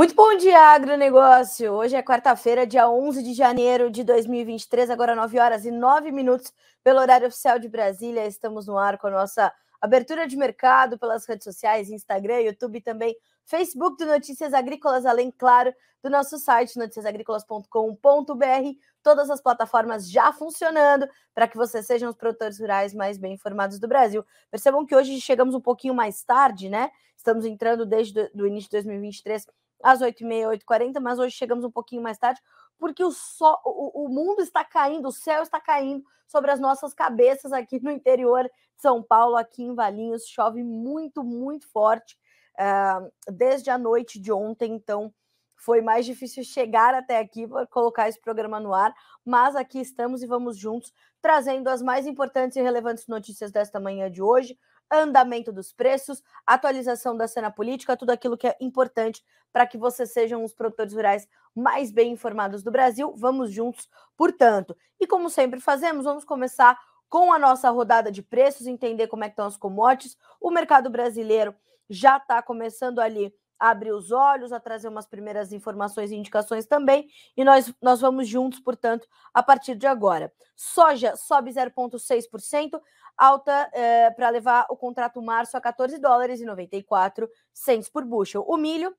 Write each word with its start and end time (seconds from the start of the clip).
Muito 0.00 0.14
bom 0.14 0.34
dia, 0.34 0.58
agronegócio! 0.58 1.74
Hoje 1.74 1.94
é 1.94 2.02
quarta-feira, 2.02 2.66
dia 2.66 2.88
11 2.88 3.22
de 3.22 3.34
janeiro 3.34 3.90
de 3.90 4.02
2023, 4.02 4.88
agora 4.88 5.14
9 5.14 5.38
horas 5.38 5.66
e 5.66 5.70
9 5.70 6.10
minutos, 6.10 6.54
pelo 6.82 7.00
horário 7.00 7.28
oficial 7.28 7.58
de 7.58 7.68
Brasília. 7.68 8.26
Estamos 8.26 8.66
no 8.66 8.78
ar 8.78 8.96
com 8.96 9.08
a 9.08 9.10
nossa 9.10 9.52
abertura 9.78 10.26
de 10.26 10.38
mercado 10.38 10.98
pelas 10.98 11.26
redes 11.26 11.44
sociais, 11.44 11.90
Instagram, 11.90 12.40
YouTube 12.40 12.80
também, 12.80 13.14
Facebook 13.44 14.02
do 14.02 14.06
Notícias 14.06 14.54
Agrícolas, 14.54 15.04
além, 15.04 15.30
claro, 15.30 15.70
do 16.02 16.08
nosso 16.08 16.38
site 16.38 16.78
noticiasagricolas.com.br, 16.78 18.78
todas 19.02 19.28
as 19.28 19.42
plataformas 19.42 20.10
já 20.10 20.32
funcionando 20.32 21.06
para 21.34 21.46
que 21.46 21.58
vocês 21.58 21.86
sejam 21.86 22.08
os 22.08 22.16
produtores 22.16 22.58
rurais 22.58 22.94
mais 22.94 23.18
bem 23.18 23.34
informados 23.34 23.78
do 23.78 23.86
Brasil. 23.86 24.24
Percebam 24.50 24.86
que 24.86 24.96
hoje 24.96 25.20
chegamos 25.20 25.54
um 25.54 25.60
pouquinho 25.60 25.92
mais 25.92 26.24
tarde, 26.24 26.70
né? 26.70 26.90
Estamos 27.14 27.44
entrando 27.44 27.84
desde 27.84 28.30
o 28.34 28.46
início 28.46 28.70
de 28.70 28.78
2023 28.78 29.44
às 29.82 30.00
8h30, 30.00 30.58
8h40, 30.64 31.00
mas 31.00 31.18
hoje 31.18 31.36
chegamos 31.36 31.64
um 31.64 31.70
pouquinho 31.70 32.02
mais 32.02 32.18
tarde, 32.18 32.40
porque 32.78 33.04
o, 33.04 33.10
sol, 33.10 33.58
o, 33.64 34.06
o 34.06 34.08
mundo 34.08 34.40
está 34.40 34.64
caindo, 34.64 35.08
o 35.08 35.12
céu 35.12 35.42
está 35.42 35.60
caindo 35.60 36.04
sobre 36.26 36.50
as 36.50 36.60
nossas 36.60 36.94
cabeças 36.94 37.52
aqui 37.52 37.82
no 37.82 37.90
interior 37.90 38.44
de 38.44 38.82
São 38.82 39.02
Paulo, 39.02 39.36
aqui 39.36 39.62
em 39.62 39.74
Valinhos. 39.74 40.26
Chove 40.26 40.62
muito, 40.62 41.22
muito 41.24 41.68
forte 41.68 42.16
uh, 42.54 43.10
desde 43.32 43.70
a 43.70 43.76
noite 43.76 44.20
de 44.20 44.32
ontem, 44.32 44.72
então 44.72 45.12
foi 45.56 45.82
mais 45.82 46.06
difícil 46.06 46.42
chegar 46.42 46.94
até 46.94 47.18
aqui 47.18 47.46
para 47.46 47.66
colocar 47.66 48.08
esse 48.08 48.18
programa 48.20 48.58
no 48.58 48.72
ar, 48.72 48.94
mas 49.24 49.54
aqui 49.54 49.78
estamos 49.78 50.22
e 50.22 50.26
vamos 50.26 50.56
juntos 50.56 50.92
trazendo 51.20 51.68
as 51.68 51.82
mais 51.82 52.06
importantes 52.06 52.56
e 52.56 52.62
relevantes 52.62 53.06
notícias 53.06 53.52
desta 53.52 53.78
manhã 53.78 54.10
de 54.10 54.22
hoje 54.22 54.58
andamento 54.90 55.52
dos 55.52 55.72
preços, 55.72 56.22
atualização 56.46 57.16
da 57.16 57.28
cena 57.28 57.50
política, 57.50 57.96
tudo 57.96 58.10
aquilo 58.10 58.36
que 58.36 58.46
é 58.46 58.56
importante 58.60 59.24
para 59.52 59.66
que 59.66 59.78
vocês 59.78 60.12
sejam 60.12 60.44
os 60.44 60.54
produtores 60.54 60.92
rurais 60.92 61.28
mais 61.54 61.90
bem 61.90 62.12
informados 62.12 62.62
do 62.62 62.70
Brasil. 62.70 63.14
Vamos 63.16 63.52
juntos, 63.52 63.88
portanto. 64.16 64.76
E 64.98 65.06
como 65.06 65.30
sempre 65.30 65.60
fazemos, 65.60 66.04
vamos 66.04 66.24
começar 66.24 66.78
com 67.08 67.32
a 67.32 67.38
nossa 67.38 67.68
rodada 67.70 68.10
de 68.10 68.22
preços, 68.22 68.66
entender 68.66 69.08
como 69.08 69.24
é 69.24 69.28
que 69.28 69.32
estão 69.32 69.46
as 69.46 69.56
commodities. 69.56 70.16
O 70.40 70.50
mercado 70.50 70.88
brasileiro 70.88 71.54
já 71.88 72.18
está 72.18 72.40
começando 72.40 73.00
ali 73.00 73.34
abrir 73.60 73.92
os 73.92 74.10
olhos, 74.10 74.52
a 74.52 74.58
trazer 74.58 74.88
umas 74.88 75.06
primeiras 75.06 75.52
informações 75.52 76.10
e 76.10 76.16
indicações 76.16 76.64
também, 76.64 77.08
e 77.36 77.44
nós, 77.44 77.72
nós 77.82 78.00
vamos 78.00 78.26
juntos, 78.26 78.58
portanto, 78.58 79.06
a 79.34 79.42
partir 79.42 79.74
de 79.74 79.86
agora. 79.86 80.32
Soja 80.56 81.14
sobe 81.16 81.50
0,6%, 81.50 82.80
alta 83.16 83.70
é, 83.72 84.10
para 84.10 84.30
levar 84.30 84.66
o 84.70 84.76
contrato 84.76 85.20
março 85.20 85.56
a 85.56 85.60
14 85.60 85.98
dólares 85.98 86.40
e 86.40 86.44
94 86.44 87.28
cents 87.52 87.90
por 87.90 88.04
bushel. 88.04 88.44
O 88.48 88.56
milho 88.56 88.96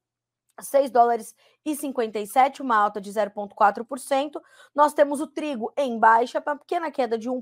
6 0.60 0.92
dólares 0.92 1.36
e 1.66 1.76
57, 1.76 2.62
uma 2.62 2.76
alta 2.76 3.02
de 3.02 3.12
0,4%. 3.12 4.40
Nós 4.76 4.94
temos 4.94 5.20
o 5.20 5.28
trigo 5.28 5.74
em 5.76 5.98
baixa, 5.98 6.44
uma 6.46 6.58
pequena 6.58 6.92
queda 6.92 7.18
de 7.18 7.30
1, 7.30 7.42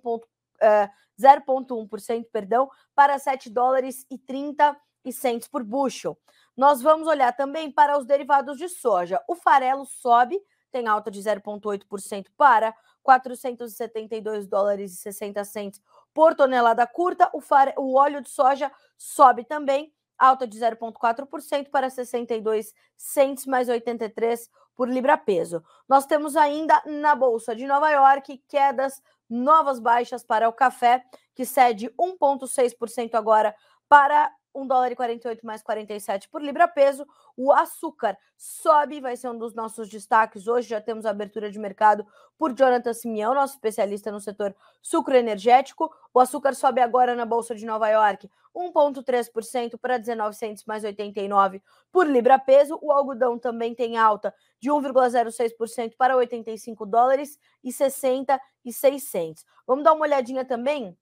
0,1%, 1.19 2.25
perdão, 2.31 2.69
para 2.95 3.19
7 3.19 3.49
dólares 3.49 4.05
e 4.09 4.17
30 4.17 4.77
e 5.05 5.13
cents 5.13 5.47
por 5.47 5.63
bushel. 5.63 6.17
Nós 6.59 6.81
vamos 6.81 7.07
olhar 7.07 7.31
também 7.31 7.71
para 7.71 7.97
os 7.97 8.05
derivados 8.05 8.57
de 8.57 8.67
soja. 8.67 9.23
O 9.29 9.33
farelo 9.33 9.85
sobe, 9.85 10.37
tem 10.69 10.87
alta 10.87 11.09
de 11.09 11.21
0,8% 11.21 12.25
para 12.35 12.75
472 13.01 14.45
dólares 14.45 14.91
e 14.91 14.97
60 14.97 15.41
cents 15.45 15.81
por 16.13 16.35
tonelada 16.35 16.85
curta. 16.85 17.29
O, 17.33 17.39
fare... 17.39 17.73
o 17.77 17.95
óleo 17.95 18.19
de 18.19 18.29
soja 18.29 18.69
sobe 18.97 19.45
também, 19.45 19.93
alta 20.17 20.45
de 20.45 20.59
0,4% 20.59 21.69
para 21.69 21.89
62 21.89 22.73
cents 22.97 23.45
mais 23.45 23.69
83 23.69 24.49
por 24.75 24.89
libra-peso. 24.89 25.63
Nós 25.87 26.05
temos 26.05 26.35
ainda 26.35 26.83
na 26.85 27.15
Bolsa 27.15 27.55
de 27.55 27.65
Nova 27.65 27.89
York 27.89 28.37
quedas, 28.49 29.01
novas 29.29 29.79
baixas 29.79 30.25
para 30.25 30.49
o 30.49 30.53
café, 30.53 31.05
que 31.33 31.45
cede 31.45 31.89
1,6% 31.97 33.15
agora 33.15 33.55
para 33.87 34.29
1 34.53 34.67
dólar 34.67 34.91
e 34.91 34.95
48 34.95 35.45
mais 35.45 35.61
47 35.61 36.29
por 36.29 36.41
libra 36.41 36.67
peso. 36.67 37.05
O 37.35 37.51
açúcar 37.51 38.17
sobe, 38.37 38.99
vai 38.99 39.15
ser 39.15 39.29
um 39.29 39.37
dos 39.37 39.53
nossos 39.53 39.89
destaques 39.89 40.47
hoje. 40.47 40.69
Já 40.69 40.81
temos 40.81 41.05
abertura 41.05 41.51
de 41.51 41.59
mercado 41.59 42.05
por 42.37 42.53
Jonathan 42.53 42.93
Simeão, 42.93 43.33
nosso 43.33 43.55
especialista 43.55 44.11
no 44.11 44.19
setor 44.19 44.55
sucro 44.81 45.15
energético. 45.15 45.93
O 46.13 46.19
açúcar 46.19 46.55
sobe 46.55 46.81
agora 46.81 47.15
na 47.15 47.25
Bolsa 47.25 47.55
de 47.55 47.65
Nova 47.65 47.87
York 47.89 48.29
1,3% 48.55 49.77
para 49.77 49.97
19 49.97 50.35
centos 50.35 50.65
mais 50.65 50.83
89 50.83 51.61
por 51.91 52.07
libra 52.07 52.37
peso. 52.39 52.77
O 52.81 52.91
algodão 52.91 53.37
também 53.37 53.73
tem 53.73 53.97
alta 53.97 54.33
de 54.59 54.69
1,06% 54.69 55.95
para 55.97 56.15
85 56.17 56.85
dólares 56.85 57.39
e 57.63 57.71
66 57.71 59.03
centos. 59.03 59.45
Vamos 59.65 59.83
dar 59.83 59.93
uma 59.93 60.05
olhadinha 60.05 60.43
também 60.43 60.97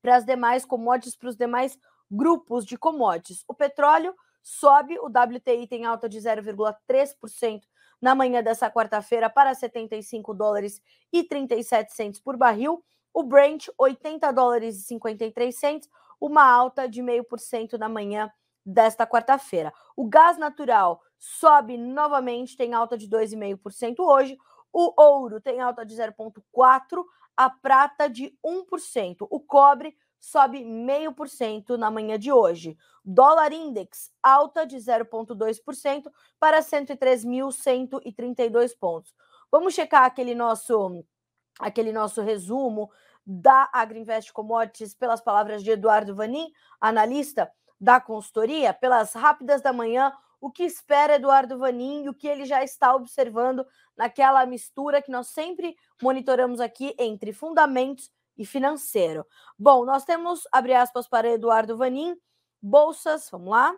para 0.00 0.16
as 0.16 0.24
demais 0.24 0.64
commodities, 0.64 1.16
para 1.16 1.28
os 1.28 1.36
demais 1.36 1.78
grupos 2.10 2.64
de 2.64 2.76
commodities. 2.76 3.44
O 3.48 3.54
petróleo 3.54 4.14
sobe, 4.42 4.98
o 4.98 5.06
WTI 5.06 5.66
tem 5.66 5.84
alta 5.84 6.08
de 6.08 6.18
0,3% 6.18 7.62
na 8.00 8.14
manhã 8.14 8.42
dessa 8.42 8.70
quarta-feira 8.70 9.28
para 9.28 9.54
75 9.54 10.34
dólares 10.34 10.80
e 11.12 11.24
37 11.24 11.92
centos 11.92 12.20
por 12.20 12.36
barril. 12.36 12.84
O 13.12 13.22
Brent, 13.22 13.68
80 13.78 14.30
dólares 14.32 14.76
e 14.76 14.82
53 14.82 15.54
centos, 15.56 15.88
uma 16.20 16.44
alta 16.44 16.88
de 16.88 17.02
0,5% 17.02 17.78
na 17.78 17.88
manhã 17.88 18.30
desta 18.64 19.06
quarta-feira. 19.06 19.72
O 19.96 20.06
gás 20.06 20.36
natural 20.36 21.00
sobe 21.18 21.78
novamente, 21.78 22.56
tem 22.56 22.74
alta 22.74 22.96
de 22.96 23.08
2,5% 23.08 24.00
hoje. 24.00 24.36
O 24.72 24.92
ouro 25.00 25.40
tem 25.40 25.60
alta 25.60 25.84
de 25.84 25.94
0,4%, 25.94 27.04
a 27.36 27.50
prata 27.50 28.08
de 28.08 28.36
1%. 28.44 29.26
O 29.30 29.40
cobre 29.40 29.96
sobe 30.26 30.64
0,5% 30.64 31.76
na 31.76 31.90
manhã 31.90 32.18
de 32.18 32.32
hoje. 32.32 32.78
Dólar 33.04 33.52
index 33.52 34.10
alta 34.20 34.66
de 34.66 34.76
0,2% 34.76 36.10
para 36.40 36.58
103.132 36.60 38.76
pontos. 38.76 39.14
Vamos 39.50 39.74
checar 39.74 40.04
aquele 40.04 40.34
nosso 40.34 41.04
aquele 41.58 41.92
nosso 41.92 42.20
resumo 42.22 42.90
da 43.24 43.70
Agriinvest 43.72 44.32
Commodities 44.32 44.94
pelas 44.94 45.20
palavras 45.20 45.62
de 45.62 45.70
Eduardo 45.70 46.14
Vanin, 46.14 46.50
analista 46.80 47.50
da 47.80 48.00
consultoria, 48.00 48.74
pelas 48.74 49.14
rápidas 49.14 49.62
da 49.62 49.72
manhã, 49.72 50.12
o 50.40 50.50
que 50.50 50.64
espera 50.64 51.14
Eduardo 51.14 51.58
Vanin 51.58 52.04
e 52.04 52.08
o 52.08 52.14
que 52.14 52.28
ele 52.28 52.44
já 52.44 52.62
está 52.62 52.94
observando 52.94 53.66
naquela 53.96 54.44
mistura 54.44 55.00
que 55.00 55.10
nós 55.10 55.28
sempre 55.28 55.74
monitoramos 56.02 56.60
aqui 56.60 56.94
entre 56.98 57.32
fundamentos 57.32 58.10
e 58.36 58.44
financeiro. 58.44 59.26
Bom, 59.58 59.84
nós 59.84 60.04
temos, 60.04 60.42
abre 60.52 60.74
aspas 60.74 61.08
para 61.08 61.28
Eduardo 61.28 61.76
Vanin, 61.76 62.16
bolsas, 62.60 63.28
vamos 63.30 63.50
lá. 63.50 63.74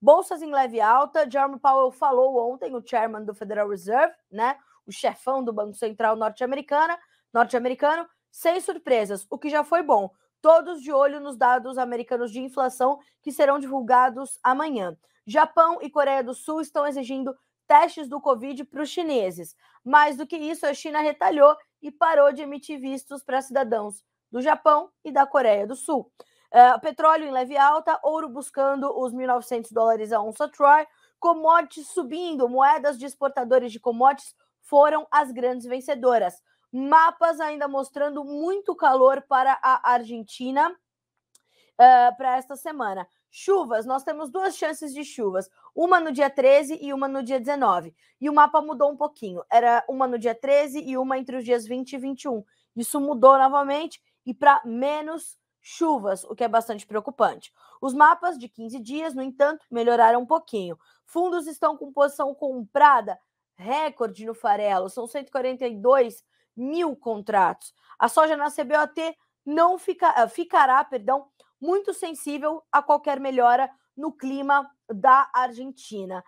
Bolsas 0.00 0.42
em 0.42 0.50
leve 0.50 0.80
alta. 0.80 1.30
Jerome 1.30 1.58
Powell 1.58 1.92
falou 1.92 2.52
ontem, 2.52 2.74
o 2.74 2.82
chairman 2.84 3.24
do 3.24 3.34
Federal 3.34 3.68
Reserve, 3.68 4.14
né? 4.30 4.58
O 4.84 4.90
chefão 4.90 5.44
do 5.44 5.52
Banco 5.52 5.74
Central 5.74 6.16
norte-americana, 6.16 6.98
norte-americano, 7.32 8.08
sem 8.30 8.60
surpresas, 8.60 9.26
o 9.30 9.38
que 9.38 9.48
já 9.48 9.62
foi 9.62 9.82
bom. 9.82 10.10
Todos 10.40 10.82
de 10.82 10.92
olho 10.92 11.20
nos 11.20 11.36
dados 11.36 11.78
americanos 11.78 12.32
de 12.32 12.40
inflação 12.40 12.98
que 13.20 13.30
serão 13.30 13.60
divulgados 13.60 14.40
amanhã. 14.42 14.96
Japão 15.24 15.78
e 15.80 15.88
Coreia 15.88 16.24
do 16.24 16.34
Sul 16.34 16.60
estão 16.60 16.84
exigindo 16.84 17.36
testes 17.72 18.06
do 18.06 18.20
Covid 18.20 18.64
para 18.66 18.82
os 18.82 18.90
chineses. 18.90 19.56
Mais 19.82 20.14
do 20.14 20.26
que 20.26 20.36
isso, 20.36 20.66
a 20.66 20.74
China 20.74 21.00
retalhou 21.00 21.56
e 21.80 21.90
parou 21.90 22.30
de 22.30 22.42
emitir 22.42 22.78
vistos 22.78 23.22
para 23.22 23.40
cidadãos 23.40 24.04
do 24.30 24.42
Japão 24.42 24.90
e 25.02 25.10
da 25.10 25.24
Coreia 25.26 25.66
do 25.66 25.74
Sul. 25.74 26.12
Uh, 26.52 26.78
petróleo 26.82 27.24
em 27.24 27.30
leve 27.30 27.56
alta, 27.56 27.98
ouro 28.02 28.28
buscando 28.28 28.92
os 29.00 29.14
1.900 29.14 29.72
dólares 29.72 30.12
a 30.12 30.20
onça 30.20 30.50
Troy, 30.50 30.86
commodities 31.18 31.88
subindo, 31.88 32.46
moedas 32.46 32.98
de 32.98 33.06
exportadores 33.06 33.72
de 33.72 33.80
commodities 33.80 34.34
foram 34.60 35.06
as 35.10 35.32
grandes 35.32 35.64
vencedoras. 35.64 36.42
Mapas 36.70 37.40
ainda 37.40 37.66
mostrando 37.66 38.22
muito 38.22 38.76
calor 38.76 39.22
para 39.22 39.58
a 39.62 39.92
Argentina 39.92 40.70
uh, 40.70 42.16
para 42.18 42.36
esta 42.36 42.54
semana. 42.54 43.08
Chuvas, 43.34 43.86
nós 43.86 44.04
temos 44.04 44.30
duas 44.30 44.58
chances 44.58 44.92
de 44.92 45.02
chuvas, 45.02 45.48
uma 45.74 45.98
no 45.98 46.12
dia 46.12 46.28
13 46.28 46.78
e 46.82 46.92
uma 46.92 47.08
no 47.08 47.22
dia 47.22 47.40
19. 47.40 47.94
E 48.20 48.28
o 48.28 48.32
mapa 48.34 48.60
mudou 48.60 48.90
um 48.90 48.96
pouquinho, 48.96 49.42
era 49.50 49.82
uma 49.88 50.06
no 50.06 50.18
dia 50.18 50.34
13 50.34 50.80
e 50.80 50.98
uma 50.98 51.16
entre 51.16 51.38
os 51.38 51.44
dias 51.44 51.66
20 51.66 51.94
e 51.94 51.98
21. 51.98 52.44
Isso 52.76 53.00
mudou 53.00 53.38
novamente 53.38 54.02
e 54.26 54.34
para 54.34 54.60
menos 54.66 55.38
chuvas, 55.62 56.24
o 56.24 56.34
que 56.34 56.44
é 56.44 56.48
bastante 56.48 56.86
preocupante. 56.86 57.50
Os 57.80 57.94
mapas 57.94 58.38
de 58.38 58.50
15 58.50 58.78
dias, 58.80 59.14
no 59.14 59.22
entanto, 59.22 59.64
melhoraram 59.70 60.20
um 60.20 60.26
pouquinho. 60.26 60.78
Fundos 61.06 61.46
estão 61.46 61.74
com 61.74 61.90
posição 61.90 62.34
comprada 62.34 63.18
recorde 63.54 64.26
no 64.26 64.34
farelo, 64.34 64.90
são 64.90 65.06
142 65.06 66.22
mil 66.54 66.94
contratos. 66.94 67.72
A 67.98 68.08
soja 68.08 68.36
na 68.36 68.50
CBOT 68.50 69.16
não 69.44 69.78
fica, 69.78 70.28
ficará, 70.28 70.84
perdão, 70.84 71.28
muito 71.62 71.94
sensível 71.94 72.60
a 72.72 72.82
qualquer 72.82 73.20
melhora 73.20 73.70
no 73.96 74.12
clima 74.12 74.68
da 74.92 75.30
Argentina. 75.32 76.24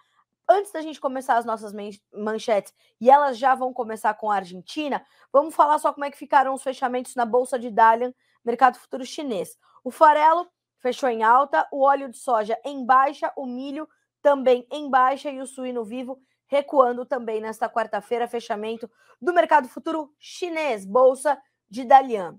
antes 0.46 0.70
da 0.72 0.82
gente 0.82 1.00
começar 1.00 1.38
as 1.38 1.44
nossas 1.46 1.72
manchetes, 2.12 2.72
e 3.00 3.10
elas 3.10 3.38
já 3.38 3.54
vão 3.54 3.72
começar 3.72 4.12
com 4.12 4.30
a 4.30 4.36
Argentina, 4.36 5.02
vamos 5.32 5.54
falar 5.54 5.78
só 5.78 5.90
como 5.90 6.04
é 6.04 6.10
que 6.10 6.18
ficaram 6.18 6.52
os 6.52 6.62
fechamentos 6.62 7.14
na 7.14 7.24
Bolsa 7.24 7.58
de 7.58 7.70
Dalian, 7.70 8.12
mercado 8.44 8.78
futuro 8.78 9.06
chinês. 9.06 9.56
O 9.82 9.90
farelo 9.90 10.46
fechou 10.78 11.08
em 11.08 11.22
alta, 11.22 11.66
o 11.72 11.82
óleo 11.82 12.10
de 12.10 12.18
soja 12.18 12.58
em 12.62 12.84
baixa, 12.84 13.32
o 13.36 13.46
milho 13.46 13.88
também 14.20 14.66
em 14.70 14.90
baixa 14.90 15.30
e 15.30 15.40
o 15.40 15.46
suíno 15.46 15.82
vivo 15.82 16.20
recuando 16.46 17.06
também 17.06 17.40
nesta 17.40 17.68
quarta-feira, 17.68 18.28
fechamento 18.28 18.88
do 19.20 19.32
mercado 19.32 19.66
futuro 19.66 20.12
chinês, 20.18 20.84
Bolsa 20.84 21.40
de 21.70 21.84
Dalian. 21.84 22.38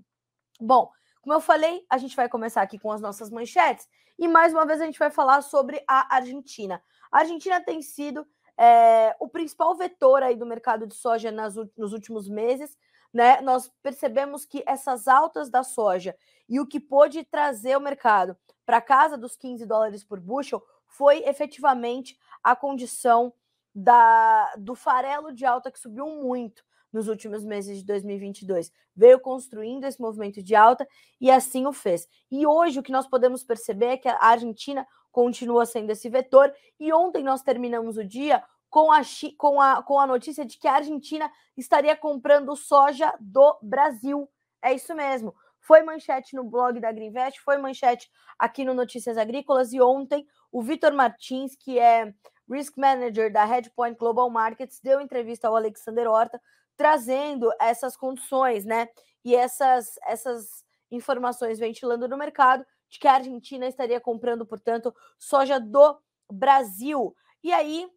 Bom, 0.60 0.90
como 1.26 1.34
eu 1.34 1.40
falei, 1.40 1.84
a 1.90 1.98
gente 1.98 2.14
vai 2.14 2.28
começar 2.28 2.62
aqui 2.62 2.78
com 2.78 2.92
as 2.92 3.00
nossas 3.00 3.30
manchetes 3.30 3.88
e 4.16 4.28
mais 4.28 4.52
uma 4.52 4.64
vez 4.64 4.80
a 4.80 4.84
gente 4.84 4.96
vai 4.96 5.10
falar 5.10 5.42
sobre 5.42 5.82
a 5.88 6.14
Argentina. 6.14 6.80
A 7.10 7.18
Argentina 7.18 7.60
tem 7.60 7.82
sido 7.82 8.24
é, 8.56 9.12
o 9.18 9.28
principal 9.28 9.74
vetor 9.74 10.22
aí 10.22 10.36
do 10.36 10.46
mercado 10.46 10.86
de 10.86 10.94
soja 10.94 11.32
nas, 11.32 11.56
nos 11.76 11.92
últimos 11.92 12.28
meses. 12.28 12.78
Né? 13.12 13.40
Nós 13.40 13.68
percebemos 13.82 14.44
que 14.44 14.62
essas 14.68 15.08
altas 15.08 15.50
da 15.50 15.64
soja 15.64 16.16
e 16.48 16.60
o 16.60 16.66
que 16.66 16.78
pôde 16.78 17.24
trazer 17.24 17.76
o 17.76 17.80
mercado 17.80 18.36
para 18.64 18.80
casa 18.80 19.18
dos 19.18 19.34
15 19.34 19.66
dólares 19.66 20.04
por 20.04 20.20
bushel 20.20 20.64
foi 20.86 21.24
efetivamente 21.24 22.16
a 22.40 22.54
condição 22.54 23.34
da, 23.74 24.54
do 24.56 24.76
farelo 24.76 25.32
de 25.32 25.44
alta 25.44 25.72
que 25.72 25.80
subiu 25.80 26.06
muito 26.06 26.64
nos 26.96 27.08
últimos 27.08 27.44
meses 27.44 27.78
de 27.78 27.84
2022. 27.84 28.72
Veio 28.94 29.20
construindo 29.20 29.84
esse 29.84 30.00
movimento 30.00 30.42
de 30.42 30.54
alta 30.54 30.88
e 31.20 31.30
assim 31.30 31.66
o 31.66 31.72
fez. 31.72 32.08
E 32.30 32.46
hoje 32.46 32.80
o 32.80 32.82
que 32.82 32.90
nós 32.90 33.06
podemos 33.06 33.44
perceber 33.44 33.86
é 33.86 33.96
que 33.98 34.08
a 34.08 34.18
Argentina 34.18 34.86
continua 35.12 35.66
sendo 35.66 35.90
esse 35.90 36.08
vetor. 36.08 36.50
E 36.80 36.90
ontem 36.94 37.22
nós 37.22 37.42
terminamos 37.42 37.98
o 37.98 38.04
dia 38.04 38.42
com 38.70 38.90
a, 38.90 39.02
com 39.36 39.60
a, 39.60 39.82
com 39.82 40.00
a 40.00 40.06
notícia 40.06 40.44
de 40.44 40.58
que 40.58 40.66
a 40.66 40.76
Argentina 40.76 41.30
estaria 41.54 41.94
comprando 41.94 42.56
soja 42.56 43.12
do 43.20 43.58
Brasil. 43.62 44.26
É 44.62 44.72
isso 44.72 44.94
mesmo. 44.94 45.34
Foi 45.60 45.82
manchete 45.82 46.34
no 46.34 46.44
blog 46.44 46.80
da 46.80 46.92
Greenvest, 46.92 47.40
foi 47.40 47.58
manchete 47.58 48.08
aqui 48.38 48.64
no 48.64 48.72
Notícias 48.72 49.18
Agrícolas 49.18 49.72
e 49.72 49.80
ontem 49.80 50.26
o 50.50 50.62
Vitor 50.62 50.92
Martins, 50.92 51.56
que 51.56 51.78
é 51.78 52.14
Risk 52.48 52.78
Manager 52.78 53.30
da 53.32 53.44
Headpoint 53.44 53.98
Global 53.98 54.30
Markets, 54.30 54.80
deu 54.80 55.00
entrevista 55.00 55.48
ao 55.48 55.56
Alexander 55.56 56.08
Horta 56.08 56.40
trazendo 56.76 57.50
essas 57.60 57.96
condições, 57.96 58.64
né? 58.64 58.88
E 59.24 59.34
essas 59.34 59.98
essas 60.06 60.64
informações 60.90 61.58
ventilando 61.58 62.08
no 62.08 62.16
mercado 62.16 62.64
de 62.88 62.98
que 62.98 63.08
a 63.08 63.14
Argentina 63.14 63.66
estaria 63.66 64.00
comprando, 64.00 64.46
portanto, 64.46 64.94
soja 65.18 65.58
do 65.58 65.98
Brasil. 66.30 67.14
E 67.42 67.52
aí 67.52 67.88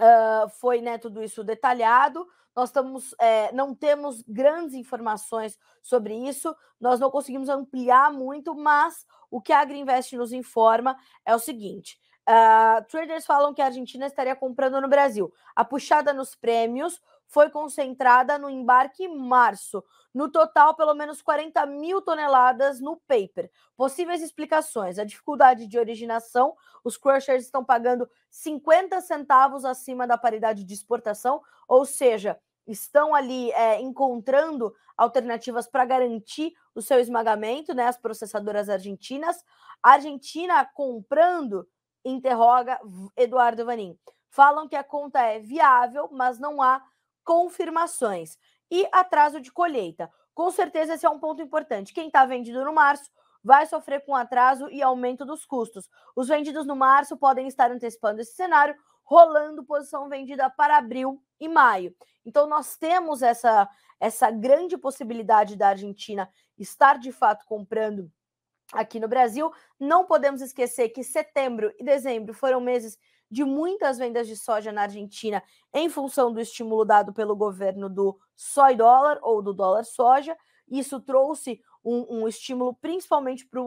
uh, 0.00 0.48
foi 0.60 0.80
né, 0.80 0.98
tudo 0.98 1.22
isso 1.22 1.44
detalhado. 1.44 2.26
Nós 2.54 2.70
estamos, 2.70 3.14
é, 3.20 3.52
não 3.52 3.74
temos 3.74 4.22
grandes 4.22 4.74
informações 4.74 5.58
sobre 5.82 6.14
isso, 6.14 6.56
nós 6.80 6.98
não 6.98 7.10
conseguimos 7.10 7.50
ampliar 7.50 8.10
muito, 8.10 8.54
mas 8.54 9.04
o 9.30 9.42
que 9.42 9.52
a 9.52 9.60
Agriinvest 9.60 10.16
nos 10.16 10.32
informa 10.32 10.96
é 11.24 11.34
o 11.34 11.38
seguinte: 11.38 11.98
uh, 12.26 12.82
traders 12.86 13.26
falam 13.26 13.52
que 13.52 13.60
a 13.60 13.66
Argentina 13.66 14.06
estaria 14.06 14.34
comprando 14.34 14.80
no 14.80 14.88
Brasil. 14.88 15.30
A 15.54 15.66
puxada 15.66 16.14
nos 16.14 16.34
prêmios 16.34 16.98
foi 17.26 17.50
concentrada 17.50 18.38
no 18.38 18.48
embarque 18.48 19.04
em 19.04 19.16
março. 19.16 19.84
No 20.14 20.30
total, 20.30 20.74
pelo 20.74 20.94
menos 20.94 21.20
40 21.20 21.66
mil 21.66 22.00
toneladas 22.00 22.80
no 22.80 22.96
paper. 23.06 23.50
Possíveis 23.76 24.22
explicações: 24.22 24.98
a 24.98 25.04
dificuldade 25.04 25.66
de 25.66 25.78
originação, 25.78 26.54
os 26.82 26.96
crushers 26.96 27.44
estão 27.44 27.64
pagando 27.64 28.08
50 28.30 29.00
centavos 29.00 29.64
acima 29.64 30.06
da 30.06 30.16
paridade 30.16 30.64
de 30.64 30.74
exportação, 30.74 31.42
ou 31.68 31.84
seja, 31.84 32.38
estão 32.66 33.14
ali 33.14 33.50
é, 33.52 33.80
encontrando 33.80 34.74
alternativas 34.96 35.68
para 35.68 35.84
garantir 35.84 36.52
o 36.74 36.82
seu 36.82 36.98
esmagamento, 36.98 37.74
né? 37.74 37.86
As 37.86 37.98
processadoras 37.98 38.68
argentinas. 38.68 39.44
A 39.82 39.92
Argentina 39.92 40.64
comprando, 40.64 41.68
interroga 42.04 42.80
Eduardo 43.16 43.64
Vanin. 43.64 43.96
Falam 44.28 44.68
que 44.68 44.76
a 44.76 44.84
conta 44.84 45.20
é 45.20 45.38
viável, 45.38 46.08
mas 46.10 46.38
não 46.38 46.60
há 46.60 46.82
confirmações. 47.26 48.38
E 48.70 48.88
atraso 48.90 49.40
de 49.40 49.52
colheita. 49.52 50.10
Com 50.34 50.50
certeza 50.50 50.94
esse 50.94 51.04
é 51.04 51.10
um 51.10 51.18
ponto 51.18 51.42
importante. 51.42 51.92
Quem 51.92 52.06
está 52.06 52.24
vendido 52.24 52.64
no 52.64 52.72
março 52.72 53.10
vai 53.44 53.66
sofrer 53.66 54.04
com 54.04 54.14
atraso 54.14 54.68
e 54.70 54.82
aumento 54.82 55.24
dos 55.24 55.44
custos. 55.44 55.88
Os 56.16 56.28
vendidos 56.28 56.66
no 56.66 56.74
março 56.74 57.16
podem 57.16 57.46
estar 57.46 57.70
antecipando 57.70 58.20
esse 58.20 58.34
cenário, 58.34 58.74
rolando 59.04 59.64
posição 59.64 60.08
vendida 60.08 60.48
para 60.50 60.78
abril 60.78 61.22
e 61.38 61.48
maio. 61.48 61.94
Então 62.24 62.46
nós 62.46 62.76
temos 62.76 63.22
essa 63.22 63.68
essa 63.98 64.30
grande 64.30 64.76
possibilidade 64.76 65.56
da 65.56 65.68
Argentina 65.68 66.28
estar 66.58 66.98
de 66.98 67.10
fato 67.12 67.46
comprando 67.46 68.12
aqui 68.72 69.00
no 69.00 69.08
Brasil. 69.08 69.50
Não 69.80 70.04
podemos 70.04 70.42
esquecer 70.42 70.90
que 70.90 71.02
setembro 71.02 71.72
e 71.78 71.84
dezembro 71.84 72.34
foram 72.34 72.60
meses 72.60 72.98
de 73.30 73.44
muitas 73.44 73.98
vendas 73.98 74.26
de 74.26 74.36
soja 74.36 74.70
na 74.72 74.82
Argentina 74.82 75.42
em 75.72 75.88
função 75.88 76.32
do 76.32 76.40
estímulo 76.40 76.84
dado 76.84 77.12
pelo 77.12 77.34
governo 77.34 77.88
do 77.88 78.18
soy 78.34 78.76
dólar 78.76 79.18
ou 79.22 79.42
do 79.42 79.52
dólar 79.52 79.84
soja. 79.84 80.36
Isso 80.68 81.00
trouxe 81.00 81.60
um, 81.84 82.20
um 82.20 82.28
estímulo 82.28 82.74
principalmente 82.74 83.46
para 83.46 83.60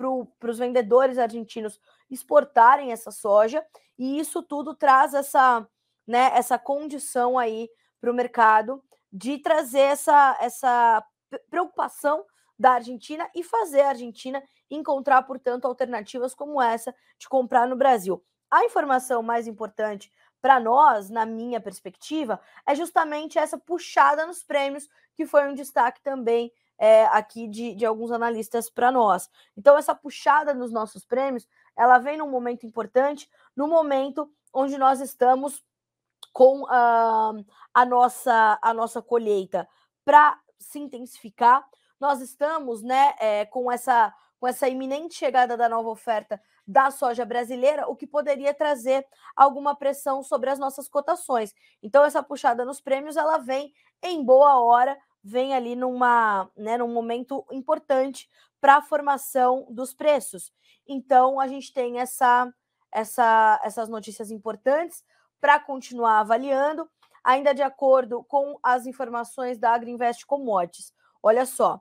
pro, 0.00 0.26
os 0.48 0.58
vendedores 0.58 1.18
argentinos 1.18 1.78
exportarem 2.10 2.90
essa 2.90 3.10
soja, 3.10 3.62
e 3.98 4.18
isso 4.18 4.42
tudo 4.42 4.74
traz 4.74 5.12
essa, 5.12 5.68
né, 6.06 6.30
essa 6.34 6.58
condição 6.58 7.38
aí 7.38 7.68
para 8.00 8.10
o 8.10 8.14
mercado 8.14 8.82
de 9.12 9.36
trazer 9.36 9.80
essa, 9.80 10.38
essa 10.40 11.04
preocupação 11.50 12.24
da 12.58 12.72
Argentina 12.72 13.28
e 13.34 13.42
fazer 13.42 13.82
a 13.82 13.90
Argentina 13.90 14.42
encontrar, 14.70 15.22
portanto, 15.22 15.66
alternativas 15.66 16.34
como 16.34 16.62
essa 16.62 16.94
de 17.18 17.28
comprar 17.28 17.68
no 17.68 17.76
Brasil. 17.76 18.24
A 18.50 18.64
informação 18.64 19.22
mais 19.22 19.46
importante 19.46 20.12
para 20.40 20.58
nós, 20.58 21.10
na 21.10 21.26
minha 21.26 21.60
perspectiva, 21.60 22.40
é 22.66 22.74
justamente 22.74 23.38
essa 23.38 23.58
puxada 23.58 24.26
nos 24.26 24.42
prêmios, 24.42 24.88
que 25.14 25.26
foi 25.26 25.46
um 25.48 25.54
destaque 25.54 26.02
também 26.02 26.52
é, 26.78 27.04
aqui 27.06 27.46
de, 27.46 27.74
de 27.74 27.84
alguns 27.84 28.10
analistas 28.10 28.70
para 28.70 28.90
nós. 28.90 29.28
Então, 29.56 29.76
essa 29.76 29.94
puxada 29.94 30.54
nos 30.54 30.72
nossos 30.72 31.04
prêmios, 31.04 31.46
ela 31.76 31.98
vem 31.98 32.16
num 32.16 32.30
momento 32.30 32.66
importante, 32.66 33.30
no 33.54 33.68
momento 33.68 34.32
onde 34.52 34.78
nós 34.78 35.00
estamos 35.00 35.62
com 36.32 36.62
uh, 36.62 37.44
a, 37.74 37.84
nossa, 37.86 38.58
a 38.62 38.72
nossa 38.72 39.02
colheita 39.02 39.68
para 40.04 40.38
se 40.58 40.78
intensificar. 40.78 41.68
Nós 41.98 42.20
estamos 42.20 42.82
né, 42.82 43.14
é, 43.18 43.44
com, 43.44 43.70
essa, 43.70 44.14
com 44.38 44.46
essa 44.46 44.66
iminente 44.68 45.14
chegada 45.14 45.56
da 45.56 45.68
nova 45.68 45.90
oferta 45.90 46.40
da 46.70 46.90
soja 46.92 47.24
brasileira, 47.24 47.88
o 47.88 47.96
que 47.96 48.06
poderia 48.06 48.54
trazer 48.54 49.04
alguma 49.34 49.74
pressão 49.74 50.22
sobre 50.22 50.50
as 50.50 50.58
nossas 50.58 50.88
cotações. 50.88 51.52
Então, 51.82 52.04
essa 52.04 52.22
puxada 52.22 52.64
nos 52.64 52.80
prêmios 52.80 53.16
ela 53.16 53.38
vem 53.38 53.74
em 54.00 54.24
boa 54.24 54.60
hora, 54.60 54.96
vem 55.22 55.52
ali 55.52 55.74
numa, 55.74 56.48
né, 56.56 56.78
num 56.78 56.92
momento 56.92 57.44
importante 57.50 58.28
para 58.60 58.76
a 58.76 58.82
formação 58.82 59.66
dos 59.68 59.92
preços. 59.92 60.52
Então, 60.86 61.40
a 61.40 61.48
gente 61.48 61.72
tem 61.72 61.98
essa, 61.98 62.52
essa, 62.92 63.60
essas 63.64 63.88
notícias 63.88 64.30
importantes 64.30 65.04
para 65.40 65.58
continuar 65.58 66.20
avaliando, 66.20 66.88
ainda 67.24 67.52
de 67.52 67.62
acordo 67.62 68.22
com 68.24 68.58
as 68.62 68.86
informações 68.86 69.58
da 69.58 69.72
Agriinvest 69.72 70.24
Commodities. 70.24 70.92
Olha 71.20 71.44
só, 71.44 71.80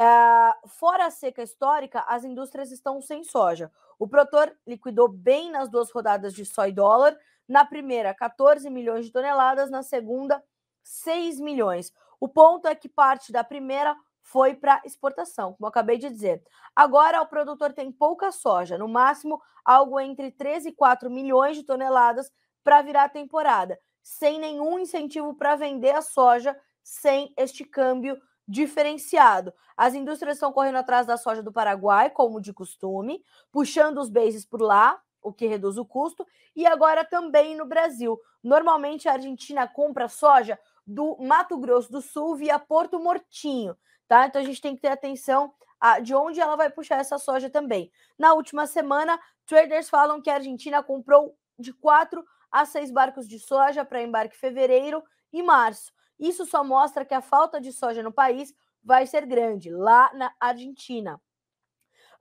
Uh, 0.00 0.68
fora 0.68 1.04
a 1.04 1.10
seca 1.10 1.42
histórica, 1.42 2.02
as 2.08 2.24
indústrias 2.24 2.70
estão 2.70 3.02
sem 3.02 3.22
soja. 3.22 3.70
O 4.00 4.08
Protor 4.08 4.56
liquidou 4.66 5.08
bem 5.08 5.50
nas 5.50 5.68
duas 5.68 5.90
rodadas 5.90 6.32
de 6.32 6.46
soy 6.46 6.72
dólar. 6.72 7.14
Na 7.46 7.66
primeira, 7.66 8.14
14 8.14 8.70
milhões 8.70 9.04
de 9.04 9.12
toneladas, 9.12 9.70
na 9.70 9.82
segunda, 9.82 10.42
6 10.82 11.38
milhões. 11.38 11.92
O 12.18 12.26
ponto 12.26 12.66
é 12.66 12.74
que 12.74 12.88
parte 12.88 13.30
da 13.30 13.44
primeira 13.44 13.94
foi 14.22 14.54
para 14.54 14.80
exportação, 14.86 15.52
como 15.52 15.66
acabei 15.66 15.98
de 15.98 16.08
dizer. 16.08 16.42
Agora 16.74 17.20
o 17.20 17.26
produtor 17.26 17.74
tem 17.74 17.92
pouca 17.92 18.32
soja, 18.32 18.78
no 18.78 18.88
máximo 18.88 19.38
algo 19.62 20.00
entre 20.00 20.30
13 20.30 20.70
e 20.70 20.72
4 20.72 21.10
milhões 21.10 21.58
de 21.58 21.62
toneladas 21.62 22.32
para 22.64 22.80
virar 22.80 23.04
a 23.04 23.08
temporada, 23.10 23.78
sem 24.02 24.38
nenhum 24.38 24.78
incentivo 24.78 25.34
para 25.34 25.56
vender 25.56 25.94
a 25.94 26.00
soja 26.00 26.58
sem 26.82 27.34
este 27.36 27.66
câmbio 27.66 28.18
diferenciado. 28.50 29.54
As 29.76 29.94
indústrias 29.94 30.34
estão 30.34 30.52
correndo 30.52 30.76
atrás 30.76 31.06
da 31.06 31.16
soja 31.16 31.40
do 31.40 31.52
Paraguai, 31.52 32.10
como 32.10 32.40
de 32.40 32.52
costume, 32.52 33.24
puxando 33.52 33.98
os 33.98 34.10
bases 34.10 34.44
por 34.44 34.60
lá, 34.60 35.00
o 35.22 35.32
que 35.32 35.46
reduz 35.46 35.78
o 35.78 35.84
custo, 35.84 36.26
e 36.56 36.66
agora 36.66 37.04
também 37.04 37.56
no 37.56 37.64
Brasil. 37.64 38.20
Normalmente 38.42 39.08
a 39.08 39.12
Argentina 39.12 39.68
compra 39.68 40.08
soja 40.08 40.58
do 40.84 41.16
Mato 41.20 41.56
Grosso 41.56 41.92
do 41.92 42.00
Sul 42.00 42.34
via 42.34 42.58
Porto 42.58 42.98
Mortinho, 42.98 43.76
tá? 44.08 44.26
Então 44.26 44.42
a 44.42 44.44
gente 44.44 44.60
tem 44.60 44.74
que 44.74 44.82
ter 44.82 44.88
atenção 44.88 45.54
a, 45.80 46.00
de 46.00 46.12
onde 46.12 46.40
ela 46.40 46.56
vai 46.56 46.70
puxar 46.70 46.98
essa 46.98 47.18
soja 47.18 47.48
também. 47.48 47.88
Na 48.18 48.34
última 48.34 48.66
semana, 48.66 49.20
traders 49.46 49.88
falam 49.88 50.20
que 50.20 50.28
a 50.28 50.34
Argentina 50.34 50.82
comprou 50.82 51.36
de 51.56 51.72
4 51.72 52.24
a 52.50 52.64
seis 52.64 52.90
barcos 52.90 53.28
de 53.28 53.38
soja 53.38 53.84
para 53.84 54.02
embarque 54.02 54.34
em 54.34 54.40
fevereiro 54.40 55.04
e 55.32 55.40
março. 55.40 55.92
Isso 56.20 56.44
só 56.44 56.62
mostra 56.62 57.04
que 57.04 57.14
a 57.14 57.22
falta 57.22 57.58
de 57.58 57.72
soja 57.72 58.02
no 58.02 58.12
país 58.12 58.54
vai 58.84 59.06
ser 59.06 59.24
grande, 59.26 59.70
lá 59.70 60.12
na 60.14 60.32
Argentina. 60.38 61.20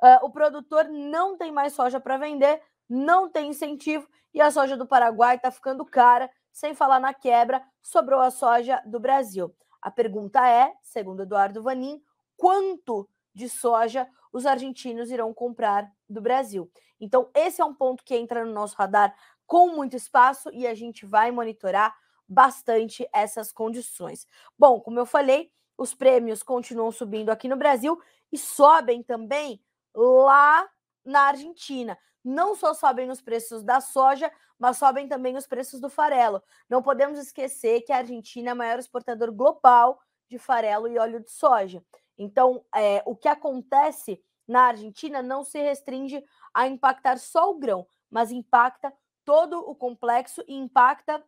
Uh, 0.02 0.26
o 0.26 0.32
produtor 0.32 0.86
não 0.88 1.38
tem 1.38 1.52
mais 1.52 1.74
soja 1.74 2.00
para 2.00 2.18
vender, 2.18 2.62
não 2.88 3.30
tem 3.30 3.50
incentivo 3.50 4.08
e 4.34 4.40
a 4.40 4.50
soja 4.50 4.78
do 4.78 4.88
Paraguai 4.88 5.36
está 5.36 5.52
ficando 5.52 5.86
cara, 5.86 6.30
sem 6.52 6.74
falar 6.74 7.00
na 7.00 7.14
quebra, 7.14 7.62
sobrou 7.82 8.22
a 8.22 8.32
soja 8.32 8.82
do 8.86 9.00
Brasil. 9.00 9.54
A 9.82 9.92
pergunta 9.92 10.48
é, 10.48 10.74
segundo 10.82 11.24
Eduardo 11.24 11.62
Vanin, 11.62 12.02
quanto 12.38 13.08
de 13.34 13.50
soja 13.50 14.08
os 14.32 14.46
argentinos 14.46 15.12
irão 15.12 15.34
comprar 15.34 15.92
do 16.08 16.22
Brasil? 16.22 16.72
Então, 17.00 17.30
esse 17.34 17.62
é 17.62 17.66
um 17.66 17.74
ponto 17.74 18.04
que 18.04 18.16
entra 18.16 18.46
no 18.46 18.54
nosso 18.54 18.76
radar 18.76 19.16
com 19.46 19.70
muito 19.70 19.96
espaço 19.96 20.50
e 20.54 20.68
a 20.68 20.76
gente 20.76 21.06
vai 21.06 21.32
monitorar 21.32 21.96
bastante 22.30 23.10
essas 23.12 23.52
condições. 23.52 24.28
Bom, 24.58 24.80
como 24.80 25.00
eu 25.00 25.06
falei, 25.06 25.52
os 25.76 25.96
prêmios 25.96 26.44
continuam 26.44 26.92
subindo 26.92 27.32
aqui 27.32 27.48
no 27.48 27.58
Brasil 27.58 28.00
e 28.32 28.38
sobem 28.38 29.02
também 29.02 29.60
lá 29.96 30.70
na 31.04 31.22
Argentina. 31.30 31.98
Não 32.24 32.56
só 32.56 32.74
sobem 32.74 33.10
os 33.10 33.22
preços 33.22 33.64
da 33.64 33.82
soja, 33.82 34.32
mas 34.60 34.78
sobem 34.78 35.08
também 35.08 35.36
os 35.38 35.48
preços 35.48 35.80
do 35.80 35.90
farelo. 35.90 36.44
Não 36.70 36.84
podemos 36.84 37.18
esquecer 37.18 37.82
que 37.82 37.94
a 37.94 37.98
Argentina 37.98 38.52
é 38.52 38.54
o 38.54 38.58
maior 38.58 38.78
exportador 38.78 39.32
global 39.32 40.00
de 40.28 40.38
farelo 40.38 40.88
e 40.88 41.00
óleo 41.00 41.22
de 41.22 41.32
soja. 41.32 41.84
Então, 42.18 42.64
é, 42.76 43.02
o 43.06 43.16
que 43.16 43.28
acontece 43.28 44.22
na 44.46 44.64
Argentina 44.64 45.22
não 45.22 45.44
se 45.44 45.60
restringe 45.60 46.24
a 46.54 46.68
impactar 46.68 47.18
só 47.18 47.50
o 47.50 47.58
grão, 47.58 47.88
mas 48.12 48.32
impacta 48.32 48.94
todo 49.24 49.58
o 49.60 49.74
complexo 49.74 50.44
e 50.48 50.56
impacta 50.56 51.24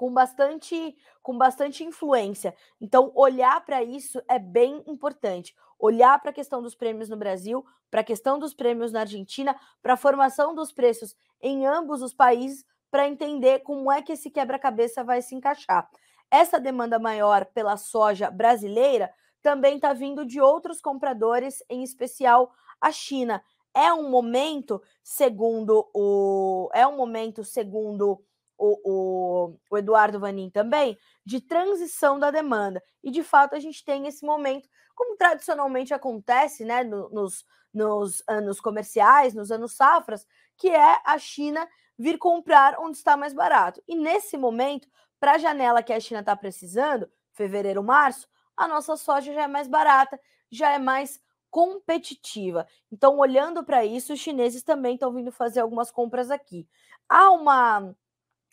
com 0.00 0.10
bastante 0.14 0.96
com 1.22 1.36
bastante 1.36 1.84
influência. 1.84 2.54
Então, 2.80 3.12
olhar 3.14 3.62
para 3.66 3.82
isso 3.82 4.22
é 4.26 4.38
bem 4.38 4.82
importante. 4.86 5.54
Olhar 5.78 6.18
para 6.18 6.30
a 6.30 6.32
questão 6.32 6.62
dos 6.62 6.74
prêmios 6.74 7.10
no 7.10 7.18
Brasil, 7.18 7.62
para 7.90 8.00
a 8.00 8.04
questão 8.04 8.38
dos 8.38 8.54
prêmios 8.54 8.92
na 8.92 9.00
Argentina, 9.00 9.54
para 9.82 9.92
a 9.92 9.98
formação 9.98 10.54
dos 10.54 10.72
preços 10.72 11.14
em 11.42 11.66
ambos 11.66 12.00
os 12.00 12.14
países, 12.14 12.64
para 12.90 13.06
entender 13.06 13.58
como 13.58 13.92
é 13.92 14.00
que 14.00 14.12
esse 14.12 14.30
quebra-cabeça 14.30 15.04
vai 15.04 15.20
se 15.20 15.34
encaixar. 15.34 15.86
Essa 16.30 16.58
demanda 16.58 16.98
maior 16.98 17.44
pela 17.44 17.76
soja 17.76 18.30
brasileira 18.30 19.12
também 19.42 19.76
está 19.76 19.92
vindo 19.92 20.24
de 20.24 20.40
outros 20.40 20.80
compradores, 20.80 21.62
em 21.68 21.82
especial 21.82 22.50
a 22.80 22.90
China. 22.90 23.44
É 23.74 23.92
um 23.92 24.08
momento, 24.08 24.80
segundo 25.02 25.90
o 25.92 26.70
é 26.72 26.86
um 26.86 26.96
momento 26.96 27.44
segundo 27.44 28.24
o, 28.60 28.78
o, 28.84 29.56
Eduardo 29.80 30.20
Vanin 30.20 30.50
também, 30.50 30.96
de 31.26 31.40
transição 31.40 32.18
da 32.18 32.30
demanda. 32.30 32.82
E, 33.02 33.10
de 33.10 33.22
fato, 33.22 33.54
a 33.54 33.58
gente 33.58 33.84
tem 33.84 34.06
esse 34.06 34.24
momento, 34.24 34.68
como 34.94 35.16
tradicionalmente 35.16 35.92
acontece 35.92 36.64
né, 36.64 36.84
no, 36.84 37.10
nos, 37.10 37.44
nos 37.74 38.22
anos 38.28 38.60
comerciais, 38.60 39.34
nos 39.34 39.50
anos 39.50 39.74
safras, 39.74 40.26
que 40.56 40.68
é 40.68 41.00
a 41.04 41.18
China 41.18 41.68
vir 41.98 42.18
comprar 42.18 42.78
onde 42.78 42.96
está 42.96 43.16
mais 43.16 43.34
barato. 43.34 43.82
E 43.86 43.94
nesse 43.94 44.36
momento, 44.36 44.88
para 45.18 45.32
a 45.32 45.38
janela 45.38 45.82
que 45.82 45.92
a 45.92 46.00
China 46.00 46.20
está 46.20 46.34
precisando, 46.34 47.10
fevereiro, 47.32 47.82
março, 47.82 48.26
a 48.56 48.66
nossa 48.66 48.96
soja 48.96 49.32
já 49.32 49.42
é 49.42 49.48
mais 49.48 49.68
barata, 49.68 50.18
já 50.50 50.70
é 50.72 50.78
mais 50.78 51.20
competitiva. 51.50 52.66
Então, 52.90 53.18
olhando 53.18 53.64
para 53.64 53.84
isso, 53.84 54.12
os 54.12 54.20
chineses 54.20 54.62
também 54.62 54.94
estão 54.94 55.12
vindo 55.12 55.32
fazer 55.32 55.60
algumas 55.60 55.90
compras 55.90 56.30
aqui. 56.30 56.68
Há 57.08 57.30
uma 57.30 57.94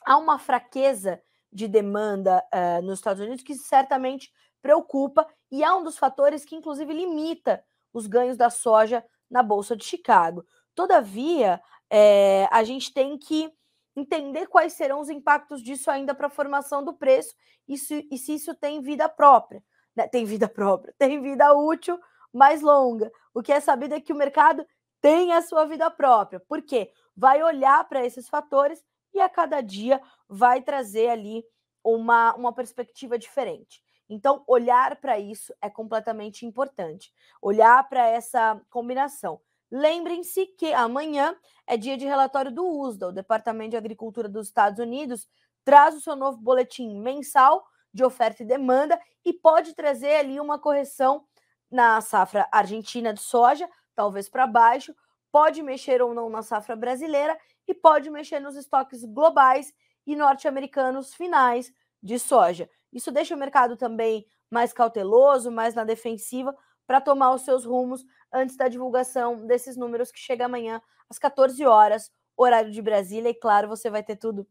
há 0.07 0.17
uma 0.17 0.39
fraqueza 0.39 1.21
de 1.51 1.67
demanda 1.67 2.41
uh, 2.53 2.81
nos 2.81 2.99
Estados 2.99 3.21
Unidos 3.21 3.43
que 3.43 3.55
certamente 3.55 4.31
preocupa 4.61 5.27
e 5.51 5.63
é 5.63 5.73
um 5.73 5.83
dos 5.83 5.97
fatores 5.97 6.45
que, 6.45 6.55
inclusive, 6.55 6.93
limita 6.93 7.61
os 7.93 8.07
ganhos 8.07 8.37
da 8.37 8.49
soja 8.49 9.03
na 9.29 9.43
Bolsa 9.43 9.75
de 9.75 9.83
Chicago. 9.83 10.45
Todavia, 10.73 11.61
é, 11.89 12.47
a 12.51 12.63
gente 12.63 12.93
tem 12.93 13.17
que 13.17 13.51
entender 13.95 14.47
quais 14.47 14.73
serão 14.73 15.01
os 15.01 15.09
impactos 15.09 15.61
disso 15.61 15.91
ainda 15.91 16.15
para 16.15 16.27
a 16.27 16.31
formação 16.31 16.83
do 16.83 16.93
preço 16.93 17.35
e 17.67 17.77
se, 17.77 18.07
e 18.09 18.17
se 18.17 18.35
isso 18.35 18.55
tem 18.55 18.81
vida 18.81 19.09
própria. 19.09 19.61
Né? 19.95 20.07
Tem 20.07 20.23
vida 20.23 20.47
própria, 20.47 20.93
tem 20.97 21.21
vida 21.21 21.53
útil 21.53 21.99
mais 22.31 22.61
longa. 22.61 23.11
O 23.33 23.41
que 23.41 23.51
é 23.51 23.59
sabido 23.59 23.93
é 23.93 23.99
que 23.99 24.13
o 24.13 24.17
mercado 24.17 24.65
tem 25.01 25.33
a 25.33 25.41
sua 25.41 25.65
vida 25.65 25.89
própria. 25.91 26.39
Por 26.39 26.61
quê? 26.61 26.91
Vai 27.15 27.43
olhar 27.43 27.87
para 27.89 28.05
esses 28.05 28.29
fatores 28.29 28.83
e 29.17 29.21
a 29.21 29.29
cada 29.29 29.61
dia 29.61 30.01
vai 30.27 30.61
trazer 30.61 31.09
ali 31.09 31.43
uma, 31.83 32.33
uma 32.35 32.53
perspectiva 32.53 33.17
diferente. 33.17 33.81
Então, 34.09 34.43
olhar 34.47 34.95
para 34.97 35.19
isso 35.19 35.53
é 35.61 35.69
completamente 35.69 36.45
importante. 36.45 37.11
Olhar 37.41 37.87
para 37.89 38.07
essa 38.07 38.61
combinação. 38.69 39.41
Lembrem-se 39.69 40.45
que 40.45 40.73
amanhã 40.73 41.35
é 41.65 41.75
dia 41.75 41.97
de 41.97 42.05
relatório 42.05 42.51
do 42.51 42.65
USDA, 42.65 43.09
o 43.09 43.11
Departamento 43.11 43.71
de 43.71 43.77
Agricultura 43.77 44.29
dos 44.29 44.47
Estados 44.47 44.79
Unidos 44.79 45.27
traz 45.65 45.93
o 45.93 45.99
seu 45.99 46.15
novo 46.15 46.37
boletim 46.37 46.97
mensal 47.01 47.65
de 47.93 48.03
oferta 48.03 48.43
e 48.43 48.45
demanda 48.45 48.97
e 49.25 49.33
pode 49.33 49.73
trazer 49.73 50.15
ali 50.15 50.39
uma 50.39 50.57
correção 50.57 51.25
na 51.69 51.99
safra 51.99 52.47
argentina 52.49 53.13
de 53.13 53.19
soja, 53.19 53.69
talvez 53.93 54.29
para 54.29 54.47
baixo, 54.47 54.95
pode 55.29 55.61
mexer 55.61 56.01
ou 56.01 56.13
não 56.13 56.29
na 56.29 56.41
safra 56.41 56.75
brasileira 56.75 57.37
e 57.67 57.73
pode 57.73 58.09
mexer 58.09 58.39
nos 58.39 58.55
estoques 58.55 59.03
globais 59.03 59.73
e 60.05 60.15
norte-americanos 60.15 61.13
finais 61.13 61.71
de 62.01 62.17
soja. 62.17 62.69
Isso 62.91 63.11
deixa 63.11 63.35
o 63.35 63.37
mercado 63.37 63.75
também 63.75 64.25
mais 64.49 64.71
cauteloso, 64.71 65.51
mais 65.51 65.75
na 65.75 65.83
defensiva, 65.83 66.55
para 66.85 67.01
tomar 67.01 67.33
os 67.33 67.41
seus 67.41 67.65
rumos 67.65 68.05
antes 68.31 68.55
da 68.55 68.67
divulgação 68.67 69.45
desses 69.45 69.75
números 69.75 70.11
que 70.11 70.19
chega 70.19 70.45
amanhã 70.45 70.81
às 71.09 71.19
14 71.19 71.65
horas, 71.65 72.09
horário 72.35 72.71
de 72.71 72.81
Brasília. 72.81 73.29
E 73.29 73.33
claro, 73.33 73.67
você 73.67 73.89
vai 73.89 74.03
ter 74.03 74.15
tudo 74.15 74.47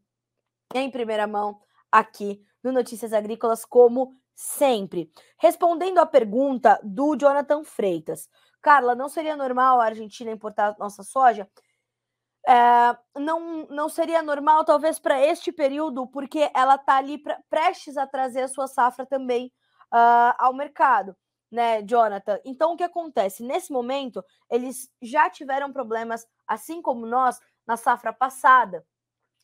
em 0.75 0.91
primeira 0.91 1.25
mão 1.25 1.59
aqui 1.91 2.43
no 2.63 2.71
Notícias 2.71 3.13
Agrícolas, 3.13 3.65
como 3.65 4.15
sempre. 4.35 5.11
Respondendo 5.39 5.97
à 5.97 6.05
pergunta 6.05 6.79
do 6.83 7.15
Jonathan 7.15 7.63
Freitas, 7.63 8.29
Carla, 8.61 8.93
não 8.93 9.09
seria 9.09 9.35
normal 9.35 9.79
a 9.79 9.85
Argentina 9.85 10.31
importar 10.31 10.75
nossa 10.77 11.01
soja? 11.01 11.49
É, 12.47 12.97
não, 13.19 13.67
não 13.67 13.89
seria 13.89 14.23
normal, 14.23 14.63
talvez, 14.63 14.97
para 14.97 15.19
este 15.19 15.51
período, 15.51 16.07
porque 16.07 16.49
ela 16.55 16.75
está 16.75 16.95
ali 16.95 17.17
pra, 17.17 17.37
prestes 17.49 17.97
a 17.97 18.07
trazer 18.07 18.43
a 18.43 18.47
sua 18.47 18.67
safra 18.67 19.05
também 19.05 19.51
uh, 19.93 20.33
ao 20.39 20.53
mercado, 20.53 21.13
né, 21.51 21.81
Jonathan? 21.81 22.39
Então, 22.45 22.71
o 22.71 22.77
que 22.77 22.85
acontece? 22.85 23.43
Nesse 23.43 23.69
momento, 23.69 24.23
eles 24.49 24.89
já 25.01 25.29
tiveram 25.29 25.73
problemas, 25.73 26.25
assim 26.47 26.81
como 26.81 27.05
nós, 27.05 27.37
na 27.67 27.75
safra 27.75 28.13
passada, 28.13 28.85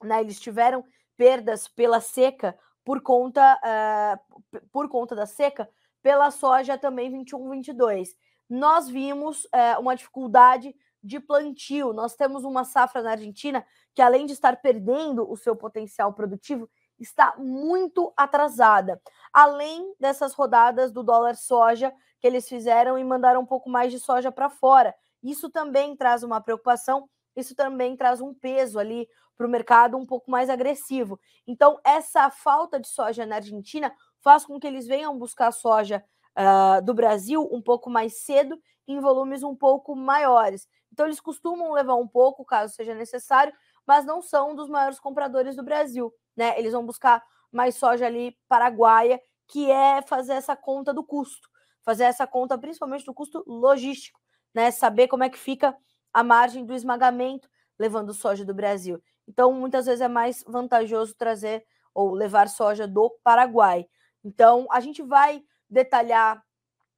né? 0.02 0.22
Eles 0.22 0.40
tiveram 0.40 0.86
perdas 1.18 1.68
pela 1.68 2.00
seca 2.00 2.58
por 2.86 3.02
conta, 3.02 3.60
uh, 3.60 4.62
por 4.72 4.88
conta 4.88 5.14
da 5.14 5.26
seca, 5.26 5.70
pela 6.02 6.32
soja 6.32 6.78
também 6.78 7.12
21, 7.12 7.50
22. 7.50 8.16
Nós 8.50 8.88
vimos 8.88 9.44
uh, 9.46 9.82
uma 9.82 9.94
dificuldade 9.94 10.74
de 11.04 11.20
plantio. 11.20 11.92
Nós 11.92 12.16
temos 12.16 12.44
uma 12.44 12.64
safra 12.64 13.02
na 13.02 13.12
Argentina 13.12 13.66
que, 13.94 14.02
além 14.02 14.26
de 14.26 14.34
estar 14.34 14.62
perdendo 14.62 15.30
o 15.30 15.36
seu 15.36 15.56
potencial 15.56 16.14
produtivo, 16.14 16.70
está 17.00 17.36
muito 17.38 18.14
atrasada. 18.16 19.02
Além 19.34 19.94
dessas 20.00 20.34
rodadas 20.34 20.92
do 20.92 21.04
dólar 21.04 21.36
soja 21.36 21.94
que 22.20 22.28
eles 22.28 22.48
fizeram 22.48 22.98
e 22.98 23.04
mandaram 23.04 23.42
um 23.42 23.46
pouco 23.46 23.70
mais 23.70 23.92
de 23.92 24.00
soja 24.00 24.32
para 24.32 24.50
fora. 24.50 24.96
Isso 25.22 25.50
também 25.50 25.96
traz 25.96 26.24
uma 26.24 26.40
preocupação, 26.40 27.10
isso 27.36 27.54
também 27.56 27.98
traz 27.98 28.22
um 28.22 28.34
peso 28.34 28.80
ali 28.80 29.08
para 29.36 29.48
o 29.48 29.50
mercado 29.50 29.98
um 29.98 30.06
pouco 30.06 30.30
mais 30.32 30.50
agressivo. 30.50 31.20
Então, 31.46 31.80
essa 31.84 32.30
falta 32.30 32.80
de 32.80 32.88
soja 32.88 33.26
na 33.26 33.36
Argentina 33.36 33.94
faz 34.22 34.46
com 34.46 34.60
que 34.60 34.68
eles 34.68 34.88
venham 34.88 35.18
buscar 35.18 35.52
soja 35.52 36.04
uh, 36.38 36.84
do 36.84 36.94
Brasil 36.94 37.48
um 37.52 37.62
pouco 37.62 37.90
mais 37.90 38.24
cedo, 38.24 38.58
em 38.88 39.00
volumes 39.00 39.44
um 39.44 39.56
pouco 39.56 39.96
maiores. 39.96 40.68
Então, 40.92 41.06
eles 41.06 41.20
costumam 41.20 41.72
levar 41.72 41.96
um 41.96 42.08
pouco, 42.08 42.46
caso 42.46 42.74
seja 42.74 42.94
necessário, 42.94 43.54
mas 43.86 44.06
não 44.06 44.22
são 44.22 44.52
um 44.52 44.56
dos 44.56 44.70
maiores 44.70 45.00
compradores 45.00 45.56
do 45.56 45.64
Brasil. 45.64 46.14
Né? 46.36 46.58
Eles 46.60 46.74
vão 46.74 46.86
buscar 46.86 47.24
mais 47.52 47.76
soja 47.76 48.06
ali 48.06 48.38
paraguaia, 48.48 49.20
que 49.48 49.70
é 49.70 50.02
fazer 50.02 50.34
essa 50.34 50.56
conta 50.56 50.94
do 50.94 51.04
custo, 51.04 51.48
fazer 51.84 52.06
essa 52.06 52.26
conta 52.26 52.58
principalmente 52.58 53.06
do 53.06 53.14
custo 53.14 53.44
logístico, 53.46 54.20
né? 54.54 54.72
Saber 54.72 55.08
como 55.08 55.24
é 55.24 55.30
que 55.30 55.38
fica 55.38 55.76
a 56.14 56.24
margem 56.24 56.66
do 56.66 56.74
esmagamento 56.74 57.48
levando 57.78 58.14
soja 58.14 58.46
do 58.46 58.54
Brasil. 58.54 59.02
Então, 59.28 59.54
muitas 59.54 59.86
vezes 59.86 60.02
é 60.02 60.08
mais 60.08 60.44
vantajoso 60.48 61.16
trazer 61.16 61.66
ou 61.94 62.12
levar 62.14 62.50
soja 62.50 62.88
do 62.88 63.10
Paraguai. 63.24 63.86
Então, 64.24 64.68
a 64.72 64.80
gente 64.80 65.02
vai 65.02 65.44
detalhar 65.74 66.44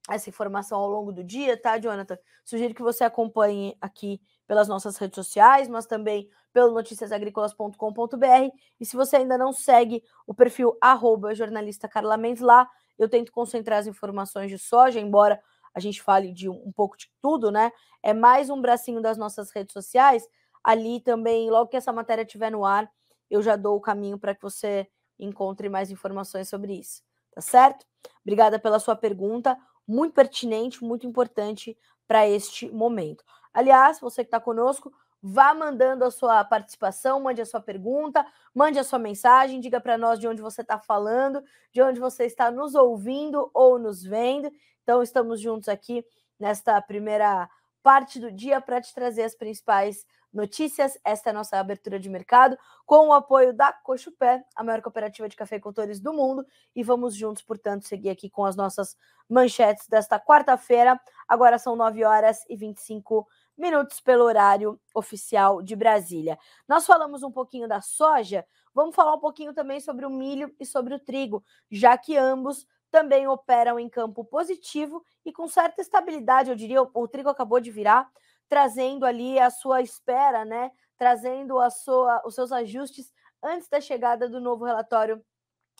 essa 0.08 0.28
informação 0.28 0.78
ao 0.78 0.88
longo 0.88 1.12
do 1.12 1.24
dia, 1.24 1.60
tá, 1.60 1.78
Jonathan? 1.78 2.16
Sugiro 2.44 2.74
que 2.74 2.82
você 2.82 3.02
acompanhe 3.02 3.76
aqui 3.80 4.20
pelas 4.46 4.68
nossas 4.68 4.96
redes 4.96 5.16
sociais, 5.16 5.68
mas 5.68 5.86
também 5.86 6.28
pelo 6.52 6.72
noticiasagricolas.com.br. 6.72 8.56
E 8.78 8.86
se 8.86 8.96
você 8.96 9.16
ainda 9.16 9.36
não 9.36 9.52
segue 9.52 10.02
o 10.26 10.32
perfil 10.32 10.76
arroba 10.80 11.34
jornalista 11.34 11.88
Carla 11.88 12.16
Mendes 12.16 12.42
lá, 12.42 12.68
eu 12.96 13.08
tento 13.08 13.32
concentrar 13.32 13.80
as 13.80 13.86
informações 13.86 14.50
de 14.50 14.58
soja, 14.58 15.00
embora 15.00 15.40
a 15.74 15.80
gente 15.80 16.00
fale 16.00 16.32
de 16.32 16.48
um, 16.48 16.54
um 16.66 16.72
pouco 16.72 16.96
de 16.96 17.10
tudo, 17.20 17.50
né? 17.50 17.72
É 18.02 18.14
mais 18.14 18.48
um 18.48 18.60
bracinho 18.60 19.02
das 19.02 19.18
nossas 19.18 19.50
redes 19.50 19.72
sociais. 19.72 20.26
Ali 20.62 21.00
também, 21.00 21.50
logo 21.50 21.68
que 21.68 21.76
essa 21.76 21.92
matéria 21.92 22.22
estiver 22.22 22.50
no 22.50 22.64
ar, 22.64 22.88
eu 23.28 23.42
já 23.42 23.56
dou 23.56 23.76
o 23.76 23.80
caminho 23.80 24.18
para 24.18 24.34
que 24.34 24.42
você 24.42 24.88
encontre 25.18 25.68
mais 25.68 25.90
informações 25.90 26.48
sobre 26.48 26.74
isso. 26.74 27.05
Tá 27.36 27.42
certo? 27.42 27.84
Obrigada 28.22 28.58
pela 28.58 28.78
sua 28.78 28.96
pergunta, 28.96 29.58
muito 29.86 30.14
pertinente, 30.14 30.82
muito 30.82 31.06
importante 31.06 31.76
para 32.08 32.26
este 32.26 32.70
momento. 32.70 33.22
Aliás, 33.52 34.00
você 34.00 34.24
que 34.24 34.28
está 34.28 34.40
conosco, 34.40 34.90
vá 35.22 35.52
mandando 35.52 36.02
a 36.02 36.10
sua 36.10 36.42
participação, 36.44 37.20
mande 37.20 37.42
a 37.42 37.44
sua 37.44 37.60
pergunta, 37.60 38.24
mande 38.54 38.78
a 38.78 38.84
sua 38.84 38.98
mensagem, 38.98 39.60
diga 39.60 39.82
para 39.82 39.98
nós 39.98 40.18
de 40.18 40.26
onde 40.26 40.40
você 40.40 40.62
está 40.62 40.78
falando, 40.78 41.44
de 41.70 41.82
onde 41.82 42.00
você 42.00 42.24
está 42.24 42.50
nos 42.50 42.74
ouvindo 42.74 43.50
ou 43.52 43.78
nos 43.78 44.02
vendo. 44.02 44.50
Então, 44.82 45.02
estamos 45.02 45.38
juntos 45.38 45.68
aqui 45.68 46.02
nesta 46.40 46.80
primeira 46.80 47.50
parte 47.82 48.18
do 48.18 48.32
dia 48.32 48.62
para 48.62 48.80
te 48.80 48.94
trazer 48.94 49.24
as 49.24 49.34
principais 49.34 50.06
notícias. 50.32 50.98
Esta 51.04 51.30
é 51.30 51.32
a 51.32 51.34
nossa 51.34 51.58
abertura 51.58 51.98
de 51.98 52.08
mercado, 52.08 52.56
com 52.84 53.08
o 53.08 53.12
apoio 53.12 53.52
da 53.52 53.72
Cochupé, 53.72 54.44
a 54.54 54.62
maior 54.62 54.82
cooperativa 54.82 55.28
de 55.28 55.36
cafeicultores 55.36 56.00
do 56.00 56.12
mundo. 56.12 56.46
E 56.74 56.82
vamos 56.82 57.14
juntos, 57.14 57.42
portanto, 57.42 57.86
seguir 57.86 58.10
aqui 58.10 58.28
com 58.28 58.44
as 58.44 58.56
nossas 58.56 58.96
manchetes 59.28 59.88
desta 59.88 60.18
quarta-feira. 60.20 61.00
Agora 61.26 61.58
são 61.58 61.76
9 61.76 62.04
horas 62.04 62.44
e 62.48 62.56
25 62.56 63.26
minutos 63.56 64.00
pelo 64.00 64.24
horário 64.24 64.78
oficial 64.94 65.62
de 65.62 65.74
Brasília. 65.74 66.38
Nós 66.68 66.84
falamos 66.84 67.22
um 67.22 67.30
pouquinho 67.30 67.66
da 67.66 67.80
soja, 67.80 68.46
vamos 68.74 68.94
falar 68.94 69.14
um 69.14 69.20
pouquinho 69.20 69.54
também 69.54 69.80
sobre 69.80 70.04
o 70.04 70.10
milho 70.10 70.54
e 70.60 70.66
sobre 70.66 70.94
o 70.94 70.98
trigo, 70.98 71.42
já 71.70 71.96
que 71.96 72.16
ambos 72.16 72.66
também 72.90 73.26
operam 73.26 73.78
em 73.78 73.88
campo 73.88 74.24
positivo 74.24 75.04
e 75.24 75.32
com 75.32 75.48
certa 75.48 75.80
estabilidade, 75.80 76.50
eu 76.50 76.56
diria. 76.56 76.82
O, 76.82 77.08
trigo 77.08 77.28
acabou 77.28 77.60
de 77.60 77.70
virar, 77.70 78.08
trazendo 78.48 79.04
ali 79.04 79.38
a 79.38 79.50
sua 79.50 79.82
espera, 79.82 80.44
né? 80.44 80.70
Trazendo 80.96 81.58
a 81.58 81.70
sua, 81.70 82.22
os 82.24 82.34
seus 82.34 82.52
ajustes 82.52 83.12
antes 83.42 83.68
da 83.68 83.80
chegada 83.80 84.28
do 84.28 84.40
novo 84.40 84.64
relatório 84.64 85.24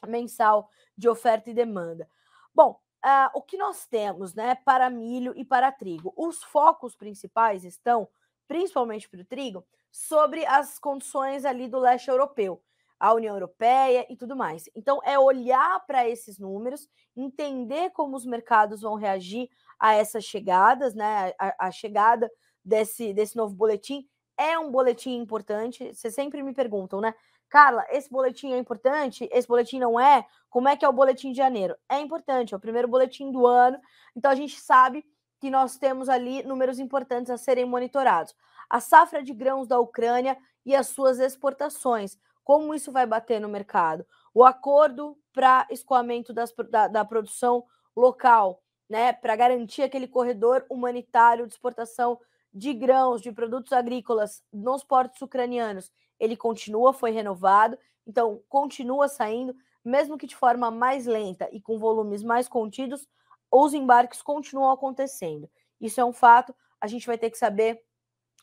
mensal 0.07 0.69
de 0.97 1.09
oferta 1.09 1.51
e 1.51 1.55
demanda. 1.55 2.09
Bom, 2.55 2.81
uh, 3.05 3.31
o 3.35 3.43
que 3.43 3.57
nós 3.57 3.87
temos, 3.87 4.35
né, 4.35 4.55
para 4.55 4.91
milho 4.91 5.33
e 5.37 5.45
para 5.45 5.73
trigo? 5.73 6.13
Os 6.17 6.43
focos 6.43 6.95
principais 6.95 7.65
estão, 7.65 8.09
principalmente 8.47 9.09
para 9.09 9.21
o 9.21 9.25
trigo, 9.25 9.67
sobre 9.91 10.45
as 10.47 10.79
condições 10.79 11.45
ali 11.45 11.69
do 11.69 11.79
leste 11.79 12.09
europeu 12.09 12.63
a 12.99 13.13
União 13.13 13.35
Europeia 13.35 14.07
e 14.09 14.17
tudo 14.17 14.35
mais. 14.35 14.69
Então, 14.75 15.01
é 15.05 15.19
olhar 15.19 15.85
para 15.87 16.09
esses 16.09 16.39
números, 16.39 16.89
entender 17.15 17.91
como 17.91 18.17
os 18.17 18.25
mercados 18.25 18.81
vão 18.81 18.95
reagir 18.95 19.51
a 19.79 19.95
essas 19.95 20.25
chegadas, 20.25 20.95
né? 20.95 21.33
A, 21.39 21.67
a, 21.67 21.71
chegada 21.71 22.31
desse, 22.67 23.15
desse 23.15 23.37
novo 23.37 23.55
boletim 23.55 24.07
é 24.37 24.59
um 24.59 24.71
boletim 24.71 25.17
importante. 25.17 25.95
Vocês 25.95 26.15
sempre 26.15 26.43
me 26.43 26.53
perguntam, 26.53 27.01
né? 27.01 27.15
Carla, 27.49 27.87
esse 27.91 28.11
boletim 28.11 28.53
é 28.53 28.59
importante? 28.59 29.29
Esse 29.33 29.47
boletim 29.47 29.79
não 29.79 29.99
é? 29.99 30.27
Como 30.51 30.69
é 30.69 30.77
que 30.77 30.85
é 30.85 30.89
o 30.89 30.93
boletim 30.93 31.31
de 31.31 31.39
janeiro? 31.39 31.77
É 31.89 32.01
importante, 32.01 32.53
é 32.53 32.57
o 32.57 32.61
primeiro 32.61 32.89
boletim 32.89 33.31
do 33.31 33.47
ano. 33.47 33.79
Então, 34.15 34.31
a 34.31 34.35
gente 34.35 34.61
sabe 34.61 35.07
que 35.41 35.49
nós 35.49 35.79
temos 35.79 36.09
ali 36.09 36.43
números 36.43 36.79
importantes 36.79 37.31
a 37.31 37.39
serem 37.39 37.65
monitorados. 37.65 38.35
A 38.69 38.81
safra 38.81 39.23
de 39.23 39.33
grãos 39.33 39.69
da 39.69 39.79
Ucrânia 39.79 40.37
e 40.65 40.75
as 40.75 40.89
suas 40.89 41.21
exportações 41.21 42.19
como 42.47 42.73
isso 42.73 42.93
vai 42.93 43.05
bater 43.05 43.41
no 43.41 43.49
mercado? 43.49 44.07
O 44.33 44.45
acordo 44.45 45.19
para 45.33 45.67
escoamento 45.69 46.33
das, 46.33 46.55
da, 46.71 46.87
da 46.87 47.05
produção 47.05 47.65
local, 47.97 48.63
né, 48.89 49.13
para 49.13 49.35
garantir 49.35 49.83
aquele 49.83 50.07
corredor 50.07 50.65
humanitário 50.71 51.45
de 51.45 51.55
exportação 51.55 52.21
de 52.57 52.73
grãos, 52.73 53.21
de 53.21 53.31
produtos 53.31 53.71
agrícolas 53.71 54.43
nos 54.51 54.83
portos 54.83 55.21
ucranianos, 55.21 55.93
ele 56.19 56.35
continua, 56.35 56.91
foi 56.91 57.11
renovado, 57.11 57.79
então 58.07 58.41
continua 58.49 59.09
saindo, 59.09 59.55
mesmo 59.85 60.17
que 60.17 60.27
de 60.27 60.35
forma 60.35 60.71
mais 60.71 61.05
lenta 61.05 61.51
e 61.53 61.61
com 61.61 61.79
volumes 61.79 62.23
mais 62.23 62.49
contidos, 62.49 63.07
os 63.53 63.75
embarques 63.75 64.23
continuam 64.23 64.73
acontecendo. 64.73 65.51
Isso 65.79 66.01
é 66.01 66.05
um 66.05 66.15
fato, 66.15 66.55
a 66.81 66.87
gente 66.87 67.07
vai 67.07 67.19
ter 67.19 67.29
que 67.29 67.37
saber 67.37 67.83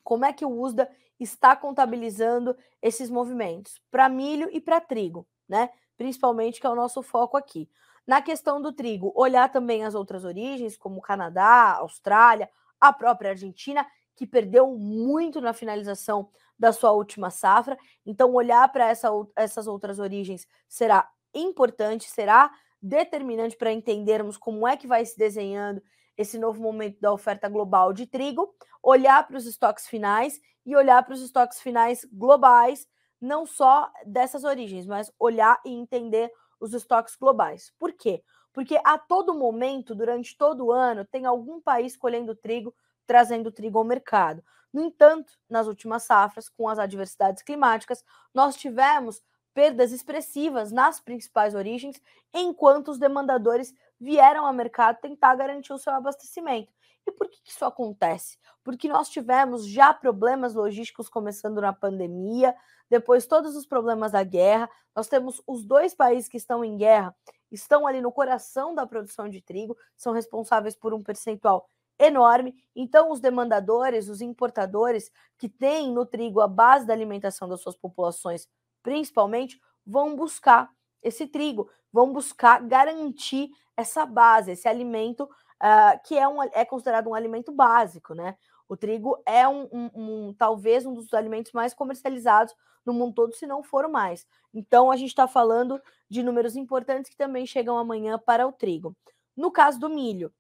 como 0.04 0.26
é 0.26 0.32
que 0.32 0.46
o 0.46 0.62
USDA 0.62 0.88
está 1.20 1.56
contabilizando 1.56 2.56
esses 2.84 3.10
movimentos 3.10 3.82
para 3.90 4.08
milho 4.08 4.48
e 4.52 4.62
para 4.62 4.80
trigo, 4.80 5.28
né? 5.50 5.72
Principalmente 5.98 6.62
que 6.62 6.68
é 6.68 6.70
o 6.70 6.76
nosso 6.76 7.02
foco 7.02 7.36
aqui. 7.36 7.68
Na 8.06 8.22
questão 8.22 8.62
do 8.62 8.72
trigo, 8.72 9.12
olhar 9.16 9.52
também 9.52 9.84
as 9.84 9.96
outras 9.96 10.24
origens, 10.24 10.78
como 10.78 11.02
Canadá, 11.02 11.78
Austrália, 11.80 12.50
a 12.80 12.92
própria 12.92 13.32
Argentina, 13.32 13.88
que 14.16 14.28
perdeu 14.28 14.76
muito 14.78 15.42
na 15.42 15.54
finalização 15.54 16.30
da 16.58 16.72
sua 16.72 16.92
última 16.92 17.30
safra. 17.30 17.78
Então, 18.06 18.34
olhar 18.34 18.72
para 18.72 18.88
essa, 18.88 19.10
essas 19.36 19.68
outras 19.68 20.00
origens 20.00 20.48
será 20.68 21.10
importante, 21.34 22.10
será 22.10 22.52
determinante 22.82 23.56
para 23.56 23.72
entendermos 23.72 24.38
como 24.38 24.68
é 24.68 24.76
que 24.76 24.88
vai 24.88 25.06
se 25.06 25.18
desenhando 25.18 25.82
esse 26.18 26.38
novo 26.38 26.62
momento 26.62 27.00
da 27.00 27.12
oferta 27.12 27.50
global 27.50 27.92
de 27.92 28.06
trigo, 28.06 28.54
olhar 28.82 29.26
para 29.26 29.38
os 29.38 29.46
estoques 29.46 29.88
finais 29.88 30.40
e 30.66 30.76
olhar 30.76 31.04
para 31.04 31.14
os 31.14 31.22
estoques 31.22 31.60
finais 31.60 32.06
globais, 32.12 32.88
não 33.20 33.46
só 33.46 33.92
dessas 34.06 34.44
origens, 34.44 34.86
mas 34.86 35.12
olhar 35.18 35.60
e 35.66 35.72
entender 35.72 36.32
os 36.60 36.74
estoques 36.74 37.16
globais. 37.16 37.74
Por 37.80 37.94
quê? 37.94 38.24
Porque 38.52 38.80
a 38.84 38.98
todo 38.98 39.34
momento, 39.34 39.96
durante 39.96 40.38
todo 40.38 40.66
o 40.66 40.72
ano, 40.72 41.04
tem 41.06 41.26
algum 41.26 41.60
país 41.60 41.98
colhendo 41.98 42.36
trigo, 42.36 42.74
trazendo 43.06 43.52
trigo 43.52 43.78
ao 43.78 43.84
mercado. 43.84 44.44
No 44.72 44.82
entanto, 44.82 45.34
nas 45.50 45.68
últimas 45.68 46.04
safras, 46.04 46.50
com 46.50 46.68
as 46.68 46.80
adversidades 46.80 47.44
climáticas, 47.44 48.04
nós 48.34 48.56
tivemos 48.56 49.22
perdas 49.54 49.92
expressivas 49.92 50.72
nas 50.72 51.00
principais 51.00 51.54
origens, 51.54 52.02
enquanto 52.34 52.90
os 52.90 52.98
demandadores 52.98 53.74
vieram 54.00 54.48
ao 54.48 54.54
mercado 54.54 55.00
tentar 55.00 55.36
garantir 55.36 55.72
o 55.72 55.78
seu 55.78 55.94
abastecimento. 55.94 56.74
E 57.06 57.12
por 57.12 57.30
que 57.30 57.38
isso 57.46 57.64
acontece? 57.66 58.38
Porque 58.64 58.88
nós 58.88 59.10
tivemos 59.10 59.68
já 59.68 59.94
problemas 59.94 60.54
logísticos 60.54 61.10
começando 61.10 61.62
na 61.62 61.74
pandemia, 61.74 62.56
depois 62.90 63.26
todos 63.26 63.56
os 63.56 63.66
problemas 63.66 64.12
da 64.12 64.24
guerra. 64.24 64.70
Nós 64.96 65.08
temos 65.08 65.42
os 65.46 65.64
dois 65.66 65.94
países 65.94 66.30
que 66.30 66.38
estão 66.38 66.64
em 66.64 66.78
guerra, 66.78 67.16
estão 67.52 67.86
ali 67.86 68.02
no 68.02 68.12
coração 68.12 68.74
da 68.74 68.88
produção 68.88 69.30
de 69.30 69.42
trigo, 69.42 69.78
são 69.96 70.14
responsáveis 70.14 70.76
por 70.76 70.94
um 70.94 71.04
percentual 71.04 71.70
enorme. 72.06 72.56
Então, 72.76 73.12
os 73.12 73.20
demandadores, 73.20 74.10
os 74.10 74.22
importadores 74.22 75.12
que 75.38 75.50
têm 75.50 75.92
no 75.92 76.06
trigo 76.06 76.42
a 76.42 76.48
base 76.48 76.86
da 76.86 76.94
alimentação 76.94 77.48
das 77.48 77.62
suas 77.62 77.76
populações, 77.76 78.48
principalmente, 78.82 79.60
vão 79.86 80.16
buscar 80.16 80.70
esse 81.02 81.28
trigo, 81.28 81.70
vão 81.92 82.12
buscar 82.14 82.62
garantir 82.62 83.50
essa 83.76 84.06
base, 84.06 84.52
esse 84.52 84.68
alimento 84.68 85.24
uh, 85.24 86.00
que 86.06 86.18
é, 86.18 86.28
um, 86.28 86.42
é 86.44 86.66
considerado 86.66 87.10
um 87.10 87.16
alimento 87.16 87.52
básico, 87.52 88.14
né? 88.14 88.38
O 88.68 88.78
trigo 88.78 89.22
é 89.26 89.48
um, 89.48 89.68
um, 89.72 89.90
um, 89.96 90.34
talvez 90.34 90.86
um 90.86 90.94
dos 90.94 91.14
alimentos 91.14 91.52
mais 91.52 91.74
comercializados 91.74 92.56
no 92.86 92.94
mundo 92.94 93.14
todo, 93.14 93.36
se 93.36 93.46
não 93.46 93.64
for 93.64 93.88
mais. 93.88 94.26
Então, 94.54 94.92
a 94.92 94.96
gente 94.96 95.10
está 95.10 95.28
falando 95.28 95.82
de 96.10 96.24
números 96.24 96.56
importantes 96.56 97.10
que 97.10 97.18
também 97.18 97.46
chegam 97.46 97.78
amanhã 97.78 98.18
para 98.18 98.48
o 98.48 98.52
trigo. 98.52 98.96
No 99.36 99.52
caso 99.52 99.80
do 99.80 99.90
milho, 99.90 100.32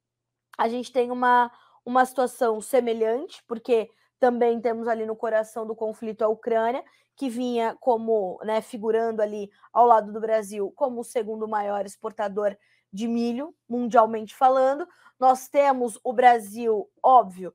a 0.57 0.67
gente 0.67 0.91
tem 0.91 1.11
uma, 1.11 1.51
uma 1.85 2.05
situação 2.05 2.61
semelhante, 2.61 3.43
porque 3.47 3.89
também 4.19 4.61
temos 4.61 4.87
ali 4.87 5.05
no 5.05 5.15
coração 5.15 5.65
do 5.65 5.75
conflito 5.75 6.23
a 6.23 6.27
Ucrânia, 6.29 6.83
que 7.15 7.29
vinha 7.29 7.75
como, 7.79 8.39
né, 8.43 8.61
figurando 8.61 9.21
ali 9.21 9.49
ao 9.71 9.85
lado 9.85 10.11
do 10.11 10.19
Brasil 10.19 10.71
como 10.75 11.01
o 11.01 11.03
segundo 11.03 11.47
maior 11.47 11.85
exportador 11.85 12.57
de 12.91 13.07
milho, 13.07 13.53
mundialmente 13.67 14.35
falando. 14.35 14.87
Nós 15.19 15.47
temos 15.47 15.99
o 16.03 16.13
Brasil, 16.13 16.89
óbvio, 17.01 17.53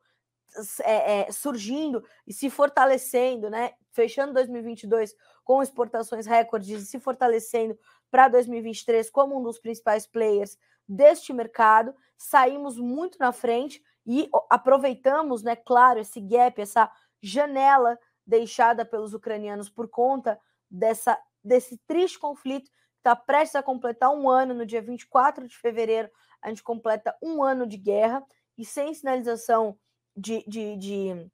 é, 0.82 1.20
é, 1.20 1.32
surgindo 1.32 2.02
e 2.26 2.32
se 2.32 2.50
fortalecendo, 2.50 3.50
né? 3.50 3.72
Fechando 3.90 4.32
2022 4.32 5.14
com 5.44 5.62
exportações 5.62 6.26
recordes 6.26 6.82
e 6.82 6.86
se 6.86 6.98
fortalecendo 6.98 7.78
para 8.10 8.28
2023 8.28 9.10
como 9.10 9.38
um 9.38 9.42
dos 9.42 9.58
principais 9.58 10.06
players 10.06 10.56
deste 10.88 11.32
mercado. 11.32 11.94
Saímos 12.16 12.78
muito 12.78 13.18
na 13.18 13.32
frente 13.32 13.82
e 14.06 14.28
aproveitamos, 14.48 15.42
né, 15.42 15.54
claro, 15.54 16.00
esse 16.00 16.20
gap, 16.20 16.60
essa 16.60 16.90
janela 17.22 17.98
deixada 18.26 18.84
pelos 18.84 19.14
ucranianos 19.14 19.68
por 19.68 19.88
conta 19.88 20.38
dessa, 20.70 21.18
desse 21.42 21.78
triste 21.86 22.18
conflito 22.18 22.70
está 22.98 23.16
prestes 23.16 23.56
a 23.56 23.62
completar 23.62 24.10
um 24.10 24.28
ano, 24.28 24.52
no 24.52 24.66
dia 24.66 24.82
24 24.82 25.48
de 25.48 25.56
fevereiro, 25.56 26.10
a 26.42 26.48
gente 26.48 26.62
completa 26.62 27.16
um 27.22 27.42
ano 27.42 27.66
de 27.66 27.76
guerra 27.76 28.22
e 28.56 28.64
sem 28.64 28.92
sinalização 28.92 29.78
de, 30.16 30.44
de, 30.46 30.76
de, 30.76 31.30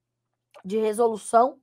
de 0.65 0.79
resolução. 0.79 1.59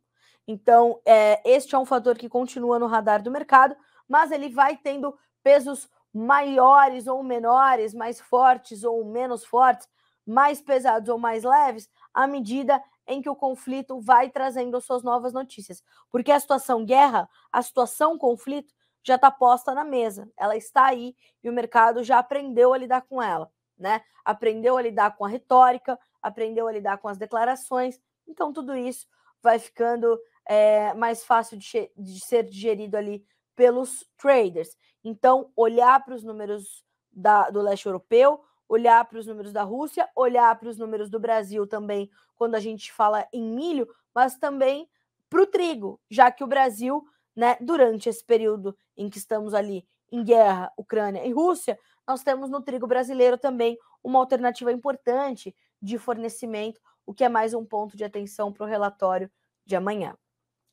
Então, 0.47 0.99
é, 1.05 1.41
este 1.49 1.75
é 1.75 1.77
um 1.77 1.85
fator 1.85 2.17
que 2.17 2.27
continua 2.27 2.79
no 2.79 2.87
radar 2.87 3.21
do 3.21 3.31
mercado, 3.31 3.75
mas 4.07 4.31
ele 4.31 4.49
vai 4.49 4.75
tendo 4.75 5.17
pesos 5.43 5.89
maiores 6.13 7.07
ou 7.07 7.23
menores, 7.23 7.93
mais 7.93 8.19
fortes 8.19 8.83
ou 8.83 9.03
menos 9.05 9.45
fortes, 9.45 9.87
mais 10.25 10.61
pesados 10.61 11.09
ou 11.09 11.17
mais 11.17 11.43
leves, 11.43 11.89
à 12.13 12.27
medida 12.27 12.81
em 13.07 13.21
que 13.21 13.29
o 13.29 13.35
conflito 13.35 13.99
vai 13.99 14.29
trazendo 14.29 14.79
suas 14.79 15.03
novas 15.03 15.33
notícias. 15.33 15.83
Porque 16.09 16.31
a 16.31 16.39
situação 16.39 16.85
guerra, 16.85 17.29
a 17.51 17.61
situação 17.61 18.17
conflito, 18.17 18.73
já 19.03 19.15
está 19.15 19.31
posta 19.31 19.73
na 19.73 19.83
mesa, 19.83 20.29
ela 20.37 20.55
está 20.55 20.85
aí 20.85 21.15
e 21.43 21.49
o 21.49 21.53
mercado 21.53 22.03
já 22.03 22.19
aprendeu 22.19 22.71
a 22.73 22.77
lidar 22.77 23.01
com 23.01 23.21
ela, 23.21 23.51
né? 23.77 24.01
Aprendeu 24.23 24.77
a 24.77 24.81
lidar 24.81 25.15
com 25.17 25.25
a 25.25 25.27
retórica, 25.27 25.97
aprendeu 26.21 26.67
a 26.67 26.71
lidar 26.71 26.99
com 26.99 27.07
as 27.07 27.17
declarações, 27.17 27.99
então 28.27 28.53
tudo 28.53 28.75
isso 28.75 29.07
vai 29.41 29.57
ficando 29.57 30.19
é, 30.45 30.93
mais 30.93 31.23
fácil 31.23 31.57
de, 31.57 31.91
de 31.97 32.23
ser 32.23 32.43
digerido 32.43 32.95
ali 32.95 33.25
pelos 33.55 34.05
traders. 34.17 34.77
Então, 35.03 35.51
olhar 35.55 36.03
para 36.03 36.15
os 36.15 36.23
números 36.23 36.83
da, 37.11 37.49
do 37.49 37.61
leste 37.61 37.85
europeu, 37.85 38.41
olhar 38.67 39.03
para 39.05 39.19
os 39.19 39.27
números 39.27 39.51
da 39.51 39.63
Rússia, 39.63 40.09
olhar 40.15 40.57
para 40.57 40.69
os 40.69 40.77
números 40.77 41.09
do 41.09 41.19
Brasil 41.19 41.67
também, 41.67 42.09
quando 42.35 42.55
a 42.55 42.59
gente 42.59 42.91
fala 42.91 43.27
em 43.33 43.43
milho, 43.43 43.87
mas 44.13 44.37
também 44.37 44.89
para 45.29 45.41
o 45.41 45.45
trigo, 45.45 45.99
já 46.09 46.31
que 46.31 46.43
o 46.43 46.47
Brasil, 46.47 47.03
né, 47.35 47.57
durante 47.59 48.09
esse 48.09 48.23
período 48.23 48.75
em 48.95 49.09
que 49.09 49.17
estamos 49.17 49.53
ali 49.53 49.85
em 50.11 50.23
guerra, 50.23 50.71
Ucrânia 50.77 51.25
e 51.25 51.31
Rússia, 51.31 51.79
nós 52.07 52.23
temos 52.23 52.49
no 52.49 52.61
trigo 52.61 52.87
brasileiro 52.87 53.37
também 53.37 53.77
uma 54.03 54.19
alternativa 54.19 54.71
importante 54.71 55.55
de 55.81 55.97
fornecimento, 55.97 56.81
o 57.05 57.13
que 57.13 57.23
é 57.23 57.29
mais 57.29 57.53
um 57.53 57.65
ponto 57.65 57.95
de 57.95 58.03
atenção 58.03 58.51
para 58.51 58.65
o 58.65 58.67
relatório 58.67 59.31
de 59.65 59.75
amanhã. 59.75 60.15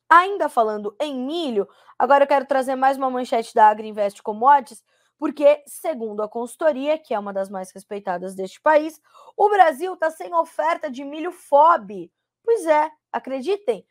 Ainda 0.09 0.49
falando 0.49 0.95
em 0.99 1.13
milho, 1.13 1.69
agora 1.97 2.23
eu 2.23 2.27
quero 2.27 2.45
trazer 2.45 2.75
mais 2.75 2.97
uma 2.97 3.11
manchete 3.11 3.53
da 3.53 3.69
Agriinvest 3.69 4.23
Commodities, 4.23 4.83
porque, 5.19 5.63
segundo 5.67 6.23
a 6.23 6.27
consultoria, 6.27 6.97
que 6.97 7.13
é 7.13 7.19
uma 7.19 7.31
das 7.31 7.49
mais 7.49 7.71
respeitadas 7.71 8.33
deste 8.33 8.59
país, 8.59 8.99
o 9.37 9.49
Brasil 9.49 9.93
está 9.93 10.09
sem 10.09 10.33
oferta 10.33 10.89
de 10.89 11.03
milho 11.03 11.31
FOB. 11.31 12.11
Pois 12.43 12.65
é, 12.65 12.89
acreditem. 13.11 13.85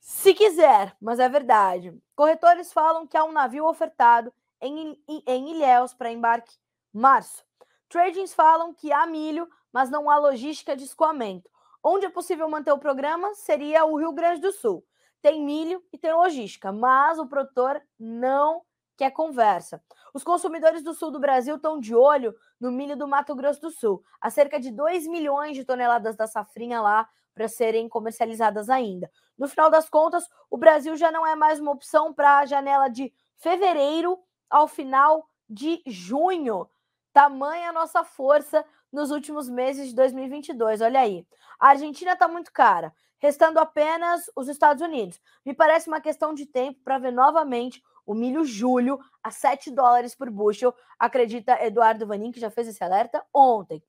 Se 0.00 0.32
quiser, 0.32 0.96
mas 1.00 1.18
é 1.18 1.28
verdade. 1.28 1.92
Corretores 2.14 2.72
falam 2.72 3.06
que 3.06 3.16
há 3.16 3.24
um 3.24 3.32
navio 3.32 3.66
ofertado 3.66 4.32
em, 4.60 4.98
em, 5.08 5.22
em 5.26 5.50
Ilhéus 5.50 5.92
para 5.92 6.12
embarque 6.12 6.56
março. 6.92 7.44
Tradings 7.88 8.32
falam 8.32 8.72
que 8.72 8.92
há 8.92 9.06
milho, 9.06 9.48
mas 9.72 9.90
não 9.90 10.08
há 10.08 10.18
logística 10.18 10.76
de 10.76 10.84
escoamento. 10.84 11.50
Onde 11.82 12.06
é 12.06 12.10
possível 12.10 12.48
manter 12.48 12.72
o 12.72 12.78
programa 12.78 13.34
seria 13.34 13.84
o 13.84 13.98
Rio 13.98 14.12
Grande 14.12 14.40
do 14.40 14.52
Sul. 14.52 14.84
Tem 15.24 15.42
milho 15.42 15.82
e 15.90 15.96
tem 15.96 16.12
logística, 16.12 16.70
mas 16.70 17.18
o 17.18 17.26
produtor 17.26 17.80
não 17.98 18.60
quer 18.94 19.10
conversa. 19.10 19.82
Os 20.12 20.22
consumidores 20.22 20.82
do 20.82 20.92
sul 20.92 21.10
do 21.10 21.18
Brasil 21.18 21.56
estão 21.56 21.80
de 21.80 21.94
olho 21.94 22.34
no 22.60 22.70
milho 22.70 22.94
do 22.94 23.08
Mato 23.08 23.34
Grosso 23.34 23.58
do 23.58 23.70
Sul. 23.70 24.04
Há 24.20 24.28
cerca 24.28 24.60
de 24.60 24.70
2 24.70 25.06
milhões 25.06 25.56
de 25.56 25.64
toneladas 25.64 26.14
da 26.14 26.26
safrinha 26.26 26.78
lá 26.82 27.08
para 27.34 27.48
serem 27.48 27.88
comercializadas 27.88 28.68
ainda. 28.68 29.10
No 29.38 29.48
final 29.48 29.70
das 29.70 29.88
contas, 29.88 30.28
o 30.50 30.58
Brasil 30.58 30.94
já 30.94 31.10
não 31.10 31.26
é 31.26 31.34
mais 31.34 31.58
uma 31.58 31.72
opção 31.72 32.12
para 32.12 32.40
a 32.40 32.44
janela 32.44 32.88
de 32.88 33.10
fevereiro 33.38 34.18
ao 34.50 34.68
final 34.68 35.26
de 35.48 35.82
junho. 35.86 36.68
Tamanha 37.14 37.70
a 37.70 37.72
nossa 37.72 38.04
força 38.04 38.62
nos 38.92 39.10
últimos 39.10 39.48
meses 39.48 39.88
de 39.88 39.94
2022. 39.94 40.82
Olha 40.82 41.00
aí. 41.00 41.26
A 41.58 41.68
Argentina 41.68 42.12
está 42.12 42.28
muito 42.28 42.52
cara, 42.52 42.92
restando 43.24 43.58
apenas 43.58 44.30
os 44.36 44.48
Estados 44.48 44.82
Unidos. 44.82 45.18
Me 45.46 45.54
parece 45.54 45.88
uma 45.88 45.98
questão 45.98 46.34
de 46.34 46.44
tempo 46.44 46.78
para 46.84 46.98
ver 46.98 47.10
novamente 47.10 47.82
o 48.04 48.12
milho 48.12 48.44
julho 48.44 49.00
a 49.22 49.30
7 49.30 49.70
dólares 49.70 50.14
por 50.14 50.28
bushel, 50.30 50.74
acredita 50.98 51.58
Eduardo 51.64 52.06
Vanin, 52.06 52.30
que 52.30 52.38
já 52.38 52.50
fez 52.50 52.68
esse 52.68 52.84
alerta 52.84 53.24
ontem. 53.32 53.82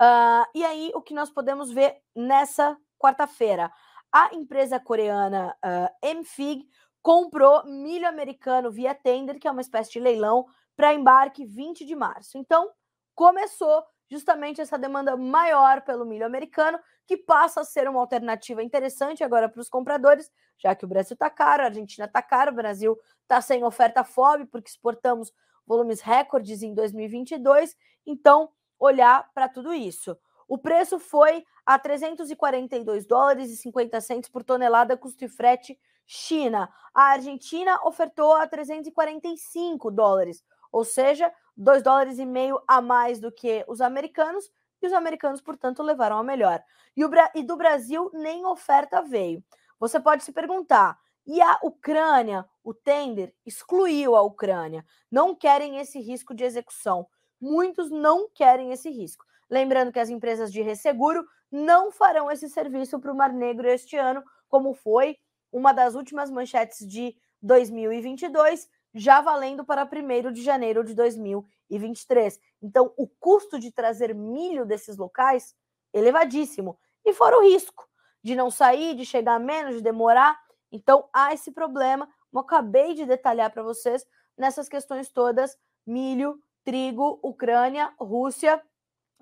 Uh, 0.00 0.48
e 0.54 0.64
aí, 0.64 0.90
o 0.94 1.02
que 1.02 1.12
nós 1.12 1.28
podemos 1.28 1.70
ver 1.70 2.00
nessa 2.16 2.74
quarta-feira? 2.98 3.70
A 4.10 4.34
empresa 4.34 4.80
coreana 4.80 5.54
uh, 5.62 6.18
Mfig 6.20 6.66
comprou 7.02 7.66
milho 7.66 8.08
americano 8.08 8.70
via 8.70 8.94
tender, 8.94 9.38
que 9.38 9.46
é 9.46 9.50
uma 9.50 9.60
espécie 9.60 9.92
de 9.92 10.00
leilão, 10.00 10.46
para 10.74 10.94
embarque 10.94 11.44
20 11.44 11.84
de 11.84 11.94
março. 11.94 12.38
Então, 12.38 12.70
começou 13.14 13.84
justamente 14.12 14.60
essa 14.60 14.78
demanda 14.78 15.16
maior 15.16 15.80
pelo 15.80 16.04
milho 16.04 16.26
americano, 16.26 16.78
que 17.06 17.16
passa 17.16 17.62
a 17.62 17.64
ser 17.64 17.88
uma 17.88 17.98
alternativa 17.98 18.62
interessante 18.62 19.24
agora 19.24 19.48
para 19.48 19.60
os 19.60 19.70
compradores, 19.70 20.30
já 20.58 20.74
que 20.74 20.84
o 20.84 20.88
Brasil 20.88 21.14
está 21.14 21.30
caro, 21.30 21.62
a 21.62 21.66
Argentina 21.66 22.04
está 22.04 22.20
caro, 22.20 22.52
o 22.52 22.54
Brasil 22.54 22.98
está 23.22 23.40
sem 23.40 23.64
oferta 23.64 24.04
FOB, 24.04 24.44
porque 24.46 24.68
exportamos 24.68 25.32
volumes 25.66 26.02
recordes 26.02 26.62
em 26.62 26.74
2022, 26.74 27.74
então 28.06 28.50
olhar 28.78 29.30
para 29.32 29.48
tudo 29.48 29.72
isso. 29.72 30.14
O 30.46 30.58
preço 30.58 30.98
foi 30.98 31.42
a 31.64 31.78
342 31.78 33.06
dólares 33.06 33.50
e 33.50 33.56
50 33.56 33.98
centos 34.02 34.28
por 34.28 34.44
tonelada 34.44 34.94
custo 34.94 35.24
e 35.24 35.28
frete 35.28 35.78
China. 36.04 36.68
A 36.94 37.12
Argentina 37.12 37.80
ofertou 37.84 38.34
a 38.34 38.46
345 38.46 39.90
dólares, 39.90 40.44
ou 40.70 40.84
seja, 40.84 41.32
2 41.56 41.82
dólares 41.82 42.18
e 42.18 42.26
meio 42.26 42.60
a 42.66 42.80
mais 42.80 43.20
do 43.20 43.30
que 43.30 43.64
os 43.68 43.80
americanos, 43.80 44.50
e 44.80 44.86
os 44.86 44.92
americanos, 44.92 45.40
portanto, 45.40 45.82
levaram 45.82 46.18
a 46.18 46.24
melhor. 46.24 46.62
E, 46.96 47.04
o, 47.04 47.10
e 47.34 47.42
do 47.42 47.56
Brasil, 47.56 48.10
nem 48.12 48.44
oferta 48.44 49.00
veio. 49.00 49.42
Você 49.78 50.00
pode 50.00 50.24
se 50.24 50.32
perguntar, 50.32 50.98
e 51.26 51.40
a 51.40 51.58
Ucrânia, 51.62 52.44
o 52.64 52.74
tender, 52.74 53.32
excluiu 53.46 54.16
a 54.16 54.22
Ucrânia. 54.22 54.84
Não 55.10 55.34
querem 55.34 55.78
esse 55.78 56.00
risco 56.00 56.34
de 56.34 56.44
execução. 56.44 57.06
Muitos 57.40 57.90
não 57.90 58.28
querem 58.28 58.72
esse 58.72 58.90
risco. 58.90 59.24
Lembrando 59.48 59.92
que 59.92 60.00
as 60.00 60.08
empresas 60.08 60.52
de 60.52 60.62
resseguro 60.62 61.24
não 61.50 61.92
farão 61.92 62.30
esse 62.30 62.48
serviço 62.48 62.98
para 62.98 63.12
o 63.12 63.16
Mar 63.16 63.32
Negro 63.32 63.68
este 63.68 63.96
ano, 63.96 64.24
como 64.48 64.74
foi 64.74 65.18
uma 65.52 65.72
das 65.72 65.94
últimas 65.94 66.30
manchetes 66.30 66.86
de 66.86 67.14
2022, 67.42 68.68
já 68.94 69.20
valendo 69.20 69.64
para 69.64 69.84
1 69.84 70.32
de 70.32 70.42
janeiro 70.42 70.84
de 70.84 70.94
2023. 70.94 72.38
Então, 72.60 72.92
o 72.96 73.06
custo 73.06 73.58
de 73.58 73.70
trazer 73.70 74.14
milho 74.14 74.66
desses 74.66 74.96
locais 74.96 75.54
elevadíssimo. 75.92 76.78
E 77.04 77.12
fora 77.12 77.38
o 77.38 77.42
risco 77.42 77.88
de 78.22 78.36
não 78.36 78.50
sair, 78.50 78.94
de 78.94 79.04
chegar 79.04 79.40
menos, 79.40 79.76
de 79.76 79.82
demorar. 79.82 80.38
Então, 80.70 81.08
há 81.12 81.32
esse 81.32 81.50
problema. 81.50 82.08
Eu 82.32 82.40
acabei 82.40 82.94
de 82.94 83.04
detalhar 83.04 83.50
para 83.50 83.62
vocês 83.62 84.06
nessas 84.36 84.68
questões 84.68 85.08
todas: 85.08 85.56
milho, 85.86 86.38
trigo, 86.64 87.18
Ucrânia, 87.22 87.92
Rússia, 87.98 88.62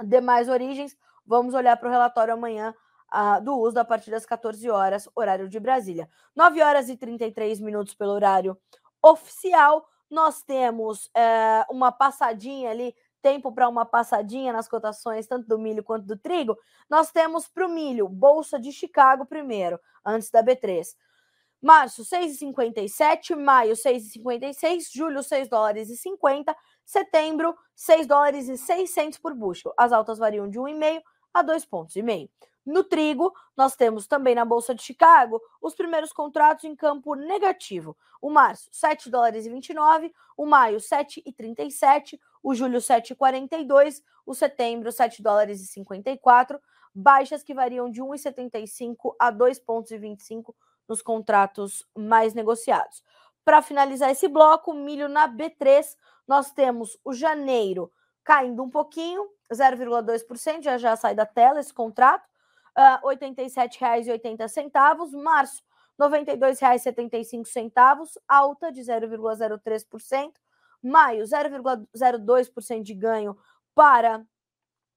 demais 0.05 0.49
origens. 0.49 0.97
Vamos 1.25 1.55
olhar 1.55 1.77
para 1.77 1.89
o 1.89 1.91
relatório 1.91 2.35
amanhã 2.35 2.75
uh, 3.15 3.43
do 3.43 3.57
uso 3.57 3.79
a 3.79 3.85
partir 3.85 4.11
das 4.11 4.27
14 4.27 4.69
horas, 4.71 5.09
horário 5.15 5.49
de 5.49 5.61
Brasília. 5.61 6.09
9 6.35 6.63
horas 6.63 6.89
e 6.89 6.97
33 6.97 7.61
minutos 7.61 7.95
pelo 7.95 8.13
horário 8.13 8.59
oficial. 9.03 9.87
Nós 10.11 10.43
temos 10.43 11.11
é, 11.15 11.65
uma 11.71 11.93
passadinha 11.93 12.71
ali, 12.71 12.95
tempo 13.23 13.53
para 13.53 13.69
uma 13.69 13.85
passadinha 13.85 14.53
nas 14.53 14.69
cotações, 14.69 15.27
tanto 15.27 15.47
do 15.47 15.59
milho 15.59 15.85
quanto 15.85 16.07
do 16.07 16.17
trigo. 16.17 16.57
Nós 16.89 17.11
temos 17.11 17.47
para 17.47 17.67
o 17.67 17.69
milho, 17.69 18.09
Bolsa 18.09 18.59
de 18.59 18.73
Chicago 18.73 19.25
primeiro, 19.27 19.79
antes 20.05 20.31
da 20.31 20.43
B3. 20.43 20.89
Março, 21.63 22.03
6,57, 22.03 23.37
maio, 23.37 23.75
6,56, 23.75 24.91
julho, 24.95 25.23
6 25.23 25.49
dólares 25.49 25.91
e 25.91 25.97
50, 25.97 26.57
setembro, 26.87 27.55
6 27.77 28.07
dólares 28.07 28.49
e 28.49 28.57
600 28.57 29.19
por 29.19 29.35
bushel. 29.35 29.73
As 29.77 29.93
altas 29.93 30.19
variam 30.19 30.49
de 30.49 30.59
1,5 30.59 31.03
a 31.35 31.45
2,5 31.45 31.69
pontos 31.69 31.97
e 31.97 32.03
meio. 32.03 32.31
No 32.71 32.85
trigo, 32.85 33.35
nós 33.57 33.75
temos 33.75 34.07
também 34.07 34.33
na 34.33 34.45
Bolsa 34.45 34.73
de 34.73 34.81
Chicago 34.81 35.43
os 35.61 35.75
primeiros 35.75 36.13
contratos 36.13 36.63
em 36.63 36.77
campo 36.77 37.17
negativo. 37.17 37.97
O 38.23 38.31
março, 38.31 38.69
7 38.71 39.11
dólares 39.11 39.45
e 39.45 39.51
29, 39.51 40.15
o 40.37 40.47
maio, 40.47 40.79
7,37, 40.79 42.17
o 42.41 42.55
julho, 42.55 42.79
7,42, 42.79 44.01
o 44.25 44.35
setembro, 44.37 44.93
7 44.93 45.21
dólares 45.21 45.61
e 45.61 45.67
54, 45.67 46.61
baixas 46.95 47.43
que 47.43 47.53
variam 47.53 47.91
de 47.91 48.01
1,75 48.01 49.17
a 49.19 49.33
2,25 49.33 50.55
nos 50.89 51.03
contratos 51.03 51.85
mais 51.99 52.35
negociados. 52.35 53.03
Para 53.45 53.63
finalizar 53.63 54.13
esse 54.13 54.29
bloco, 54.29 54.73
milho 54.73 55.09
na 55.09 55.29
B3, 55.29 55.85
nós 56.25 56.53
temos 56.53 56.97
o 57.05 57.13
janeiro 57.13 57.93
caindo 58.23 58.63
um 58.63 58.71
pouquinho, 58.71 59.29
0,2%, 59.53 60.63
já 60.63 60.79
já 60.79 60.95
sai 60.95 61.17
da 61.17 61.27
tela 61.27 61.59
esse 61.59 61.75
contrato 61.75 62.30
uh, 62.77 63.09
R$ 63.09 63.17
87,80. 63.17 65.13
Março, 65.23 65.63
R$ 65.99 66.09
92,75, 66.09 68.19
alta 68.29 68.71
de 68.73 68.81
0,03%. 68.81 70.33
Maio, 70.83 71.25
0,02% 71.25 72.83
de 72.83 72.95
ganho 72.95 73.37
para 73.75 74.19
uh, 74.19 74.25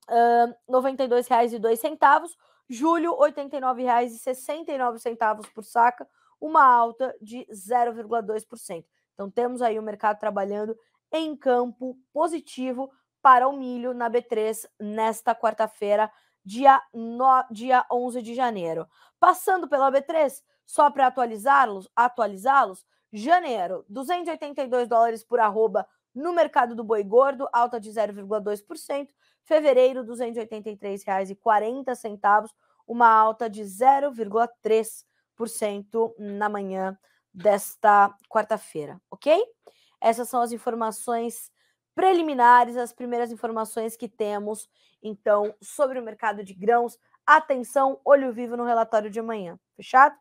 R$ 0.08 0.56
92,02. 0.70 2.30
Julho, 2.70 3.20
R$ 3.20 3.32
89,69 3.32 5.52
por 5.54 5.64
saca, 5.64 6.08
uma 6.40 6.66
alta 6.66 7.14
de 7.22 7.46
0,2%. 7.52 8.86
Então, 9.14 9.30
temos 9.30 9.62
aí 9.62 9.78
o 9.78 9.84
mercado 9.84 10.20
trabalhando 10.20 10.78
em 11.12 11.36
campo 11.36 11.98
positivo 12.12 12.92
para 13.22 13.48
o 13.48 13.56
milho 13.56 13.94
na 13.94 14.10
B3 14.10 14.68
nesta 14.80 15.36
quarta-feira, 15.36 16.12
dia, 16.44 16.82
no, 16.94 17.46
dia 17.52 17.86
11 17.92 18.22
de 18.22 18.34
janeiro. 18.34 18.88
Passando 19.20 19.68
pela 19.68 19.92
B3, 19.92 20.42
só 20.66 20.90
para 20.92 21.08
atualizá-los, 21.08 21.90
atualizá-los, 21.96 22.86
janeiro, 23.12 23.86
282 23.88 24.88
dólares 24.88 25.24
por 25.24 25.40
arroba 25.40 25.88
no 26.14 26.34
mercado 26.34 26.76
do 26.76 26.84
boi 26.84 27.04
gordo, 27.04 27.48
alta 27.52 27.80
de 27.80 27.90
0,2%. 27.90 29.08
Fevereiro, 29.44 30.02
R$ 30.02 30.08
283,40, 30.08 32.50
uma 32.88 33.08
alta 33.08 33.50
de 33.50 33.64
0,3% 33.64 36.14
na 36.18 36.50
manhã 36.50 36.98
desta 37.34 38.14
quarta-feira, 38.30 39.02
ok? 39.10 39.42
Essas 40.00 40.30
são 40.30 40.42
as 40.42 40.52
informações 40.52 41.52
preliminares, 41.96 42.78
as 42.78 42.94
primeiras 42.94 43.32
informações 43.32 43.96
que 43.96 44.08
temos, 44.08 44.70
então, 45.02 45.54
sobre 45.62 46.00
o 46.00 46.04
mercado 46.04 46.44
de 46.44 46.54
grãos. 46.54 46.98
Atenção, 47.26 48.00
olho 48.04 48.34
vivo 48.34 48.58
no 48.58 48.66
relatório 48.66 49.10
de 49.10 49.20
amanhã, 49.20 49.60
fechado? 49.76 50.16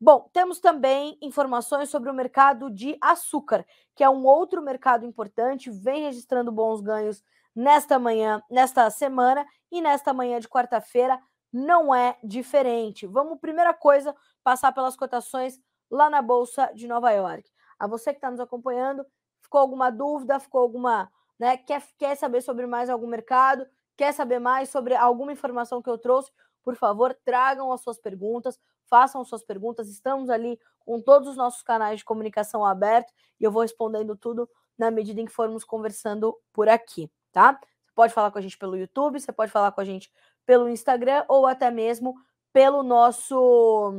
Bom, 0.00 0.28
temos 0.32 0.58
também 0.58 1.16
informações 1.22 1.88
sobre 1.88 2.10
o 2.10 2.14
mercado 2.14 2.68
de 2.68 2.96
açúcar, 3.00 3.64
que 3.94 4.02
é 4.02 4.10
um 4.10 4.24
outro 4.24 4.60
mercado 4.60 5.06
importante, 5.06 5.70
vem 5.70 6.02
registrando 6.02 6.50
bons 6.50 6.80
ganhos 6.80 7.22
nesta 7.54 7.98
manhã, 7.98 8.42
nesta 8.50 8.88
semana 8.90 9.46
e 9.70 9.80
nesta 9.80 10.12
manhã 10.12 10.40
de 10.40 10.48
quarta-feira 10.48 11.20
não 11.52 11.94
é 11.94 12.18
diferente. 12.24 13.06
Vamos, 13.06 13.38
primeira 13.38 13.74
coisa, 13.74 14.14
passar 14.42 14.72
pelas 14.72 14.96
cotações 14.96 15.60
lá 15.90 16.08
na 16.08 16.22
Bolsa 16.22 16.72
de 16.74 16.88
Nova 16.88 17.10
York. 17.10 17.48
A 17.78 17.86
você 17.86 18.10
que 18.10 18.18
está 18.18 18.30
nos 18.30 18.40
acompanhando, 18.40 19.04
ficou 19.52 19.60
alguma 19.60 19.90
dúvida, 19.90 20.40
ficou 20.40 20.62
alguma, 20.62 21.12
né, 21.38 21.58
quer, 21.58 21.82
quer 21.98 22.16
saber 22.16 22.40
sobre 22.40 22.66
mais 22.66 22.88
algum 22.88 23.06
mercado, 23.06 23.66
quer 23.98 24.10
saber 24.12 24.38
mais 24.38 24.70
sobre 24.70 24.96
alguma 24.96 25.30
informação 25.30 25.82
que 25.82 25.90
eu 25.90 25.98
trouxe, 25.98 26.32
por 26.62 26.74
favor, 26.74 27.14
tragam 27.22 27.70
as 27.70 27.82
suas 27.82 27.98
perguntas, 27.98 28.58
façam 28.88 29.22
suas 29.24 29.44
perguntas. 29.44 29.88
Estamos 29.88 30.30
ali 30.30 30.58
com 30.80 31.02
todos 31.02 31.28
os 31.28 31.36
nossos 31.36 31.62
canais 31.62 31.98
de 31.98 32.04
comunicação 32.04 32.64
abertos 32.64 33.12
e 33.38 33.44
eu 33.44 33.52
vou 33.52 33.60
respondendo 33.60 34.16
tudo 34.16 34.48
na 34.78 34.90
medida 34.90 35.20
em 35.20 35.26
que 35.26 35.32
formos 35.32 35.64
conversando 35.64 36.34
por 36.50 36.66
aqui, 36.66 37.10
tá? 37.30 37.60
Você 37.84 37.92
pode 37.94 38.14
falar 38.14 38.30
com 38.30 38.38
a 38.38 38.42
gente 38.42 38.56
pelo 38.56 38.76
YouTube, 38.76 39.20
você 39.20 39.32
pode 39.32 39.52
falar 39.52 39.72
com 39.72 39.82
a 39.82 39.84
gente 39.84 40.10
pelo 40.46 40.66
Instagram 40.66 41.26
ou 41.28 41.46
até 41.46 41.70
mesmo 41.70 42.14
pelo 42.54 42.82
nosso 42.82 43.92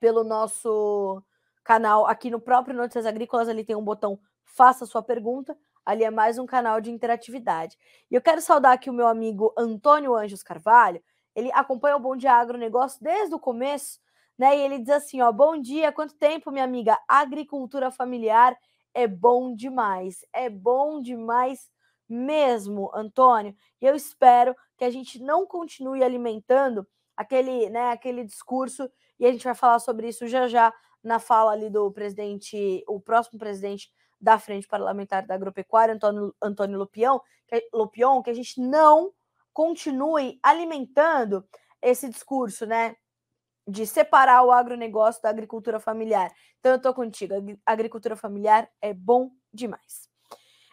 pelo 0.00 0.24
nosso 0.24 1.22
canal 1.62 2.06
aqui 2.06 2.28
no 2.28 2.40
próprio 2.40 2.74
Notícias 2.74 3.06
Agrícolas, 3.06 3.48
ali 3.48 3.62
tem 3.62 3.76
um 3.76 3.84
botão 3.84 4.18
faça 4.48 4.86
sua 4.86 5.02
pergunta. 5.02 5.56
Ali 5.84 6.04
é 6.04 6.10
mais 6.10 6.38
um 6.38 6.46
canal 6.46 6.80
de 6.80 6.90
interatividade. 6.90 7.78
E 8.10 8.14
eu 8.14 8.20
quero 8.20 8.40
saudar 8.40 8.72
aqui 8.72 8.90
o 8.90 8.92
meu 8.92 9.06
amigo 9.06 9.54
Antônio 9.56 10.14
Anjos 10.14 10.42
Carvalho, 10.42 11.02
ele 11.34 11.50
acompanha 11.52 11.96
o 11.96 12.00
Bom 12.00 12.16
Dia 12.16 12.34
Agronegócio 12.34 12.98
desde 13.00 13.34
o 13.34 13.38
começo, 13.38 14.00
né? 14.36 14.56
E 14.56 14.60
ele 14.60 14.78
diz 14.80 14.90
assim, 14.90 15.20
ó, 15.20 15.30
bom 15.30 15.60
dia, 15.60 15.92
quanto 15.92 16.16
tempo, 16.16 16.50
minha 16.50 16.64
amiga? 16.64 16.98
Agricultura 17.06 17.90
familiar 17.90 18.56
é 18.92 19.06
bom 19.06 19.54
demais, 19.54 20.24
é 20.32 20.50
bom 20.50 21.00
demais 21.00 21.70
mesmo, 22.08 22.90
Antônio. 22.94 23.54
E 23.80 23.86
eu 23.86 23.94
espero 23.94 24.54
que 24.76 24.84
a 24.84 24.90
gente 24.90 25.22
não 25.22 25.46
continue 25.46 26.02
alimentando 26.02 26.86
aquele, 27.16 27.70
né, 27.70 27.90
aquele 27.90 28.24
discurso 28.24 28.90
e 29.18 29.26
a 29.26 29.32
gente 29.32 29.44
vai 29.44 29.54
falar 29.54 29.78
sobre 29.78 30.08
isso 30.08 30.26
já 30.26 30.48
já 30.48 30.72
na 31.02 31.18
fala 31.18 31.52
ali 31.52 31.70
do 31.70 31.90
presidente, 31.92 32.82
o 32.88 33.00
próximo 33.00 33.38
presidente 33.38 33.90
da 34.20 34.38
Frente 34.38 34.66
Parlamentar 34.66 35.26
da 35.26 35.34
Agropecuária, 35.34 35.94
Antônio, 35.94 36.34
Antônio 36.42 36.78
Lupion, 36.78 37.20
que, 37.46 37.68
Lupion, 37.72 38.22
que 38.22 38.30
a 38.30 38.34
gente 38.34 38.60
não 38.60 39.12
continue 39.52 40.38
alimentando 40.42 41.44
esse 41.80 42.08
discurso, 42.08 42.66
né? 42.66 42.96
De 43.66 43.86
separar 43.86 44.42
o 44.44 44.52
agronegócio 44.52 45.22
da 45.22 45.28
agricultura 45.28 45.78
familiar. 45.78 46.32
Então, 46.58 46.72
eu 46.72 46.76
estou 46.76 46.94
contigo. 46.94 47.34
A 47.66 47.72
agricultura 47.72 48.16
familiar 48.16 48.68
é 48.80 48.94
bom 48.94 49.30
demais. 49.52 50.08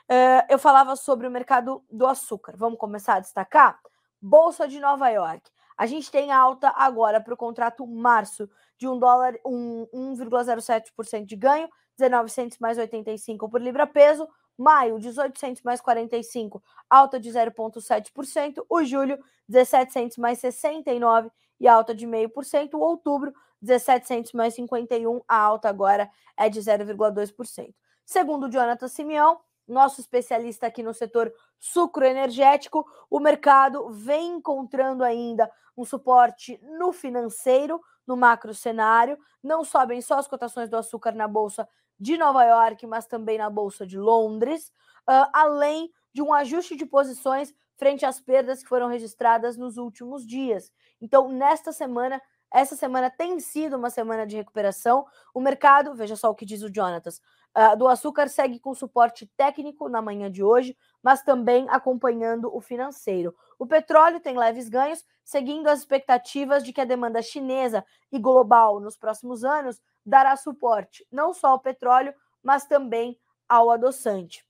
Uh, 0.09 0.45
eu 0.49 0.59
falava 0.59 0.95
sobre 0.95 1.27
o 1.27 1.31
mercado 1.31 1.83
do 1.91 2.05
açúcar. 2.05 2.55
Vamos 2.55 2.79
começar 2.79 3.15
a 3.15 3.19
destacar? 3.19 3.79
Bolsa 4.21 4.67
de 4.67 4.79
Nova 4.79 5.09
York. 5.09 5.49
A 5.77 5.85
gente 5.85 6.09
tem 6.09 6.31
alta 6.31 6.71
agora 6.75 7.19
para 7.19 7.33
o 7.33 7.37
contrato 7.37 7.85
março 7.85 8.49
de 8.77 8.87
1 8.87 8.97
dólar, 8.97 9.35
um, 9.45 9.87
1,07% 9.93 11.25
de 11.25 11.35
ganho, 11.35 11.69
19 11.97 12.31
mais 12.59 12.77
85 12.77 13.49
por 13.49 13.61
libra 13.61 13.87
peso. 13.87 14.27
Maio, 14.57 14.97
1800 14.97 15.61
mais 15.63 15.81
45, 15.81 16.63
alta 16.89 17.19
de 17.19 17.29
0,7%. 17.29 18.65
O 18.69 18.83
julho, 18.83 19.19
1700 19.49 20.17
mais 20.17 20.39
69 20.39 21.29
e 21.59 21.67
alta 21.67 21.93
de 21.93 22.07
0,5%. 22.07 22.73
O 22.75 22.79
outubro, 22.79 23.33
1700 23.61 24.31
mais 24.33 24.53
51, 24.53 25.21
a 25.27 25.37
alta 25.37 25.69
agora 25.69 26.09
é 26.37 26.49
de 26.49 26.59
0,2%. 26.59 27.73
Segundo 28.05 28.49
Jonathan 28.49 28.87
Simeão, 28.87 29.39
nosso 29.67 29.99
especialista 29.99 30.67
aqui 30.67 30.83
no 30.83 30.93
setor 30.93 31.33
sucroenergético, 31.59 32.85
o 33.09 33.19
mercado 33.19 33.89
vem 33.89 34.35
encontrando 34.35 35.03
ainda 35.03 35.51
um 35.75 35.83
suporte 35.83 36.59
no 36.77 36.93
financeiro, 36.93 37.81
no 38.05 38.15
macro 38.15 38.53
cenário. 38.53 39.17
Não 39.41 39.63
sobem 39.63 40.01
só 40.01 40.19
as 40.19 40.27
cotações 40.27 40.69
do 40.69 40.77
açúcar 40.77 41.13
na 41.13 41.27
bolsa 41.27 41.67
de 41.99 42.17
Nova 42.17 42.43
York, 42.43 42.85
mas 42.85 43.05
também 43.05 43.37
na 43.37 43.49
Bolsa 43.49 43.85
de 43.85 43.97
Londres, 43.97 44.71
uh, 45.09 45.29
além 45.33 45.91
de 46.13 46.21
um 46.21 46.33
ajuste 46.33 46.75
de 46.75 46.85
posições 46.85 47.53
frente 47.77 48.05
às 48.05 48.19
perdas 48.19 48.63
que 48.63 48.69
foram 48.69 48.87
registradas 48.87 49.57
nos 49.57 49.77
últimos 49.77 50.25
dias. 50.25 50.71
Então, 51.01 51.29
nesta 51.29 51.71
semana, 51.71 52.21
essa 52.51 52.75
semana 52.75 53.09
tem 53.09 53.39
sido 53.39 53.75
uma 53.75 53.89
semana 53.89 54.25
de 54.25 54.35
recuperação. 54.37 55.05
O 55.33 55.41
mercado, 55.41 55.93
veja 55.93 56.15
só 56.15 56.29
o 56.29 56.35
que 56.35 56.45
diz 56.45 56.61
o 56.61 56.73
Jonatas, 56.73 57.21
uh, 57.57 57.77
do 57.77 57.87
açúcar 57.87 58.29
segue 58.29 58.59
com 58.59 58.73
suporte 58.73 59.29
técnico 59.35 59.89
na 59.89 60.01
manhã 60.01 60.31
de 60.31 60.41
hoje, 60.41 60.77
mas 61.03 61.21
também 61.21 61.67
acompanhando 61.69 62.49
o 62.55 62.61
financeiro. 62.61 63.35
O 63.59 63.67
petróleo 63.67 64.19
tem 64.19 64.37
leves 64.37 64.69
ganhos, 64.69 65.03
seguindo 65.23 65.67
as 65.67 65.79
expectativas 65.79 66.63
de 66.63 66.71
que 66.71 66.81
a 66.81 66.85
demanda 66.85 67.21
chinesa 67.21 67.83
e 68.11 68.19
global 68.19 68.79
nos 68.79 68.97
próximos 68.97 69.43
anos 69.43 69.81
dará 70.05 70.35
suporte 70.35 71.05
não 71.11 71.33
só 71.33 71.47
ao 71.47 71.59
petróleo, 71.59 72.13
mas 72.43 72.65
também 72.65 73.19
ao 73.49 73.71
adoçante. 73.71 74.45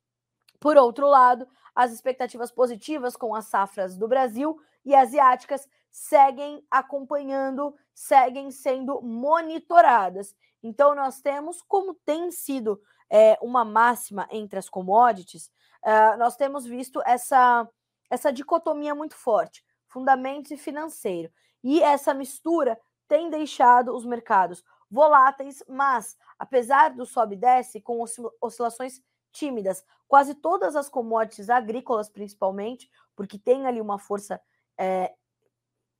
Por 0.59 0.77
outro 0.77 1.07
lado, 1.07 1.47
as 1.73 1.91
expectativas 1.91 2.51
positivas 2.51 3.15
com 3.15 3.35
as 3.35 3.45
safras 3.45 3.97
do 3.97 4.07
Brasil 4.07 4.59
e 4.83 4.95
asiáticas 4.95 5.67
seguem 5.91 6.65
acompanhando, 6.69 7.75
seguem 7.93 8.51
sendo 8.51 9.01
monitoradas. 9.01 10.35
Então, 10.61 10.93
nós 10.95 11.21
temos, 11.21 11.61
como 11.61 11.93
tem 11.93 12.31
sido 12.31 12.81
é, 13.09 13.37
uma 13.41 13.63
máxima 13.63 14.27
entre 14.31 14.59
as 14.59 14.69
commodities, 14.69 15.47
uh, 15.83 16.17
nós 16.17 16.35
temos 16.35 16.65
visto 16.65 17.01
essa, 17.05 17.67
essa 18.09 18.31
dicotomia 18.31 18.95
muito 18.95 19.15
forte, 19.15 19.63
fundamentos 19.87 20.51
e 20.51 20.57
financeiro. 20.57 21.31
E 21.63 21.81
essa 21.81 22.13
mistura 22.13 22.79
tem 23.07 23.29
deixado 23.29 23.95
os 23.95 24.05
mercados 24.05 24.63
voláteis, 24.89 25.63
mas 25.67 26.17
apesar 26.37 26.89
do 26.89 27.05
sobe 27.05 27.35
e 27.35 27.39
desce, 27.39 27.81
com 27.81 28.03
oscilações 28.41 29.01
tímidas, 29.31 29.83
quase 30.07 30.33
todas 30.35 30.75
as 30.75 30.87
commodities 30.89 31.49
agrícolas, 31.49 32.09
principalmente, 32.09 32.89
porque 33.15 33.37
tem 33.37 33.67
ali 33.67 33.81
uma 33.81 33.99
força 33.99 34.39
é, 34.77 35.13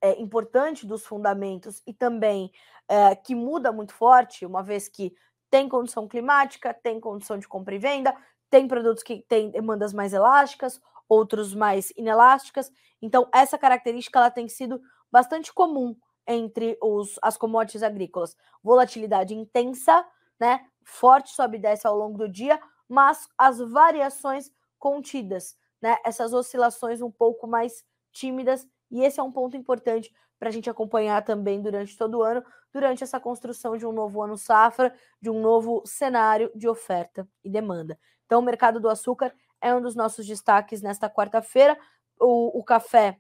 é, 0.02 0.22
importante 0.22 0.86
dos 0.86 1.06
fundamentos 1.06 1.82
e 1.86 1.94
também 1.94 2.52
é, 2.88 3.16
que 3.16 3.36
muda 3.36 3.72
muito 3.72 3.94
forte, 3.94 4.46
uma 4.46 4.64
vez 4.64 4.88
que 4.88 5.14
tem 5.50 5.68
condição 5.68 6.08
climática, 6.08 6.74
tem 6.74 7.00
condição 7.00 7.38
de 7.38 7.48
compra 7.48 7.76
e 7.76 7.80
venda, 7.80 8.16
tem 8.50 8.68
produtos 8.68 9.04
que 9.04 9.22
têm 9.28 9.50
demandas 9.50 9.94
mais 9.94 10.14
elásticas, 10.14 10.82
outros 11.08 11.54
mais 11.54 11.92
inelásticas. 11.98 12.72
Então, 13.02 13.28
essa 13.34 13.58
característica 13.58 14.18
ela 14.20 14.32
tem 14.32 14.48
sido 14.48 14.82
bastante 15.12 15.54
comum 15.54 15.96
entre 16.28 16.78
os, 16.82 17.20
as 17.22 17.38
commodities 17.38 17.84
agrícolas. 17.84 18.36
Volatilidade 18.64 19.34
intensa, 19.34 20.06
né? 20.40 20.66
Forte 20.84 21.32
sobe 21.32 21.58
e 21.58 21.62
desce 21.62 21.88
ao 21.88 21.98
longo 21.98 22.18
do 22.18 22.30
dia, 22.30 22.60
mas 22.88 23.28
as 23.38 23.60
variações 23.60 24.52
contidas, 24.78 25.58
né? 25.82 25.98
Essas 26.06 26.34
oscilações 26.34 27.02
um 27.02 27.12
pouco 27.12 27.48
mais 27.48 27.84
tímidas, 28.12 28.68
e 28.90 29.04
esse 29.04 29.20
é 29.20 29.24
um 29.24 29.32
ponto 29.32 29.58
importante 29.58 30.14
para 30.38 30.50
a 30.50 30.52
gente 30.52 30.70
acompanhar 30.70 31.24
também 31.24 31.62
durante 31.62 31.98
todo 31.98 32.20
o 32.20 32.24
ano, 32.24 32.44
durante 32.72 33.04
essa 33.04 33.20
construção 33.20 33.78
de 33.78 33.86
um 33.86 33.92
novo 33.92 34.22
ano 34.22 34.38
safra, 34.38 34.94
de 35.22 35.30
um 35.30 35.42
novo 35.42 35.82
cenário 35.86 36.52
de 36.54 36.68
oferta 36.68 37.28
e 37.44 37.50
demanda. 37.50 37.98
Então, 38.26 38.40
o 38.40 38.44
mercado 38.44 38.80
do 38.80 38.90
açúcar 38.90 39.34
é 39.62 39.74
um 39.74 39.82
dos 39.82 39.96
nossos 39.96 40.26
destaques 40.26 40.82
nesta 40.82 41.10
quarta-feira. 41.10 41.78
O, 42.20 42.60
o 42.60 42.64
café 42.64 43.20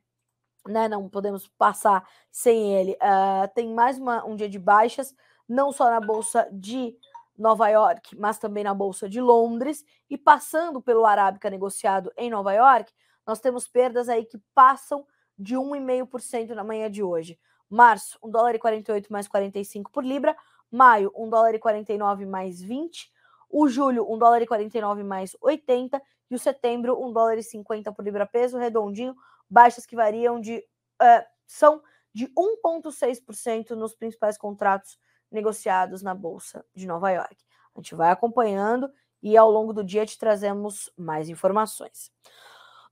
né? 0.67 0.88
Não 0.88 1.10
podemos 1.10 1.47
passar 1.47 2.08
sem 2.32 2.73
ele. 2.75 2.93
Uh, 2.93 3.47
tem 3.54 3.73
mais 3.73 3.97
uma, 3.97 4.25
um 4.25 4.36
dia 4.36 4.49
de 4.49 4.60
baixas, 4.60 5.13
não 5.47 5.71
só 5.71 5.89
na 5.89 5.99
bolsa 5.99 6.47
de 6.51 6.97
Nova 7.38 7.67
York, 7.69 8.15
mas 8.17 8.38
também 8.38 8.63
na 8.63 8.73
bolsa 8.73 9.10
de 9.10 9.19
Londres. 9.19 9.84
E 10.10 10.17
passando 10.17 10.82
pelo 10.82 11.06
Arábica 11.06 11.49
negociado 11.49 12.12
em 12.17 12.30
Nova 12.30 12.54
York, 12.54 12.91
nós 13.25 13.39
temos 13.39 13.67
perdas 13.67 14.08
aí 14.10 14.25
que 14.25 14.38
passam 14.54 15.06
de 15.38 15.56
1,5% 15.56 16.49
na 16.51 16.63
manhã 16.63 16.89
de 16.89 17.04
hoje. 17.04 17.38
Março, 17.69 18.17
1 18.23 18.30
dólar 18.30 18.56
e 18.56 18.60
48 18.60 19.12
mais 19.12 19.28
45 19.28 19.91
por 19.91 20.04
libra. 20.04 20.36
Maio, 20.71 21.12
1 21.15 21.30
dólar 21.30 21.56
e 21.56 21.60
49 21.60 22.25
mais 22.25 22.62
20. 22.62 23.12
O 23.49 23.67
julho, 23.67 24.10
1 24.12 24.17
dólar 24.17 24.41
e 24.41 24.47
49 24.47 25.04
mais 25.04 25.36
80. 25.41 26.01
E 26.30 26.36
o 26.36 26.39
setembro, 26.39 26.99
1 27.01 27.12
dólar 27.12 27.38
e 27.38 27.43
50 27.43 27.91
por 27.91 28.04
libra 28.04 28.25
peso, 28.25 28.58
redondinho, 28.58 29.15
baixas 29.49 29.86
que 29.86 29.95
variam 29.95 30.39
de. 30.39 30.58
Uh, 31.01 31.25
são 31.45 31.81
de 32.13 32.27
1,6% 32.29 33.71
nos 33.71 33.93
principais 33.93 34.38
contratos 34.38 34.97
negociados 35.29 36.01
na 36.01 36.15
Bolsa 36.15 36.65
de 36.73 36.88
Nova 36.88 37.12
York. 37.12 37.36
A 37.75 37.79
gente 37.79 37.93
vai 37.93 38.10
acompanhando 38.10 38.89
e 39.21 39.36
ao 39.36 39.51
longo 39.51 39.73
do 39.73 39.84
dia 39.84 40.05
te 40.05 40.17
trazemos 40.17 40.89
mais 40.97 41.27
informações. 41.27 42.12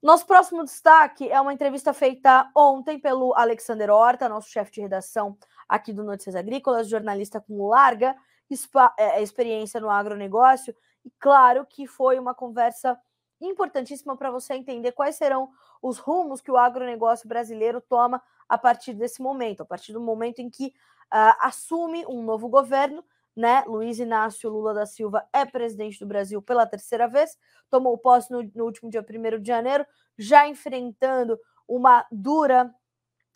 Nosso 0.01 0.25
próximo 0.27 0.65
destaque 0.65 1.29
é 1.29 1.39
uma 1.39 1.53
entrevista 1.53 1.93
feita 1.93 2.51
ontem 2.53 2.99
pelo 2.99 3.33
Alexander 3.33 3.89
Horta, 3.89 4.27
nosso 4.27 4.49
chefe 4.49 4.73
de 4.73 4.81
redação 4.81 5.37
aqui 5.69 5.93
do 5.93 6.03
Notícias 6.03 6.35
Agrícolas, 6.35 6.89
jornalista 6.89 7.39
com 7.39 7.67
larga 7.67 8.13
é, 8.97 9.21
experiência 9.21 9.79
no 9.79 9.89
agronegócio. 9.89 10.75
E 11.05 11.11
claro 11.19 11.65
que 11.65 11.87
foi 11.87 12.19
uma 12.19 12.35
conversa 12.35 12.99
importantíssima 13.45 14.15
para 14.15 14.31
você 14.31 14.53
entender 14.53 14.91
quais 14.91 15.15
serão 15.15 15.51
os 15.81 15.97
rumos 15.97 16.41
que 16.41 16.51
o 16.51 16.57
agronegócio 16.57 17.27
brasileiro 17.27 17.81
toma 17.81 18.21
a 18.47 18.57
partir 18.57 18.93
desse 18.93 19.21
momento, 19.21 19.61
a 19.61 19.65
partir 19.65 19.93
do 19.93 19.99
momento 19.99 20.39
em 20.39 20.49
que 20.49 20.67
uh, 21.13 21.35
assume 21.41 22.05
um 22.05 22.23
novo 22.23 22.47
governo, 22.47 23.03
né? 23.35 23.63
Luiz 23.67 23.99
Inácio 23.99 24.49
Lula 24.49 24.73
da 24.73 24.85
Silva 24.85 25.27
é 25.33 25.43
presidente 25.43 25.99
do 25.99 26.05
Brasil 26.05 26.41
pela 26.41 26.65
terceira 26.65 27.07
vez, 27.07 27.37
tomou 27.69 27.97
posse 27.97 28.31
no, 28.31 28.43
no 28.55 28.65
último 28.65 28.89
dia 28.89 29.01
1 29.07 29.41
de 29.41 29.47
janeiro, 29.47 29.85
já 30.17 30.47
enfrentando 30.47 31.39
uma 31.67 32.05
dura 32.11 32.73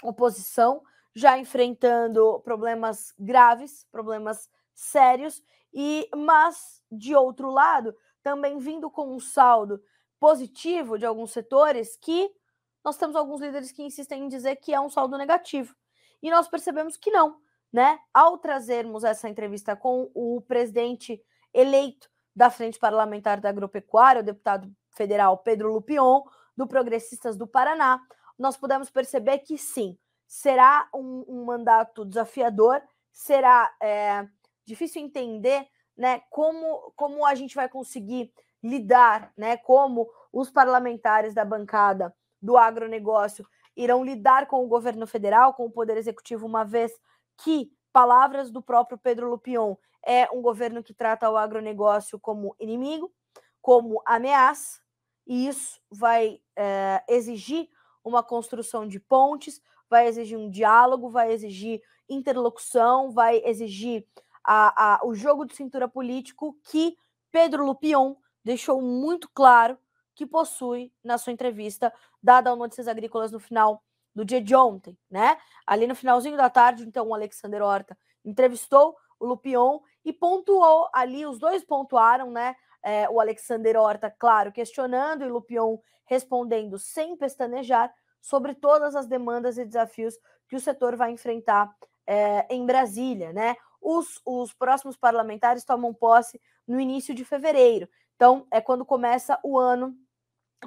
oposição, 0.04 0.84
já 1.16 1.38
enfrentando 1.38 2.40
problemas 2.42 3.14
graves, 3.18 3.86
problemas 3.92 4.50
sérios, 4.74 5.42
e 5.74 6.08
mas 6.16 6.84
de 6.92 7.16
outro 7.16 7.50
lado, 7.50 7.96
também 8.22 8.60
vindo 8.60 8.90
com 8.90 9.16
um 9.16 9.20
saldo 9.20 9.82
positivo 10.20 10.98
de 10.98 11.06
alguns 11.06 11.32
setores 11.32 11.96
que 11.96 12.30
nós 12.84 12.98
temos 12.98 13.16
alguns 13.16 13.42
líderes 13.42 13.72
que 13.72 13.84
insistem 13.84 14.24
em 14.24 14.28
dizer 14.28 14.56
que 14.58 14.74
é 14.74 14.80
um 14.80 14.90
saldo 14.90 15.18
negativo. 15.18 15.76
E 16.22 16.30
nós 16.30 16.48
percebemos 16.48 16.96
que 16.96 17.12
não, 17.12 17.38
né? 17.72 18.00
Ao 18.14 18.38
trazermos 18.38 19.04
essa 19.04 19.28
entrevista 19.28 19.76
com 19.76 20.10
o 20.14 20.42
presidente 20.42 21.22
eleito 21.54 22.10
da 22.36 22.50
Frente 22.50 22.80
Parlamentar 22.80 23.42
da 23.42 23.50
Agropecuária, 23.50 24.22
o 24.22 24.26
deputado 24.26 24.72
federal 24.92 25.38
Pedro 25.38 25.74
Lupion, 25.74 26.24
do 26.56 26.68
Progressistas 26.68 27.36
do 27.36 27.46
Paraná, 27.46 28.02
nós 28.38 28.56
pudemos 28.56 28.90
perceber 28.90 29.40
que 29.40 29.58
sim, 29.58 29.98
será 30.28 30.88
um, 30.94 31.26
um 31.28 31.46
mandato 31.46 32.06
desafiador, 32.06 32.82
será 33.12 33.74
é, 33.82 34.28
difícil 34.66 35.02
entender 35.02 35.68
né, 35.96 36.22
como, 36.30 36.94
como 36.96 37.26
a 37.26 37.34
gente 37.34 37.56
vai 37.56 37.68
conseguir 37.68 38.32
lidar, 38.68 39.32
né, 39.38 39.58
como 39.58 40.10
os 40.32 40.52
parlamentares 40.52 41.34
da 41.34 41.46
bancada 41.46 42.14
do 42.42 42.58
agronegócio 42.58 43.48
irão 43.76 44.04
lidar 44.04 44.48
com 44.48 44.64
o 44.64 44.68
governo 44.68 45.06
federal, 45.06 45.54
com 45.54 45.66
o 45.66 45.72
poder 45.72 45.98
executivo, 45.98 46.46
uma 46.46 46.64
vez 46.64 46.92
que, 47.38 47.72
palavras 47.94 48.52
do 48.52 48.62
próprio 48.62 48.98
Pedro 48.98 49.30
Lupion, 49.30 49.76
é 50.06 50.30
um 50.32 50.42
governo 50.42 50.84
que 50.84 50.94
trata 50.94 51.30
o 51.30 51.38
agronegócio 51.38 52.20
como 52.20 52.56
inimigo, 52.60 53.12
como 53.62 54.02
ameaça, 54.06 54.80
e 55.26 55.48
isso 55.48 55.80
vai 55.92 56.40
é, 56.56 57.04
exigir 57.08 57.70
uma 58.04 58.24
construção 58.24 58.88
de 58.88 59.00
pontes, 59.00 59.62
vai 59.90 60.08
exigir 60.08 60.38
um 60.38 60.50
diálogo, 60.50 61.10
vai 61.10 61.32
exigir 61.32 61.82
interlocução, 62.10 63.12
vai 63.12 63.42
exigir 63.44 64.06
a, 64.44 64.96
a, 64.96 65.06
o 65.06 65.14
jogo 65.14 65.46
de 65.46 65.56
cintura 65.56 65.88
político 65.88 66.58
que 66.64 66.98
Pedro 67.32 67.66
Lupion 67.66 68.16
deixou 68.44 68.82
muito 68.82 69.30
claro 69.34 69.78
que 70.16 70.26
possui 70.26 70.92
na 71.04 71.18
sua 71.18 71.34
entrevista 71.34 71.94
dada 72.22 72.50
ao 72.50 72.56
Notícias 72.56 72.88
Agrícolas 72.88 73.32
no 73.32 73.40
final 73.40 73.84
do 74.16 74.26
dia 74.26 74.42
de 74.42 74.56
ontem, 74.56 74.98
né? 75.10 75.38
Ali 75.66 75.86
no 75.86 75.94
finalzinho 75.94 76.36
da 76.36 76.50
tarde, 76.50 76.84
então, 76.84 77.08
o 77.08 77.14
Alexander 77.14 77.62
Horta 77.62 77.96
entrevistou 78.26 78.96
o 79.20 79.26
Lupion 79.26 79.80
e 80.04 80.12
pontuou 80.12 80.90
ali, 80.94 81.26
os 81.26 81.38
dois 81.38 81.64
pontuaram, 81.64 82.32
né? 82.32 82.56
É, 82.82 83.08
o 83.10 83.20
Alexander 83.20 83.78
Horta, 83.78 84.10
claro, 84.10 84.52
questionando 84.52 85.24
e 85.24 85.30
Lupion 85.30 85.78
respondendo 86.06 86.80
sem 86.80 87.16
pestanejar 87.16 87.94
sobre 88.22 88.56
todas 88.56 88.96
as 88.96 89.06
demandas 89.06 89.58
e 89.58 89.66
desafios 89.66 90.16
que 90.48 90.56
o 90.56 90.60
setor 90.60 90.96
vai 90.96 91.12
enfrentar 91.12 91.72
é, 92.08 92.48
em 92.50 92.66
Brasília, 92.66 93.32
né? 93.34 93.56
Os, 93.80 94.20
os 94.26 94.54
próximos 94.54 94.98
parlamentares 94.98 95.64
tomam 95.64 95.94
posse 95.94 96.42
no 96.68 96.80
início 96.80 97.14
de 97.14 97.24
fevereiro. 97.24 97.88
Então, 98.18 98.48
é 98.52 98.60
quando 98.60 98.84
começa 98.84 99.40
o 99.44 99.58
ano 99.60 99.96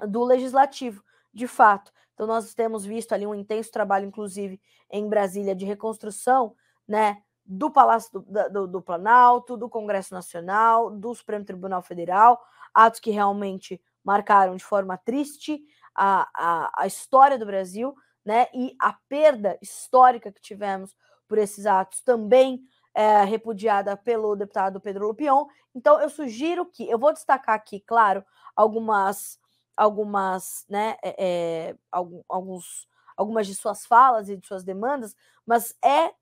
do 0.07 0.23
legislativo, 0.23 1.03
de 1.35 1.49
fato. 1.49 1.93
Então, 2.15 2.27
nós 2.27 2.55
temos 2.55 2.85
visto 2.85 3.13
ali 3.13 3.27
um 3.27 3.35
intenso 3.35 3.73
trabalho, 3.73 4.07
inclusive, 4.07 4.61
em 4.89 5.09
Brasília, 5.09 5.55
de 5.55 5.67
reconstrução, 5.67 6.55
né? 6.87 7.21
Do 7.45 7.69
Palácio 7.69 8.21
do, 8.21 8.51
do, 8.51 8.67
do 8.69 8.83
Planalto, 8.83 9.57
do 9.57 9.69
Congresso 9.69 10.15
Nacional, 10.15 10.91
do 10.91 11.13
Supremo 11.13 11.45
Tribunal 11.45 11.83
Federal, 11.83 12.41
atos 12.73 13.01
que 13.01 13.11
realmente 13.11 13.83
marcaram 14.05 14.55
de 14.55 14.65
forma 14.65 14.97
triste 14.97 15.61
a, 15.93 16.29
a, 16.35 16.83
a 16.83 16.87
história 16.87 17.37
do 17.37 17.47
Brasil, 17.47 17.97
né? 18.25 18.47
E 18.55 18.77
a 18.81 18.93
perda 19.09 19.59
histórica 19.61 20.31
que 20.31 20.41
tivemos 20.41 20.95
por 21.27 21.39
esses 21.39 21.67
atos 21.67 22.01
também 22.03 22.63
é, 22.95 23.25
repudiada 23.25 23.97
pelo 23.97 24.37
deputado 24.37 24.81
Pedro 24.81 25.07
Lupion. 25.09 25.47
Então, 25.75 26.01
eu 26.01 26.09
sugiro 26.09 26.67
que 26.67 26.89
eu 26.89 26.99
vou 26.99 27.13
destacar 27.13 27.55
aqui, 27.55 27.81
claro, 27.81 28.25
algumas, 28.55 29.39
algumas, 29.77 30.65
né, 30.69 30.97
é, 31.03 31.77
alguns, 31.91 32.89
algumas 33.17 33.47
de 33.47 33.55
suas 33.55 33.87
falas 33.87 34.29
e 34.29 34.37
de 34.37 34.47
suas 34.47 34.65
demandas, 34.65 35.15
mas 35.47 35.77
é, 35.85 36.13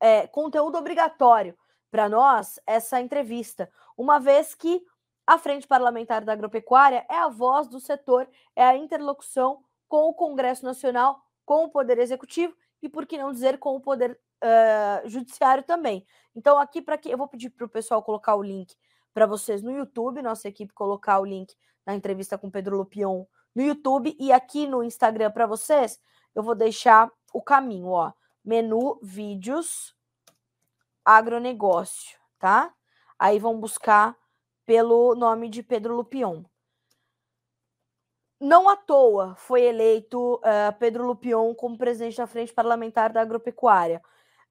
é 0.00 0.26
conteúdo 0.26 0.78
obrigatório 0.78 1.56
para 1.90 2.08
nós 2.08 2.58
essa 2.66 3.00
entrevista, 3.00 3.70
uma 3.96 4.18
vez 4.18 4.54
que 4.54 4.84
a 5.26 5.38
Frente 5.38 5.66
Parlamentar 5.66 6.24
da 6.24 6.32
Agropecuária 6.32 7.06
é 7.08 7.16
a 7.16 7.28
voz 7.28 7.68
do 7.68 7.80
setor, 7.80 8.28
é 8.54 8.64
a 8.64 8.76
interlocução 8.76 9.62
com 9.88 10.08
o 10.08 10.14
Congresso 10.14 10.64
Nacional, 10.64 11.22
com 11.46 11.64
o 11.64 11.68
Poder 11.70 11.98
Executivo 11.98 12.54
e, 12.82 12.88
por 12.88 13.06
que 13.06 13.16
não 13.16 13.32
dizer, 13.32 13.58
com 13.58 13.76
o 13.76 13.80
Poder 13.80 14.18
uh, 14.42 15.08
judiciário 15.08 15.62
também. 15.62 16.06
Então, 16.34 16.58
aqui 16.58 16.82
para 16.82 16.98
que 16.98 17.10
eu 17.10 17.18
vou 17.18 17.28
pedir 17.28 17.50
para 17.50 17.66
o 17.66 17.68
pessoal 17.68 18.02
colocar 18.02 18.34
o 18.34 18.42
link 18.42 18.74
para 19.12 19.26
vocês 19.26 19.62
no 19.62 19.70
YouTube, 19.70 20.22
nossa 20.22 20.48
equipe 20.48 20.72
colocar 20.72 21.20
o 21.20 21.24
link 21.24 21.54
na 21.86 21.94
entrevista 21.94 22.36
com 22.36 22.50
Pedro 22.50 22.76
Lupion 22.76 23.24
no 23.54 23.62
YouTube 23.62 24.16
e 24.18 24.32
aqui 24.32 24.66
no 24.66 24.82
Instagram 24.82 25.30
para 25.30 25.46
vocês, 25.46 26.00
eu 26.34 26.42
vou 26.42 26.54
deixar 26.54 27.10
o 27.32 27.40
caminho, 27.40 27.88
ó, 27.88 28.12
menu 28.44 28.98
vídeos 29.00 29.94
agronegócio, 31.04 32.18
tá? 32.38 32.72
Aí 33.18 33.38
vão 33.38 33.60
buscar 33.60 34.16
pelo 34.64 35.14
nome 35.14 35.48
de 35.48 35.62
Pedro 35.62 35.94
Lupion. 35.94 36.42
Não 38.40 38.68
à 38.68 38.76
toa 38.76 39.34
foi 39.36 39.62
eleito 39.62 40.34
uh, 40.36 40.76
Pedro 40.78 41.06
Lupion 41.06 41.54
como 41.54 41.78
presidente 41.78 42.16
da 42.16 42.26
Frente 42.26 42.52
Parlamentar 42.52 43.12
da 43.12 43.20
Agropecuária. 43.20 44.02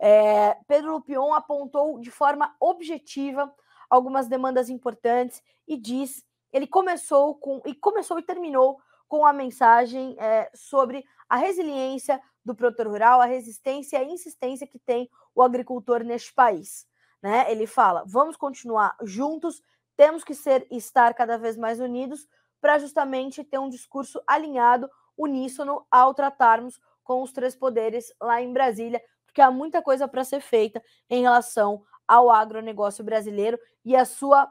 É, 0.05 0.57
Pedro 0.67 0.91
Lupion 0.91 1.33
apontou 1.33 1.97
de 1.97 2.11
forma 2.11 2.53
objetiva 2.59 3.49
algumas 3.89 4.27
demandas 4.27 4.69
importantes 4.69 5.41
e 5.65 5.77
diz 5.77 6.25
ele 6.51 6.67
começou 6.67 7.35
com 7.35 7.61
e 7.65 7.73
começou 7.73 8.19
e 8.19 8.21
terminou 8.21 8.81
com 9.07 9.25
a 9.25 9.31
mensagem 9.31 10.17
é, 10.19 10.51
sobre 10.53 11.05
a 11.29 11.37
resiliência 11.37 12.21
do 12.43 12.53
produtor 12.53 12.87
rural, 12.87 13.21
a 13.21 13.25
resistência 13.25 13.95
e 13.95 14.01
a 14.01 14.03
insistência 14.03 14.67
que 14.67 14.77
tem 14.77 15.09
o 15.33 15.41
agricultor 15.41 16.03
neste 16.03 16.33
país. 16.33 16.85
Né? 17.21 17.49
Ele 17.49 17.65
fala: 17.65 18.03
vamos 18.05 18.35
continuar 18.35 18.97
juntos, 19.03 19.61
temos 19.95 20.21
que 20.21 20.35
ser 20.35 20.67
estar 20.69 21.13
cada 21.13 21.37
vez 21.37 21.55
mais 21.55 21.79
unidos 21.79 22.27
para 22.59 22.77
justamente 22.77 23.41
ter 23.41 23.57
um 23.57 23.69
discurso 23.69 24.21
alinhado, 24.27 24.89
uníssono 25.17 25.85
ao 25.89 26.13
tratarmos 26.13 26.77
com 27.05 27.21
os 27.21 27.31
três 27.31 27.55
poderes 27.55 28.13
lá 28.21 28.41
em 28.41 28.51
Brasília, 28.51 29.01
porque 29.33 29.41
há 29.41 29.49
muita 29.49 29.81
coisa 29.81 30.07
para 30.07 30.23
ser 30.23 30.41
feita 30.41 30.81
em 31.09 31.23
relação 31.23 31.83
ao 32.07 32.29
agronegócio 32.29 33.03
brasileiro 33.03 33.59
e 33.83 33.95
a 33.95 34.05
sua 34.05 34.49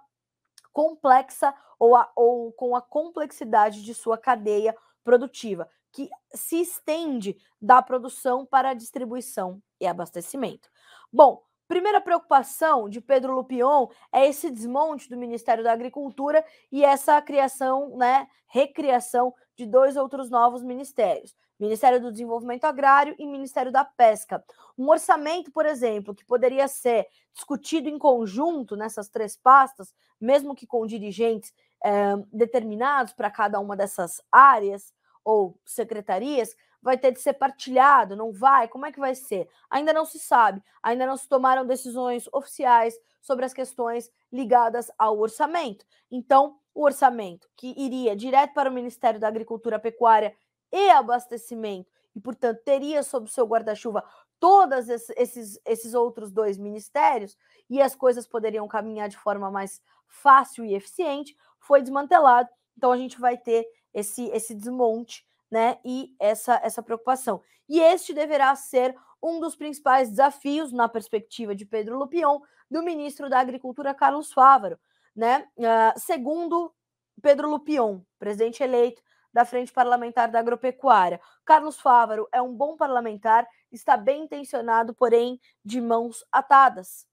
complexa 0.73 1.55
ou, 1.79 1.95
a, 1.95 2.11
ou 2.17 2.53
com 2.53 2.75
a 2.75 2.83
complexidade 2.83 3.85
de 3.85 3.95
sua 3.95 4.19
cadeia 4.19 4.77
produtiva, 5.05 5.69
que 5.93 6.11
se 6.35 6.61
estende 6.61 7.37
da 7.61 7.81
produção 7.81 8.45
para 8.45 8.71
a 8.71 8.75
distribuição 8.75 9.63
e 9.81 9.87
abastecimento. 9.87 10.69
Bom, 11.13 11.45
primeira 11.69 12.01
preocupação 12.01 12.89
de 12.89 13.01
Pedro 13.01 13.35
Lupion 13.35 13.87
é 14.13 14.27
esse 14.27 14.51
desmonte 14.51 15.09
do 15.09 15.17
Ministério 15.17 15.63
da 15.63 15.73
Agricultura 15.73 16.45
e 16.73 16.85
essa 16.85 17.23
criação, 17.23 17.97
né, 17.97 18.27
recriação 18.49 19.33
de 19.55 19.65
dois 19.65 19.97
outros 19.97 20.29
novos 20.29 20.65
ministérios. 20.65 21.37
Ministério 21.63 22.01
do 22.01 22.11
Desenvolvimento 22.11 22.65
Agrário 22.65 23.15
e 23.21 23.25
Ministério 23.25 23.71
da 23.71 23.85
Pesca. 23.85 24.45
Um 24.77 24.89
orçamento, 24.89 25.53
por 25.53 25.65
exemplo, 25.65 26.13
que 26.13 26.25
poderia 26.25 26.67
ser 26.67 27.07
discutido 27.33 27.89
em 27.89 27.97
conjunto 27.97 28.75
nessas 28.75 29.09
três 29.09 29.37
pastas, 29.37 29.95
mesmo 30.21 30.57
que 30.57 30.67
com 30.67 30.85
dirigentes 30.85 31.55
é, 31.85 32.17
determinados 32.33 33.13
para 33.13 33.31
cada 33.31 33.61
uma 33.61 33.77
dessas 33.77 34.21
áreas 34.33 34.93
ou 35.25 35.57
secretarias, 35.65 36.57
vai 36.83 36.99
ter 36.99 37.13
de 37.13 37.21
ser 37.21 37.35
partilhado, 37.35 38.17
não 38.17 38.33
vai? 38.33 38.67
Como 38.67 38.85
é 38.85 38.91
que 38.91 38.99
vai 38.99 39.15
ser? 39.15 39.49
Ainda 39.71 39.93
não 39.93 40.05
se 40.05 40.19
sabe, 40.19 40.61
ainda 40.83 41.07
não 41.07 41.17
se 41.17 41.29
tomaram 41.29 41.65
decisões 41.65 42.29
oficiais 42.33 42.99
sobre 43.21 43.45
as 43.45 43.55
questões 43.55 44.11
ligadas 44.33 44.91
ao 44.99 45.17
orçamento. 45.17 45.87
Então, 46.11 46.57
o 46.75 46.85
orçamento 46.85 47.49
que 47.57 47.73
iria 47.77 48.17
direto 48.17 48.53
para 48.53 48.69
o 48.69 48.73
Ministério 48.73 49.21
da 49.21 49.29
Agricultura, 49.29 49.79
Pecuária 49.79 50.35
e 50.73 50.91
abastecimento, 50.91 51.91
e, 52.15 52.21
portanto, 52.21 52.61
teria 52.65 53.03
sob 53.03 53.31
seu 53.31 53.47
guarda-chuva 53.47 54.05
todos 54.41 54.89
esses, 54.89 55.61
esses 55.65 55.95
outros 55.95 56.33
dois 56.33 56.59
ministérios, 56.59 57.37
e 57.71 57.81
as 57.81 57.95
coisas 57.95 58.27
poderiam 58.27 58.67
caminhar 58.67 59.09
de 59.09 59.17
forma 59.17 59.51
mais 59.51 59.81
fácil 60.09 60.65
e 60.65 60.75
eficiente, 60.75 61.37
foi 61.61 61.81
desmantelado. 61.81 62.49
Então, 62.77 62.91
a 62.91 62.97
gente 62.97 63.21
vai 63.21 63.37
ter 63.37 63.65
esse, 63.95 64.25
esse 64.31 64.55
desmonte 64.55 65.25
né, 65.51 65.79
e 65.85 66.15
essa, 66.19 66.61
essa 66.63 66.83
preocupação. 66.83 67.43
E 67.69 67.79
este 67.81 68.13
deverá 68.13 68.55
ser 68.57 68.97
um 69.23 69.39
dos 69.39 69.55
principais 69.55 70.11
desafios, 70.11 70.73
na 70.73 70.89
perspectiva 70.89 71.55
de 71.55 71.65
Pedro 71.65 71.97
Lupion, 71.99 72.41
do 72.71 72.83
ministro 72.83 73.31
da 73.31 73.39
Agricultura, 73.39 73.95
Carlos 73.95 74.33
Fávaro. 74.33 74.79
Né? 75.15 75.47
Uh, 75.57 75.99
segundo 76.01 76.75
Pedro 77.21 77.49
Lupion, 77.49 78.01
presidente 78.19 78.63
eleito 78.63 79.03
da 79.33 79.45
Frente 79.45 79.73
Parlamentar 79.73 80.31
da 80.31 80.39
Agropecuária. 80.39 81.21
Carlos 81.45 81.81
Fávaro 81.81 82.29
é 82.31 82.43
um 82.43 82.55
bom 82.55 82.77
parlamentar, 82.77 83.49
está 83.71 83.97
bem 83.97 84.25
intencionado, 84.25 84.95
porém 84.95 85.41
de 85.65 85.81
mãos 85.81 86.25
atadas, 86.31 87.07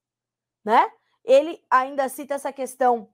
né? 0.63 0.91
Ele 1.23 1.63
ainda 1.69 2.09
cita 2.09 2.33
essa 2.33 2.51
questão 2.51 3.09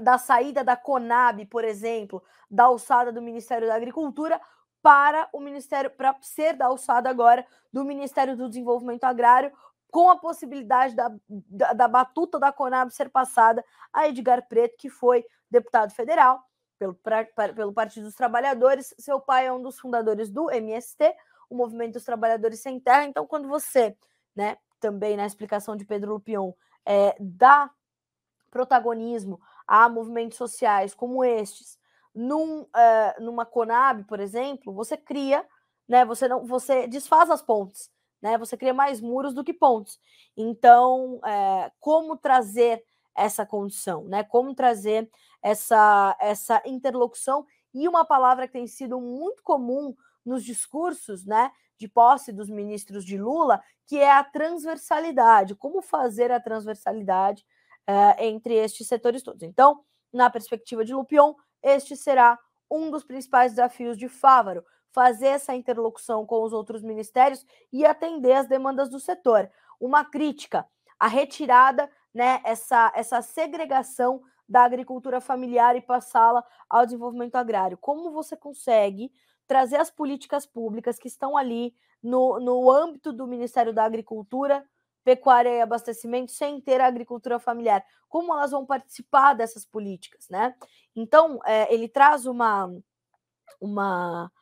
da 0.00 0.18
saída 0.18 0.62
da 0.62 0.76
Conab, 0.76 1.44
por 1.46 1.64
exemplo, 1.64 2.22
da 2.50 2.64
alçada 2.64 3.12
do 3.12 3.20
Ministério 3.20 3.66
da 3.66 3.74
Agricultura 3.74 4.40
para 4.82 5.28
o 5.32 5.40
Ministério 5.40 5.90
para 5.90 6.16
ser 6.22 6.54
da 6.54 6.66
alçada 6.66 7.10
agora 7.10 7.46
do 7.72 7.84
Ministério 7.84 8.36
do 8.36 8.48
Desenvolvimento 8.48 9.04
Agrário, 9.04 9.52
com 9.90 10.08
a 10.08 10.16
possibilidade 10.16 10.94
da, 10.94 11.12
da, 11.28 11.72
da 11.72 11.88
batuta 11.88 12.38
da 12.38 12.52
Conab 12.52 12.90
ser 12.90 13.10
passada 13.10 13.64
a 13.92 14.08
Edgar 14.08 14.46
Preto, 14.48 14.76
que 14.78 14.88
foi 14.88 15.26
deputado 15.50 15.92
federal 15.92 16.49
pelo, 16.80 16.94
pra, 16.94 17.26
pelo 17.54 17.74
Partido 17.74 18.04
dos 18.04 18.14
Trabalhadores. 18.14 18.94
Seu 18.98 19.20
pai 19.20 19.46
é 19.46 19.52
um 19.52 19.60
dos 19.60 19.78
fundadores 19.78 20.30
do 20.30 20.50
MST, 20.50 21.14
o 21.50 21.54
Movimento 21.54 21.92
dos 21.92 22.04
Trabalhadores 22.04 22.60
Sem 22.60 22.80
Terra. 22.80 23.04
Então, 23.04 23.26
quando 23.26 23.46
você, 23.46 23.94
né, 24.34 24.56
também 24.80 25.14
na 25.14 25.26
explicação 25.26 25.76
de 25.76 25.84
Pedro 25.84 26.14
Lupion, 26.14 26.52
é, 26.86 27.14
dá 27.20 27.70
protagonismo 28.50 29.38
a 29.66 29.88
movimentos 29.90 30.38
sociais 30.38 30.94
como 30.94 31.22
estes, 31.22 31.78
num, 32.14 32.62
uh, 32.62 33.22
numa 33.22 33.44
Conab, 33.44 34.02
por 34.04 34.18
exemplo, 34.18 34.72
você 34.72 34.96
cria, 34.96 35.46
né, 35.86 36.04
você 36.04 36.26
não, 36.26 36.44
você 36.44 36.88
desfaz 36.88 37.30
as 37.30 37.40
pontes, 37.40 37.88
né, 38.20 38.36
você 38.36 38.56
cria 38.56 38.74
mais 38.74 39.00
muros 39.00 39.32
do 39.32 39.44
que 39.44 39.52
pontes. 39.52 40.00
Então, 40.36 41.20
é, 41.24 41.70
como 41.78 42.16
trazer 42.16 42.82
essa 43.14 43.44
condição, 43.44 44.04
né? 44.04 44.22
Como 44.24 44.54
trazer 44.54 45.10
essa, 45.42 46.16
essa 46.20 46.62
interlocução 46.66 47.46
e 47.72 47.88
uma 47.88 48.04
palavra 48.04 48.46
que 48.46 48.52
tem 48.52 48.66
sido 48.66 49.00
muito 49.00 49.42
comum 49.42 49.94
nos 50.24 50.44
discursos, 50.44 51.24
né, 51.24 51.50
de 51.78 51.88
posse 51.88 52.32
dos 52.32 52.50
ministros 52.50 53.04
de 53.04 53.16
Lula, 53.16 53.62
que 53.86 53.98
é 53.98 54.10
a 54.10 54.22
transversalidade. 54.22 55.54
Como 55.54 55.80
fazer 55.80 56.30
a 56.30 56.40
transversalidade 56.40 57.44
uh, 57.88 58.22
entre 58.22 58.54
estes 58.54 58.86
setores 58.86 59.22
todos? 59.22 59.42
Então, 59.42 59.82
na 60.12 60.28
perspectiva 60.28 60.84
de 60.84 60.92
Lupion, 60.92 61.34
este 61.62 61.96
será 61.96 62.38
um 62.70 62.90
dos 62.90 63.02
principais 63.02 63.52
desafios 63.52 63.96
de 63.96 64.08
Fávaro, 64.08 64.64
fazer 64.92 65.28
essa 65.28 65.54
interlocução 65.54 66.26
com 66.26 66.42
os 66.42 66.52
outros 66.52 66.82
ministérios 66.82 67.44
e 67.72 67.86
atender 67.86 68.32
as 68.32 68.48
demandas 68.48 68.90
do 68.90 69.00
setor. 69.00 69.50
Uma 69.80 70.04
crítica, 70.04 70.66
a 70.98 71.06
retirada 71.06 71.90
né, 72.12 72.40
essa, 72.44 72.92
essa 72.94 73.22
segregação 73.22 74.20
da 74.50 74.64
agricultura 74.64 75.20
familiar 75.20 75.76
e 75.76 75.80
passá-la 75.80 76.44
ao 76.68 76.84
desenvolvimento 76.84 77.36
agrário. 77.36 77.78
Como 77.78 78.10
você 78.10 78.36
consegue 78.36 79.12
trazer 79.46 79.76
as 79.76 79.92
políticas 79.92 80.44
públicas 80.44 80.98
que 80.98 81.06
estão 81.06 81.36
ali 81.36 81.72
no, 82.02 82.40
no 82.40 82.68
âmbito 82.68 83.12
do 83.12 83.28
Ministério 83.28 83.72
da 83.72 83.84
Agricultura, 83.84 84.68
Pecuária 85.04 85.50
e 85.50 85.60
Abastecimento 85.60 86.32
sem 86.32 86.60
ter 86.60 86.80
a 86.80 86.88
agricultura 86.88 87.38
familiar? 87.38 87.84
Como 88.08 88.32
elas 88.32 88.50
vão 88.50 88.66
participar 88.66 89.34
dessas 89.34 89.64
políticas, 89.64 90.28
né? 90.28 90.52
Então, 90.96 91.38
é, 91.46 91.72
ele 91.72 91.88
traz 91.88 92.26
uma, 92.26 92.68
uma, 93.60 94.32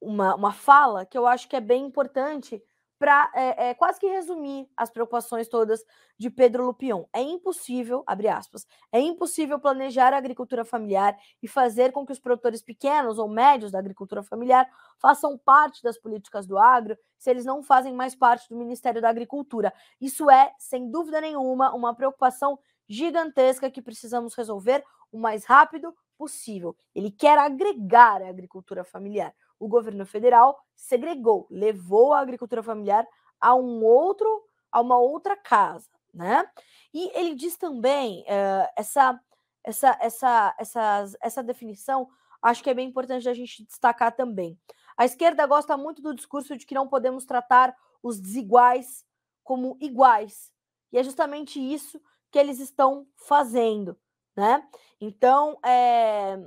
uma, 0.00 0.34
uma 0.34 0.52
fala 0.52 1.04
que 1.04 1.18
eu 1.18 1.26
acho 1.26 1.46
que 1.46 1.56
é 1.56 1.60
bem 1.60 1.84
importante 1.84 2.62
para 2.98 3.30
é, 3.34 3.68
é, 3.68 3.74
quase 3.74 4.00
que 4.00 4.06
resumir 4.06 4.68
as 4.76 4.90
preocupações 4.90 5.48
todas 5.48 5.84
de 6.18 6.30
Pedro 6.30 6.64
Lupion. 6.64 7.04
É 7.12 7.20
impossível, 7.20 8.02
abre 8.06 8.28
aspas, 8.28 8.66
é 8.90 9.00
impossível 9.00 9.58
planejar 9.58 10.12
a 10.12 10.16
agricultura 10.16 10.64
familiar 10.64 11.16
e 11.42 11.48
fazer 11.48 11.92
com 11.92 12.06
que 12.06 12.12
os 12.12 12.18
produtores 12.18 12.62
pequenos 12.62 13.18
ou 13.18 13.28
médios 13.28 13.70
da 13.70 13.78
agricultura 13.78 14.22
familiar 14.22 14.66
façam 14.98 15.36
parte 15.36 15.82
das 15.82 15.98
políticas 15.98 16.46
do 16.46 16.58
agro 16.58 16.96
se 17.18 17.30
eles 17.30 17.44
não 17.44 17.62
fazem 17.62 17.92
mais 17.94 18.14
parte 18.14 18.48
do 18.48 18.56
Ministério 18.56 19.00
da 19.00 19.08
Agricultura. 19.08 19.72
Isso 20.00 20.30
é, 20.30 20.52
sem 20.58 20.90
dúvida 20.90 21.20
nenhuma, 21.20 21.74
uma 21.74 21.94
preocupação 21.94 22.58
gigantesca 22.88 23.70
que 23.70 23.82
precisamos 23.82 24.34
resolver 24.34 24.84
o 25.10 25.18
mais 25.18 25.44
rápido 25.44 25.94
possível. 26.16 26.76
Ele 26.94 27.10
quer 27.10 27.38
agregar 27.38 28.22
a 28.22 28.28
agricultura 28.28 28.84
familiar 28.84 29.34
o 29.58 29.68
governo 29.68 30.04
federal 30.04 30.58
segregou, 30.74 31.46
levou 31.50 32.12
a 32.12 32.20
agricultura 32.20 32.62
familiar 32.62 33.06
a 33.40 33.54
um 33.54 33.84
outro, 33.84 34.44
a 34.70 34.80
uma 34.80 34.98
outra 34.98 35.36
casa, 35.36 35.88
né? 36.12 36.48
E 36.92 37.10
ele 37.18 37.34
diz 37.34 37.56
também 37.56 38.22
uh, 38.22 38.68
essa, 38.76 39.20
essa, 39.64 39.98
essa, 40.00 40.54
essa, 40.58 41.04
essa 41.20 41.42
definição, 41.42 42.08
acho 42.40 42.62
que 42.62 42.70
é 42.70 42.74
bem 42.74 42.88
importante 42.88 43.28
a 43.28 43.34
gente 43.34 43.64
destacar 43.64 44.14
também. 44.14 44.58
A 44.96 45.04
esquerda 45.04 45.46
gosta 45.46 45.76
muito 45.76 46.00
do 46.00 46.14
discurso 46.14 46.56
de 46.56 46.64
que 46.64 46.74
não 46.74 46.88
podemos 46.88 47.24
tratar 47.24 47.76
os 48.02 48.20
desiguais 48.20 49.04
como 49.44 49.76
iguais. 49.80 50.50
E 50.92 50.98
é 50.98 51.02
justamente 51.02 51.60
isso 51.60 52.00
que 52.30 52.38
eles 52.38 52.58
estão 52.58 53.06
fazendo, 53.16 53.98
né? 54.34 54.66
Então, 55.00 55.58
é, 55.64 56.38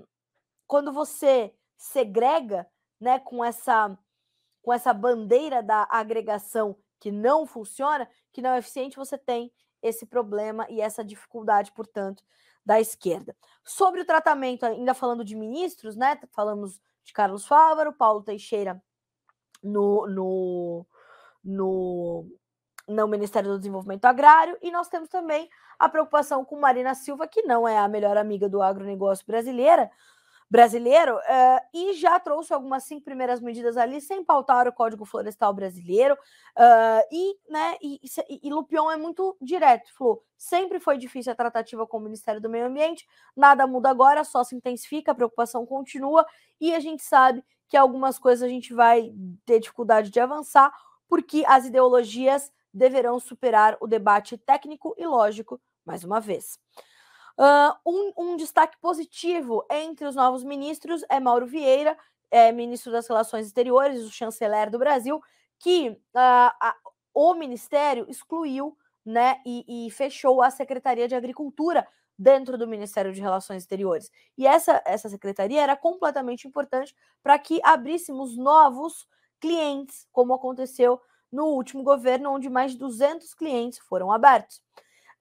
quando 0.68 0.92
você 0.92 1.54
segrega, 1.78 2.68
né, 3.00 3.20
com 3.20 3.44
essa 3.44 3.98
com 4.62 4.74
essa 4.74 4.94
bandeira 4.94 5.64
da 5.64 5.88
agregação 5.90 6.76
que 7.00 7.12
não 7.12 7.46
funciona, 7.46 8.10
que 8.32 8.42
não 8.42 8.52
é 8.52 8.60
eficiente, 8.60 8.98
você 8.98 9.18
tem 9.18 9.52
esse 9.82 10.06
problema 10.06 10.68
e 10.70 10.82
essa 10.82 11.04
dificuldade, 11.04 11.72
portanto, 11.72 12.24
da 12.66 12.80
esquerda. 12.80 13.36
Sobre 13.64 14.02
o 14.02 14.06
tratamento, 14.06 14.66
ainda 14.66 14.94
falando 14.94 15.24
de 15.24 15.36
ministros, 15.36 15.96
né? 15.96 16.20
Falamos 16.32 16.80
de 17.04 17.14
Carlos 17.14 17.48
Fávaro, 17.48 17.94
Paulo 17.94 18.22
Teixeira 18.22 18.82
no, 19.64 20.06
no, 20.08 20.86
no, 21.44 22.26
no 22.88 23.08
Ministério 23.08 23.50
do 23.50 23.58
Desenvolvimento 23.58 24.06
Agrário, 24.06 24.58
e 24.62 24.72
nós 24.72 24.90
temos 24.90 25.10
também 25.10 25.50
a 25.78 25.88
preocupação 25.88 26.44
com 26.44 26.60
Marina 26.60 26.94
Silva, 26.94 27.28
que 27.28 27.44
não 27.44 27.68
é 27.68 27.78
a 27.78 27.88
melhor 27.88 28.18
amiga 28.18 28.50
do 28.50 28.62
agronegócio 28.62 29.26
brasileira, 29.26 29.90
brasileiro 30.50 31.16
uh, 31.16 31.62
e 31.74 31.94
já 31.94 32.20
trouxe 32.20 32.54
algumas 32.54 32.84
cinco 32.84 33.04
primeiras 33.04 33.40
medidas 33.40 33.78
ali 33.78 34.02
sem 34.02 34.24
pautar 34.24 34.68
o 34.68 34.74
Código 34.74 35.06
Florestal 35.06 35.54
brasileiro 35.54 36.16
uh, 36.16 37.08
e, 37.12 37.36
né, 37.50 37.78
e, 37.82 38.00
e, 38.30 38.48
e 38.48 38.50
Lupion 38.52 38.90
é 38.90 38.98
muito 38.98 39.38
direto, 39.40 39.94
falou, 39.96 40.24
sempre 40.36 40.80
foi 40.80 40.98
difícil 40.98 41.32
a 41.32 41.36
tratativa 41.36 41.86
com 41.86 41.98
o 41.98 42.02
Ministério 42.02 42.42
do 42.42 42.50
Meio 42.50 42.66
Ambiente, 42.66 43.08
nada 43.36 43.68
muda 43.68 43.90
agora, 43.90 44.24
só 44.24 44.44
se 44.44 44.56
intensifica, 44.56 45.12
a 45.12 45.16
preocupação 45.16 45.66
continua 45.66 46.26
e 46.60 46.74
a 46.74 46.80
gente 46.80 47.04
sabe 47.04 47.44
que 47.68 47.78
algumas 47.78 48.18
coisas 48.18 48.42
a 48.42 48.50
gente 48.50 48.74
vai 48.74 49.14
ter 49.46 49.60
dificuldade 49.60 50.10
de 50.10 50.20
avançar 50.20 50.74
porque 51.08 51.44
as 51.48 51.66
ideologias 51.66 52.52
deverão 52.74 53.20
superar 53.20 53.78
o 53.80 53.88
debate 53.88 54.38
técnico 54.38 54.96
e 54.98 55.06
lógico 55.06 55.62
mais 55.86 56.04
uma 56.04 56.20
vez. 56.20 56.60
Uh, 57.40 57.74
um, 57.86 58.12
um, 58.18 58.36
destaque 58.36 58.78
positivo 58.82 59.66
entre 59.72 60.06
os 60.06 60.14
novos 60.14 60.44
ministros 60.44 61.06
é 61.08 61.22
Mauro 61.22 61.48
Vieira, 61.48 61.98
é, 62.30 62.52
ministro 62.52 62.92
das 62.92 63.08
Relações 63.08 63.46
Exteriores, 63.46 64.04
o 64.04 64.12
chanceler 64.12 64.70
do 64.70 64.78
Brasil, 64.78 65.22
que 65.58 65.88
uh, 65.90 65.96
a, 66.14 66.76
o 67.14 67.34
ministério 67.34 68.06
excluiu 68.10 68.78
né, 69.06 69.42
e, 69.46 69.88
e, 69.88 69.90
fechou 69.92 70.42
a 70.42 70.52
Secretaria 70.52 71.08
de 71.08 71.16
Agricultura 71.16 71.88
dentro 72.18 72.58
do 72.58 72.68
Ministério 72.68 73.14
de 73.14 73.22
Relações 73.22 73.64
Exteriores. 73.64 74.12
E 74.38 74.46
essa, 74.46 74.84
essa 74.86 75.08
secretaria 75.08 75.62
era 75.62 75.78
completamente 75.78 76.46
importante 76.46 76.94
para 77.24 77.40
que 77.40 77.62
abríssemos 77.64 78.36
novos 78.36 79.08
clientes, 79.40 80.06
como 80.12 80.34
aconteceu 80.34 81.02
no 81.32 81.46
último 81.46 81.84
governo, 81.84 82.32
onde 82.34 82.50
mais 82.50 82.74
de 82.74 82.80
200 82.80 83.34
clientes 83.34 83.80
foram 83.80 84.12
abertos. 84.12 84.62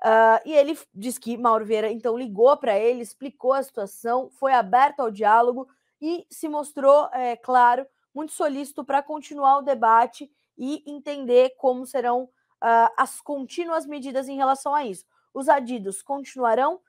Uh, 0.04 0.38
e 0.44 0.52
ele 0.52 0.78
diz 0.94 1.18
que 1.18 1.36
Mauro 1.36 1.64
Vieira 1.64 1.90
então 1.90 2.16
ligou 2.16 2.56
para 2.56 2.78
ele, 2.78 3.02
explicou 3.02 3.52
a 3.52 3.62
situação, 3.62 4.30
foi 4.30 4.52
aberto 4.52 5.00
ao 5.00 5.10
diálogo 5.10 5.68
e 6.00 6.24
se 6.30 6.48
mostrou, 6.48 7.08
é, 7.12 7.36
claro, 7.36 7.84
muito 8.14 8.32
solícito 8.32 8.84
para 8.84 9.02
continuar 9.02 9.58
o 9.58 9.62
debate 9.62 10.30
e 10.56 10.82
entender 10.86 11.54
como 11.56 11.84
serão 11.84 12.24
uh, 12.24 12.90
as 12.96 13.20
contínuas 13.20 13.86
medidas 13.86 14.28
em 14.28 14.36
relação 14.36 14.74
a 14.74 14.84
isso. 14.84 15.04
Os 15.34 15.48
adidos 15.48 16.02
continuarão 16.02 16.80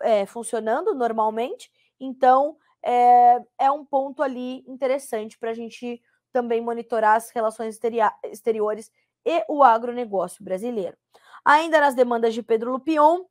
é, 0.00 0.26
funcionando 0.26 0.94
normalmente, 0.94 1.70
então 2.00 2.56
é, 2.82 3.42
é 3.58 3.70
um 3.70 3.84
ponto 3.84 4.22
ali 4.22 4.64
interessante 4.66 5.38
para 5.38 5.50
a 5.50 5.54
gente 5.54 6.02
também 6.32 6.60
monitorar 6.60 7.16
as 7.16 7.30
relações 7.30 7.78
exteriores 8.24 8.92
e 9.24 9.44
o 9.48 9.62
agronegócio 9.62 10.44
brasileiro. 10.44 10.96
Ainda 11.46 11.80
nas 11.80 11.94
demandas 11.94 12.34
de 12.34 12.42
Pedro 12.42 12.72
Lupion, 12.72 13.24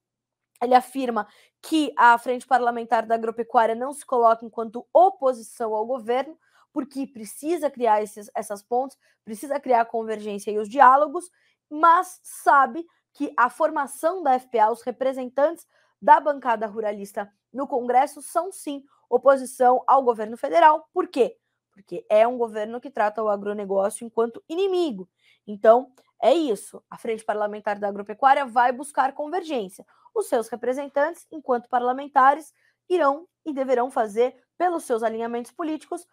ele 0.64 0.74
afirma 0.74 1.28
que 1.62 1.94
a 1.98 2.18
Frente 2.18 2.48
Parlamentar 2.48 3.06
da 3.06 3.16
Agropecuária 3.16 3.76
não 3.76 3.92
se 3.92 4.06
coloca 4.06 4.46
enquanto 4.46 4.88
oposição 4.94 5.76
ao 5.76 5.86
governo, 5.86 6.40
porque 6.72 7.06
precisa 7.06 7.70
criar 7.70 8.02
esses, 8.02 8.32
essas 8.34 8.64
pontes, 8.64 8.98
precisa 9.26 9.60
criar 9.60 9.82
a 9.82 9.86
convergência 9.86 10.50
e 10.50 10.58
os 10.58 10.70
diálogos, 10.70 11.30
mas 11.70 12.22
sabe 12.24 12.88
que 13.14 13.34
a 13.36 13.50
formação 13.50 14.24
da 14.24 14.40
FPA, 14.40 14.72
os 14.72 14.82
representantes 14.82 15.68
da 16.02 16.18
bancada 16.18 16.68
ruralista 16.68 17.30
no 17.52 17.68
Congresso, 17.68 18.22
são 18.22 18.50
sim 18.50 18.86
oposição 19.10 19.84
ao 19.86 20.02
governo 20.02 20.38
federal. 20.38 20.88
Por 20.94 21.10
quê? 21.10 21.36
Porque 21.76 22.06
é 22.10 22.26
um 22.26 22.38
governo 22.38 22.82
que 22.82 22.90
trata 22.90 23.22
o 23.22 23.30
agronegócio 23.30 24.06
enquanto 24.06 24.42
inimigo. 24.50 25.08
Então, 25.46 25.92
é 26.22 26.34
isso. 26.34 26.82
A 26.90 26.98
Frente 26.98 27.24
Parlamentar 27.24 27.78
da 27.78 27.88
Agropecuária 27.88 28.46
vai 28.46 28.72
buscar 28.72 29.14
convergência. 29.14 29.86
Os 30.16 30.28
seus 30.28 30.48
representantes, 30.48 31.28
enquanto 31.30 31.70
parlamentares, 31.70 32.54
irão 32.90 33.28
e 33.46 33.54
deverão 33.54 33.92
fazer, 33.92 34.36
pelos 34.58 34.86
seus 34.86 35.04
alinhamentos 35.04 35.52
políticos, 35.52 36.08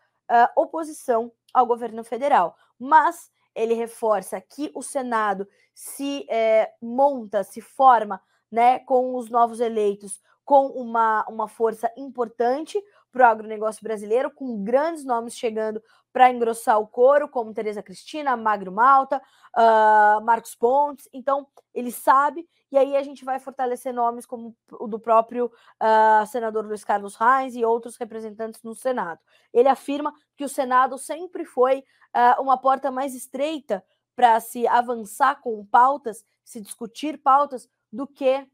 oposição 0.57 1.33
ao 1.55 1.67
governo 1.67 2.03
federal. 2.03 2.57
Mas 2.79 3.31
ele 3.55 3.75
reforça 3.75 4.41
que 4.41 4.71
o 4.75 4.83
Senado 4.83 5.47
se 5.75 6.27
é, 6.29 6.73
monta, 6.81 7.45
se 7.45 7.61
forma 7.61 8.21
né, 8.51 8.79
com 8.81 9.15
os 9.15 9.31
novos 9.31 9.61
eleitos, 9.61 10.21
com 10.45 10.67
uma, 10.69 11.25
uma 11.29 11.49
força 11.49 11.91
importante 11.97 12.83
para 13.13 13.29
o 13.29 13.31
agronegócio 13.31 13.83
brasileiro, 13.83 14.31
com 14.31 14.65
grandes 14.65 15.05
nomes 15.05 15.37
chegando 15.37 15.83
para 16.13 16.31
engrossar 16.31 16.79
o 16.79 16.87
coro, 16.87 17.29
como 17.29 17.55
Tereza 17.55 17.83
Cristina, 17.83 18.37
Magro 18.37 18.73
Malta, 18.73 19.21
uh, 19.57 20.23
Marcos 20.25 20.55
Pontes. 20.55 21.09
Então, 21.13 21.47
ele 21.73 21.93
sabe, 21.93 22.49
e 22.71 22.77
aí 22.77 22.97
a 22.97 23.03
gente 23.03 23.25
vai 23.25 23.39
fortalecer 23.39 23.95
nomes 23.95 24.27
como 24.27 24.57
o 24.73 24.87
do 24.87 24.99
próprio 24.99 25.47
uh, 25.47 26.27
senador 26.27 26.67
Luiz 26.67 26.85
Carlos 26.85 27.17
Reis 27.17 27.55
e 27.55 27.65
outros 27.65 27.97
representantes 27.97 28.63
no 28.63 28.75
Senado. 28.75 29.21
Ele 29.53 29.69
afirma 29.69 30.13
que 30.37 30.45
o 30.45 30.49
Senado 30.49 30.99
sempre 30.99 31.45
foi 31.45 31.85
uh, 32.15 32.43
uma 32.43 32.59
porta 32.59 32.91
mais 32.91 33.15
estreita 33.15 33.85
para 34.15 34.39
se 34.41 34.67
avançar 34.67 35.41
com 35.41 35.65
pautas, 35.65 36.25
se 36.45 36.61
discutir 36.61 37.19
pautas, 37.19 37.69
do 37.93 38.07
que 38.07 38.47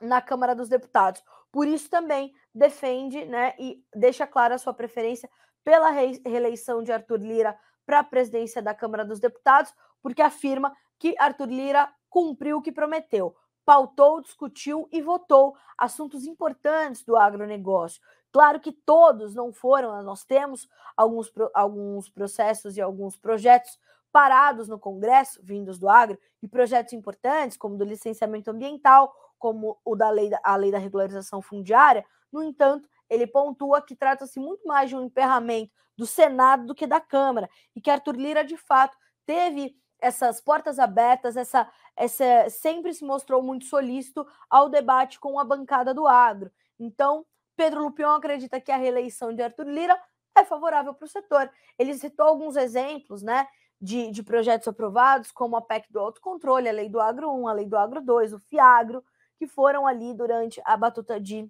na 0.00 0.20
Câmara 0.20 0.54
dos 0.54 0.68
Deputados. 0.68 1.22
Por 1.50 1.66
isso 1.66 1.88
também 1.88 2.32
defende 2.54 3.24
né, 3.24 3.54
e 3.58 3.82
deixa 3.94 4.26
clara 4.26 4.54
a 4.54 4.58
sua 4.58 4.74
preferência 4.74 5.28
pela 5.64 5.90
reeleição 5.90 6.82
de 6.82 6.92
Arthur 6.92 7.18
Lira 7.18 7.58
para 7.84 8.00
a 8.00 8.04
presidência 8.04 8.62
da 8.62 8.74
Câmara 8.74 9.04
dos 9.04 9.20
Deputados, 9.20 9.72
porque 10.02 10.22
afirma 10.22 10.74
que 10.98 11.14
Arthur 11.18 11.48
Lira 11.48 11.92
cumpriu 12.10 12.58
o 12.58 12.62
que 12.62 12.72
prometeu, 12.72 13.34
pautou, 13.64 14.20
discutiu 14.20 14.88
e 14.90 15.00
votou 15.00 15.54
assuntos 15.76 16.26
importantes 16.26 17.04
do 17.04 17.16
agronegócio. 17.16 18.00
Claro 18.32 18.60
que 18.60 18.72
todos 18.72 19.34
não 19.34 19.52
foram, 19.52 20.02
nós 20.02 20.24
temos 20.24 20.68
alguns, 20.96 21.32
alguns 21.54 22.08
processos 22.08 22.76
e 22.76 22.80
alguns 22.80 23.16
projetos 23.16 23.78
parados 24.12 24.68
no 24.68 24.78
Congresso, 24.78 25.40
vindos 25.42 25.78
do 25.78 25.88
agro, 25.88 26.18
e 26.42 26.48
projetos 26.48 26.92
importantes, 26.92 27.56
como 27.56 27.76
do 27.76 27.84
licenciamento 27.84 28.50
ambiental, 28.50 29.14
como 29.38 29.78
o 29.84 29.96
da 29.96 30.10
lei, 30.10 30.30
a 30.42 30.56
lei 30.56 30.70
da 30.70 30.78
regularização 30.78 31.40
fundiária. 31.40 32.04
No 32.32 32.42
entanto, 32.42 32.88
ele 33.08 33.26
pontua 33.26 33.80
que 33.80 33.96
trata-se 33.96 34.38
muito 34.38 34.66
mais 34.66 34.90
de 34.90 34.96
um 34.96 35.02
emperramento 35.02 35.72
do 35.96 36.06
Senado 36.06 36.66
do 36.66 36.74
que 36.74 36.86
da 36.86 37.00
Câmara, 37.00 37.50
e 37.74 37.80
que 37.80 37.90
Arthur 37.90 38.14
Lira, 38.14 38.44
de 38.44 38.56
fato, 38.56 38.96
teve 39.26 39.76
essas 40.00 40.40
portas 40.40 40.78
abertas, 40.78 41.36
essa, 41.36 41.68
essa 41.96 42.48
sempre 42.48 42.94
se 42.94 43.04
mostrou 43.04 43.42
muito 43.42 43.64
solícito 43.64 44.24
ao 44.48 44.68
debate 44.68 45.18
com 45.18 45.40
a 45.40 45.44
bancada 45.44 45.92
do 45.92 46.06
agro. 46.06 46.52
Então, 46.78 47.26
Pedro 47.56 47.82
Lupion 47.82 48.12
acredita 48.12 48.60
que 48.60 48.70
a 48.70 48.76
reeleição 48.76 49.34
de 49.34 49.42
Arthur 49.42 49.66
Lira 49.66 50.00
é 50.36 50.44
favorável 50.44 50.94
para 50.94 51.04
o 51.04 51.08
setor. 51.08 51.50
Ele 51.76 51.92
citou 51.94 52.26
alguns 52.26 52.56
exemplos, 52.56 53.22
né? 53.22 53.46
De, 53.80 54.10
de 54.10 54.24
projetos 54.24 54.66
aprovados, 54.66 55.30
como 55.30 55.56
a 55.56 55.62
PEC 55.62 55.92
do 55.92 56.00
autocontrole, 56.00 56.68
a 56.68 56.72
Lei 56.72 56.88
do 56.88 57.00
Agro 57.00 57.32
1, 57.32 57.48
a 57.48 57.52
Lei 57.52 57.66
do 57.66 57.76
Agro 57.76 58.00
2, 58.00 58.32
o 58.32 58.38
FIAGRO, 58.40 59.04
que 59.38 59.46
foram 59.46 59.86
ali 59.86 60.12
durante 60.12 60.60
a 60.64 60.76
batuta 60.76 61.20
de 61.20 61.48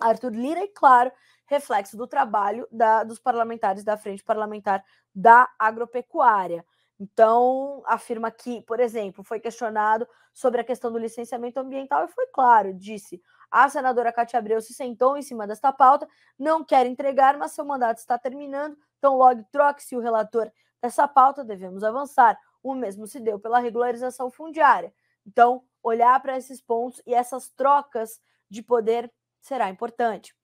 Arthur 0.00 0.32
Lira 0.32 0.62
e, 0.62 0.68
claro, 0.68 1.10
reflexo 1.46 1.96
do 1.96 2.06
trabalho 2.06 2.66
da, 2.70 3.02
dos 3.02 3.18
parlamentares 3.18 3.84
da 3.84 3.96
Frente 3.96 4.22
Parlamentar 4.22 4.84
da 5.14 5.48
Agropecuária. 5.58 6.64
Então, 6.98 7.82
afirma 7.86 8.30
que, 8.30 8.62
por 8.62 8.80
exemplo, 8.80 9.22
foi 9.22 9.38
questionado 9.38 10.08
sobre 10.32 10.60
a 10.60 10.64
questão 10.64 10.90
do 10.90 10.98
licenciamento 10.98 11.60
ambiental 11.60 12.04
e 12.04 12.08
foi 12.08 12.26
claro, 12.28 12.72
disse: 12.72 13.20
a 13.50 13.68
senadora 13.68 14.12
Cátia 14.12 14.38
Abreu 14.38 14.60
se 14.60 14.72
sentou 14.72 15.16
em 15.16 15.22
cima 15.22 15.46
desta 15.46 15.72
pauta, 15.72 16.08
não 16.38 16.64
quer 16.64 16.86
entregar, 16.86 17.36
mas 17.36 17.52
seu 17.52 17.64
mandato 17.64 17.98
está 17.98 18.18
terminando, 18.18 18.76
então 18.98 19.16
logo 19.16 19.44
troque-se 19.50 19.94
o 19.96 20.00
relator 20.00 20.50
dessa 20.80 21.06
pauta, 21.06 21.44
devemos 21.44 21.84
avançar. 21.84 22.38
O 22.62 22.74
mesmo 22.74 23.06
se 23.06 23.20
deu 23.20 23.38
pela 23.38 23.58
regularização 23.58 24.30
fundiária. 24.30 24.92
Então, 25.26 25.62
olhar 25.86 26.20
para 26.20 26.36
esses 26.36 26.60
pontos 26.60 27.00
e 27.06 27.14
essas 27.14 27.48
trocas 27.50 28.20
de 28.50 28.62
poder 28.62 29.12
será 29.40 29.70
importante. 29.70 30.34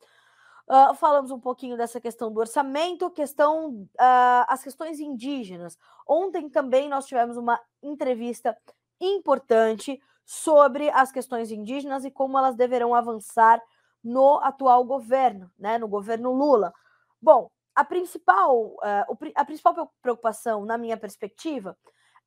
Uh, 0.69 0.95
falamos 0.95 1.33
um 1.33 1.41
pouquinho 1.41 1.77
dessa 1.77 2.01
questão 2.01 2.33
do 2.33 2.39
orçamento, 2.39 3.11
questão 3.11 3.83
uh, 3.83 4.47
as 4.47 4.63
questões 4.63 5.01
indígenas. 5.01 5.77
Ontem 6.07 6.49
também 6.49 6.89
nós 6.89 7.07
tivemos 7.07 7.37
uma 7.37 7.61
entrevista 7.83 8.57
importante 9.01 10.01
sobre 10.25 10.89
as 10.91 11.11
questões 11.11 11.51
indígenas 11.51 12.05
e 12.05 12.11
como 12.11 12.39
elas 12.39 12.55
deverão 12.55 12.95
avançar 12.95 13.61
no 14.03 14.39
atual 14.39 14.85
governo, 14.85 15.51
né, 15.59 15.79
no 15.79 15.89
governo 15.89 16.33
Lula. 16.33 16.73
Bom, 17.21 17.51
a 17.75 17.85
principal, 17.85 18.67
uh, 18.77 19.33
a 19.35 19.45
principal 19.45 19.93
preocupação, 20.01 20.65
na 20.65 20.79
minha 20.79 20.97
perspectiva, 20.97 21.77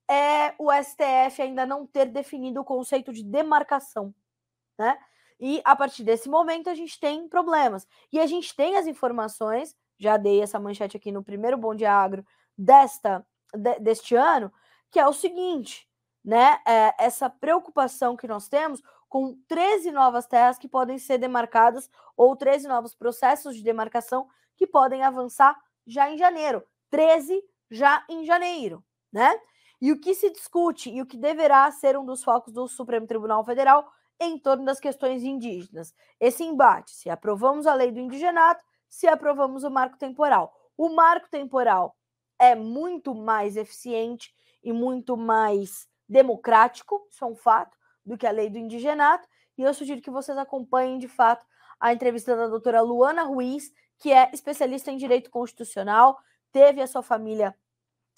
é 0.10 0.53
o 0.58 0.72
STF 0.72 1.41
ainda 1.41 1.66
não 1.66 1.86
ter 1.86 2.06
definido 2.06 2.62
o 2.62 2.66
conceito 2.66 3.12
de 3.12 3.24
demarcação, 3.24 4.14
né? 4.78 4.97
E 5.39 5.62
a 5.66 5.76
partir 5.76 6.03
desse 6.03 6.30
momento 6.30 6.70
a 6.70 6.76
gente 6.76 6.99
tem 6.99 7.28
problemas. 7.28 7.86
E 8.12 8.20
a 8.20 8.26
gente 8.26 8.56
tem 8.56 8.78
as 8.78 8.88
informações, 8.88 9.76
já 9.97 10.18
dei 10.18 10.41
essa 10.41 10.60
manchete 10.60 10.95
aqui 10.95 11.12
no 11.12 11.24
primeiro 11.24 11.58
Bom 11.58 11.76
Dia 11.76 11.91
Agro 11.91 12.26
desta, 12.58 13.26
de, 13.53 13.80
deste 13.80 14.16
ano, 14.16 14.51
que 14.89 14.99
é 14.99 15.08
o 15.08 15.14
seguinte, 15.14 15.88
né? 16.24 16.60
É 16.66 16.93
essa 16.99 17.30
preocupação 17.30 18.16
que 18.16 18.28
nós 18.28 18.47
temos 18.47 18.82
com 19.10 19.38
13 19.47 19.91
novas 19.91 20.26
terras 20.28 20.58
que 20.58 20.68
podem 20.68 20.97
ser 20.97 21.18
demarcadas 21.18 21.89
ou 22.18 22.36
13 22.36 22.68
novos 22.68 22.93
processos 22.95 23.56
de 23.56 23.64
demarcação 23.64 24.28
que 24.58 24.66
podem 24.66 25.03
avançar 25.03 25.56
já 25.86 26.10
em 26.10 26.18
janeiro. 26.18 26.64
13 26.89 27.41
já 27.70 28.06
em 28.10 28.26
janeiro, 28.26 28.84
né? 29.12 29.38
E 29.86 29.92
o 29.92 30.00
que 30.00 30.16
se 30.16 30.32
discute 30.32 30.90
e 30.90 31.00
o 31.00 31.06
que 31.06 31.16
deverá 31.16 31.70
ser 31.70 31.96
um 31.96 32.04
dos 32.04 32.24
focos 32.24 32.52
do 32.52 32.68
Supremo 32.68 33.06
Tribunal 33.06 33.46
Federal 33.46 33.88
em 34.20 34.40
torno 34.40 34.66
das 34.66 34.80
questões 34.80 35.22
indígenas. 35.22 35.94
Esse 36.20 36.44
embate, 36.44 36.90
se 36.90 37.08
aprovamos 37.08 37.68
a 37.68 37.74
lei 37.76 37.92
do 37.92 38.00
indigenato, 38.00 38.66
se 38.90 39.08
aprovamos 39.08 39.64
o 39.64 39.70
marco 39.70 39.96
temporal. 39.96 40.52
O 40.76 40.90
marco 40.90 41.30
temporal 41.30 41.96
é 42.40 42.56
muito 42.56 43.14
mais 43.14 43.56
eficiente 43.56 44.34
e 44.64 44.74
muito 44.74 45.16
mais 45.16 45.88
democrático, 46.10 47.08
isso 47.12 47.24
é 47.24 47.28
um 47.28 47.36
fato, 47.36 47.78
do 48.04 48.18
que 48.18 48.26
a 48.26 48.32
lei 48.32 48.50
do 48.50 48.58
indigenato. 48.58 49.28
e 49.56 49.62
eu 49.62 49.72
sugiro 49.72 50.02
que 50.02 50.10
vocês 50.10 50.36
acompanhem 50.36 50.98
de 50.98 51.08
fato 51.08 51.46
a 51.80 51.94
entrevista 51.94 52.36
da 52.36 52.48
doutora 52.48 52.82
Luana 52.82 53.22
Ruiz, 53.22 53.72
que 54.00 54.12
é 54.12 54.32
especialista 54.34 54.90
em 54.90 54.98
direito 54.98 55.30
constitucional, 55.30 56.18
teve 56.52 56.82
a 56.82 56.88
sua 56.88 57.04
família 57.04 57.56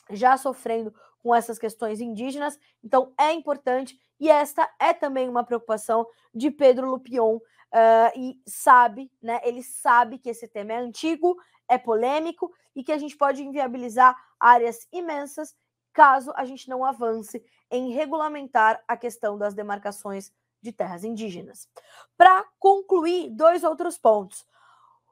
já 0.09 0.37
sofrendo 0.37 0.93
com 1.27 1.35
essas 1.35 1.59
questões 1.59 1.99
indígenas, 1.99 2.57
então 2.81 3.11
é 3.19 3.33
importante, 3.33 3.99
e 4.17 4.29
esta 4.29 4.69
é 4.79 4.93
também 4.93 5.27
uma 5.27 5.43
preocupação 5.43 6.07
de 6.33 6.49
Pedro 6.49 6.89
Lupion, 6.89 7.35
uh, 7.35 8.11
e 8.15 8.41
sabe, 8.47 9.11
né? 9.21 9.41
Ele 9.43 9.61
sabe 9.61 10.17
que 10.19 10.29
esse 10.29 10.47
tema 10.47 10.71
é 10.71 10.77
antigo, 10.77 11.35
é 11.67 11.77
polêmico 11.77 12.49
e 12.73 12.81
que 12.81 12.93
a 12.93 12.97
gente 12.97 13.17
pode 13.17 13.43
inviabilizar 13.43 14.15
áreas 14.39 14.87
imensas 14.89 15.53
caso 15.91 16.31
a 16.35 16.45
gente 16.45 16.69
não 16.69 16.85
avance 16.85 17.43
em 17.69 17.91
regulamentar 17.91 18.81
a 18.87 18.95
questão 18.95 19.37
das 19.37 19.53
demarcações 19.53 20.31
de 20.61 20.71
terras 20.71 21.03
indígenas. 21.03 21.67
Para 22.15 22.45
concluir, 22.57 23.31
dois 23.31 23.65
outros 23.65 23.97
pontos. 23.97 24.45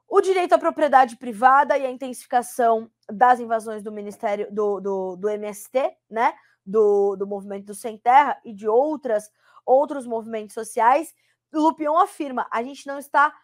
O 0.08 0.20
direito 0.20 0.54
à 0.54 0.58
propriedade 0.58 1.16
privada 1.16 1.76
e 1.76 1.84
a 1.84 1.90
intensificação 1.90 2.90
das 3.10 3.40
invasões 3.40 3.82
do 3.82 3.90
Ministério 3.90 4.48
do, 4.52 4.80
do, 4.80 5.16
do 5.16 5.28
MST, 5.28 5.96
né? 6.08 6.34
Do, 6.64 7.16
do 7.16 7.26
movimento 7.26 7.66
do 7.66 7.74
Sem 7.74 7.96
Terra 7.98 8.40
e 8.44 8.52
de 8.52 8.68
outras 8.68 9.30
outros 9.64 10.06
movimentos 10.06 10.54
sociais. 10.54 11.12
Lupion 11.52 11.98
afirma: 11.98 12.46
a 12.50 12.62
gente 12.62 12.86
não 12.86 12.98
está 12.98 13.34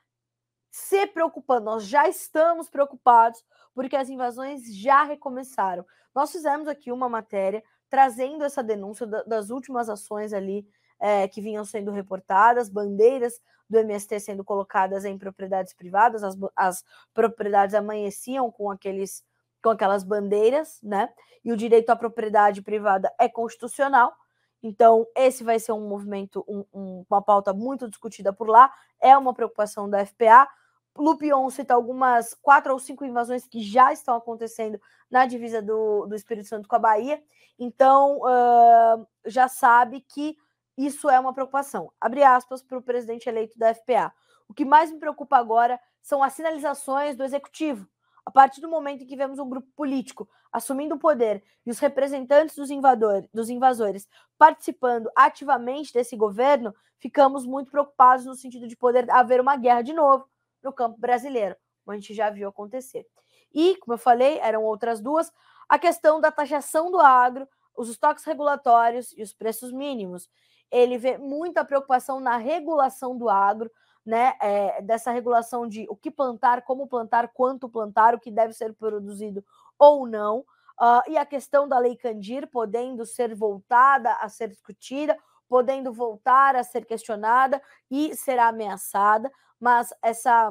se 0.70 1.06
preocupando, 1.08 1.66
nós 1.66 1.84
já 1.84 2.08
estamos 2.08 2.70
preocupados 2.70 3.44
porque 3.74 3.96
as 3.96 4.08
invasões 4.08 4.74
já 4.74 5.02
recomeçaram. 5.02 5.84
Nós 6.14 6.30
fizemos 6.30 6.68
aqui 6.68 6.92
uma 6.92 7.08
matéria 7.08 7.62
trazendo 7.90 8.44
essa 8.44 8.62
denúncia 8.62 9.06
das 9.06 9.50
últimas 9.50 9.88
ações 9.90 10.32
ali 10.32 10.66
é, 11.02 11.26
que 11.26 11.40
vinham 11.40 11.64
sendo 11.64 11.90
reportadas, 11.90 12.70
bandeiras 12.70 13.40
do 13.68 13.76
MST 13.76 14.20
sendo 14.20 14.44
colocadas 14.44 15.04
em 15.04 15.18
propriedades 15.18 15.74
privadas, 15.74 16.22
as, 16.22 16.38
as 16.54 16.84
propriedades 17.12 17.74
amanheciam 17.74 18.50
com 18.52 18.70
aqueles 18.70 19.24
com 19.60 19.70
aquelas 19.70 20.02
bandeiras, 20.02 20.80
né? 20.82 21.08
E 21.44 21.52
o 21.52 21.56
direito 21.56 21.90
à 21.90 21.96
propriedade 21.96 22.62
privada 22.62 23.12
é 23.18 23.28
constitucional. 23.28 24.12
Então, 24.60 25.06
esse 25.16 25.44
vai 25.44 25.58
ser 25.60 25.70
um 25.70 25.88
movimento, 25.88 26.44
um, 26.48 26.64
um, 26.72 27.04
uma 27.08 27.22
pauta 27.22 27.52
muito 27.52 27.88
discutida 27.88 28.32
por 28.32 28.48
lá, 28.48 28.72
é 29.00 29.16
uma 29.16 29.32
preocupação 29.32 29.88
da 29.88 30.04
FPA. 30.04 30.48
Lupion 30.96 31.48
cita 31.48 31.74
algumas 31.74 32.34
quatro 32.34 32.72
ou 32.72 32.78
cinco 32.78 33.04
invasões 33.04 33.46
que 33.46 33.60
já 33.60 33.92
estão 33.92 34.16
acontecendo 34.16 34.80
na 35.08 35.26
divisa 35.26 35.62
do, 35.62 36.06
do 36.06 36.14
Espírito 36.14 36.48
Santo 36.48 36.68
com 36.68 36.76
a 36.76 36.80
Bahia. 36.80 37.22
Então, 37.56 38.18
uh, 38.18 39.06
já 39.24 39.46
sabe 39.46 40.00
que 40.00 40.36
isso 40.76 41.10
é 41.10 41.18
uma 41.18 41.32
preocupação. 41.32 41.92
Abre 42.00 42.22
aspas 42.22 42.62
para 42.62 42.78
o 42.78 42.82
presidente 42.82 43.28
eleito 43.28 43.58
da 43.58 43.74
FPA. 43.74 44.12
O 44.48 44.54
que 44.54 44.64
mais 44.64 44.90
me 44.90 44.98
preocupa 44.98 45.36
agora 45.36 45.80
são 46.00 46.22
as 46.22 46.32
sinalizações 46.32 47.16
do 47.16 47.24
executivo. 47.24 47.88
A 48.24 48.30
partir 48.30 48.60
do 48.60 48.68
momento 48.68 49.02
em 49.02 49.06
que 49.06 49.16
vemos 49.16 49.38
um 49.38 49.48
grupo 49.48 49.68
político 49.74 50.28
assumindo 50.52 50.94
o 50.94 50.98
poder 50.98 51.42
e 51.66 51.70
os 51.70 51.78
representantes 51.78 52.54
dos, 52.54 52.70
invador, 52.70 53.28
dos 53.34 53.50
invasores 53.50 54.06
participando 54.38 55.10
ativamente 55.16 55.92
desse 55.92 56.16
governo, 56.16 56.74
ficamos 56.98 57.44
muito 57.44 57.70
preocupados 57.70 58.24
no 58.24 58.34
sentido 58.34 58.68
de 58.68 58.76
poder 58.76 59.10
haver 59.10 59.40
uma 59.40 59.56
guerra 59.56 59.82
de 59.82 59.92
novo 59.92 60.28
no 60.62 60.72
campo 60.72 60.98
brasileiro, 61.00 61.56
como 61.84 61.96
a 61.96 61.98
gente 61.98 62.14
já 62.14 62.30
viu 62.30 62.48
acontecer. 62.48 63.06
E, 63.52 63.76
como 63.76 63.94
eu 63.94 63.98
falei, 63.98 64.38
eram 64.38 64.62
outras 64.62 65.00
duas, 65.00 65.32
a 65.68 65.78
questão 65.78 66.20
da 66.20 66.30
taxação 66.30 66.90
do 66.90 67.00
agro, 67.00 67.48
os 67.76 67.88
estoques 67.88 68.24
regulatórios 68.24 69.12
e 69.16 69.22
os 69.22 69.32
preços 69.32 69.72
mínimos 69.72 70.28
ele 70.72 70.96
vê 70.96 71.18
muita 71.18 71.64
preocupação 71.64 72.18
na 72.18 72.38
regulação 72.38 73.16
do 73.16 73.28
agro, 73.28 73.70
né? 74.04 74.32
É, 74.40 74.80
dessa 74.80 75.12
regulação 75.12 75.68
de 75.68 75.86
o 75.88 75.94
que 75.94 76.10
plantar, 76.10 76.62
como 76.62 76.88
plantar, 76.88 77.28
quanto 77.28 77.68
plantar, 77.68 78.14
o 78.14 78.18
que 78.18 78.30
deve 78.30 78.54
ser 78.54 78.72
produzido 78.72 79.44
ou 79.78 80.06
não. 80.06 80.40
Uh, 80.80 81.10
e 81.10 81.16
a 81.18 81.26
questão 81.26 81.68
da 81.68 81.78
lei 81.78 81.94
Candir 81.94 82.48
podendo 82.48 83.04
ser 83.04 83.34
voltada 83.34 84.14
a 84.14 84.28
ser 84.28 84.48
discutida, 84.48 85.16
podendo 85.46 85.92
voltar 85.92 86.56
a 86.56 86.64
ser 86.64 86.86
questionada 86.86 87.62
e 87.90 88.16
será 88.16 88.48
ameaçada, 88.48 89.30
mas 89.60 89.92
essa 90.02 90.50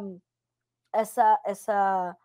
essa 0.93 1.41
essa 1.43 2.15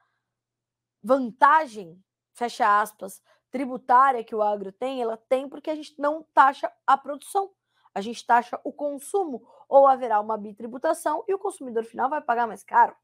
vantagem, 1.03 1.99
fecha 2.34 2.80
aspas, 2.80 3.22
tributária 3.51 4.22
que 4.22 4.34
o 4.34 4.42
agro 4.42 4.70
tem, 4.70 5.01
ela 5.01 5.16
tem 5.16 5.49
porque 5.49 5.70
a 5.70 5.74
gente 5.74 5.94
não 5.99 6.22
taxa 6.34 6.70
a 6.86 6.99
produção 6.99 7.51
a 7.97 8.03
gente 8.03 8.26
taxa 8.26 8.61
o 8.62 8.72
consumo 8.72 9.42
ou 9.68 9.86
haverá 9.88 10.20
uma 10.20 10.36
bitributação 10.36 11.24
e 11.26 11.34
o 11.34 11.38
consumidor 11.38 11.84
final 11.84 12.11
vai 12.11 12.20
pagar 12.20 12.47
mais 12.47 12.62
caro 12.62 12.94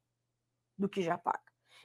do 0.78 0.88
que 0.88 1.03
já 1.03 1.18
paga. 1.18 1.40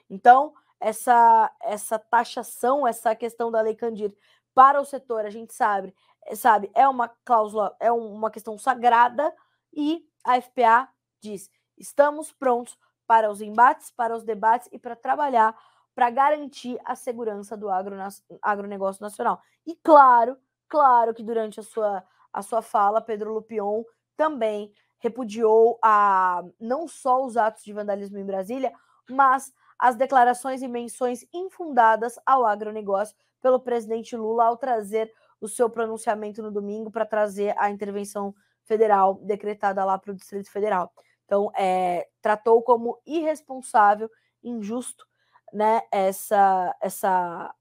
Então, 0.09 0.53
essa 0.79 1.51
essa 1.61 1.99
taxação, 1.99 2.87
essa 2.87 3.15
questão 3.15 3.51
da 3.51 3.61
lei 3.61 3.75
Candir 3.75 4.13
para 4.53 4.81
o 4.81 4.85
setor, 4.85 5.25
a 5.25 5.29
gente 5.29 5.53
sabe, 5.53 5.93
sabe, 6.35 6.69
é 6.75 6.87
uma 6.87 7.07
cláusula, 7.25 7.75
é 7.79 7.91
uma 7.91 8.31
questão 8.31 8.57
sagrada 8.57 9.33
e 9.73 10.03
a 10.25 10.37
FPA 10.37 10.89
diz: 11.21 11.49
"Estamos 11.77 12.31
prontos 12.33 12.77
para 13.07 13.29
os 13.31 13.41
embates, 13.41 13.91
para 13.91 14.15
os 14.15 14.23
debates 14.23 14.67
e 14.71 14.79
para 14.79 14.95
trabalhar 14.95 15.55
para 15.95 16.11
garantir 16.11 16.79
a 16.85 16.95
segurança 16.95 17.57
do 17.57 17.69
agro, 17.69 17.95
agronegócio 18.41 19.01
nacional". 19.01 19.41
E 19.65 19.75
claro, 19.77 20.37
claro 20.69 21.13
que 21.13 21.23
durante 21.23 21.59
a 21.59 21.63
sua 21.63 22.03
a 22.37 22.43
sua 22.43 22.61
fala, 22.61 23.01
Pedro 23.01 23.33
Lupion 23.33 23.83
também 24.15 24.71
repudiou 24.99 25.79
a 25.83 26.43
não 26.59 26.87
só 26.87 27.25
os 27.25 27.35
atos 27.35 27.63
de 27.63 27.73
vandalismo 27.73 28.19
em 28.19 28.25
Brasília, 28.25 28.71
mas 29.09 29.51
as 29.79 29.95
declarações 29.95 30.61
e 30.61 30.67
menções 30.67 31.25
infundadas 31.33 32.19
ao 32.23 32.45
agronegócio 32.45 33.15
pelo 33.41 33.59
presidente 33.59 34.15
Lula 34.15 34.45
ao 34.45 34.55
trazer 34.55 35.11
o 35.41 35.47
seu 35.47 35.67
pronunciamento 35.67 36.43
no 36.43 36.51
domingo 36.51 36.91
para 36.91 37.07
trazer 37.07 37.55
a 37.57 37.71
intervenção 37.71 38.35
federal 38.65 39.15
decretada 39.15 39.83
lá 39.83 39.97
para 39.97 40.11
o 40.11 40.15
Distrito 40.15 40.51
Federal. 40.51 40.93
Então, 41.25 41.51
é, 41.55 42.07
tratou 42.21 42.61
como 42.61 43.01
irresponsável, 43.03 44.11
injusto, 44.43 45.07
né, 45.51 45.81
essa, 45.91 46.75
essa, 46.79 47.55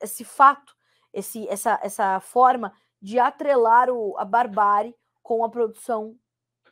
esse 0.00 0.24
fato, 0.24 0.72
esse, 1.12 1.48
essa, 1.48 1.80
essa 1.82 2.20
forma 2.20 2.72
de 3.00 3.18
atrelar 3.18 3.90
o, 3.90 4.16
a 4.18 4.24
barbárie 4.24 4.94
com 5.22 5.44
a 5.44 5.48
produção 5.48 6.16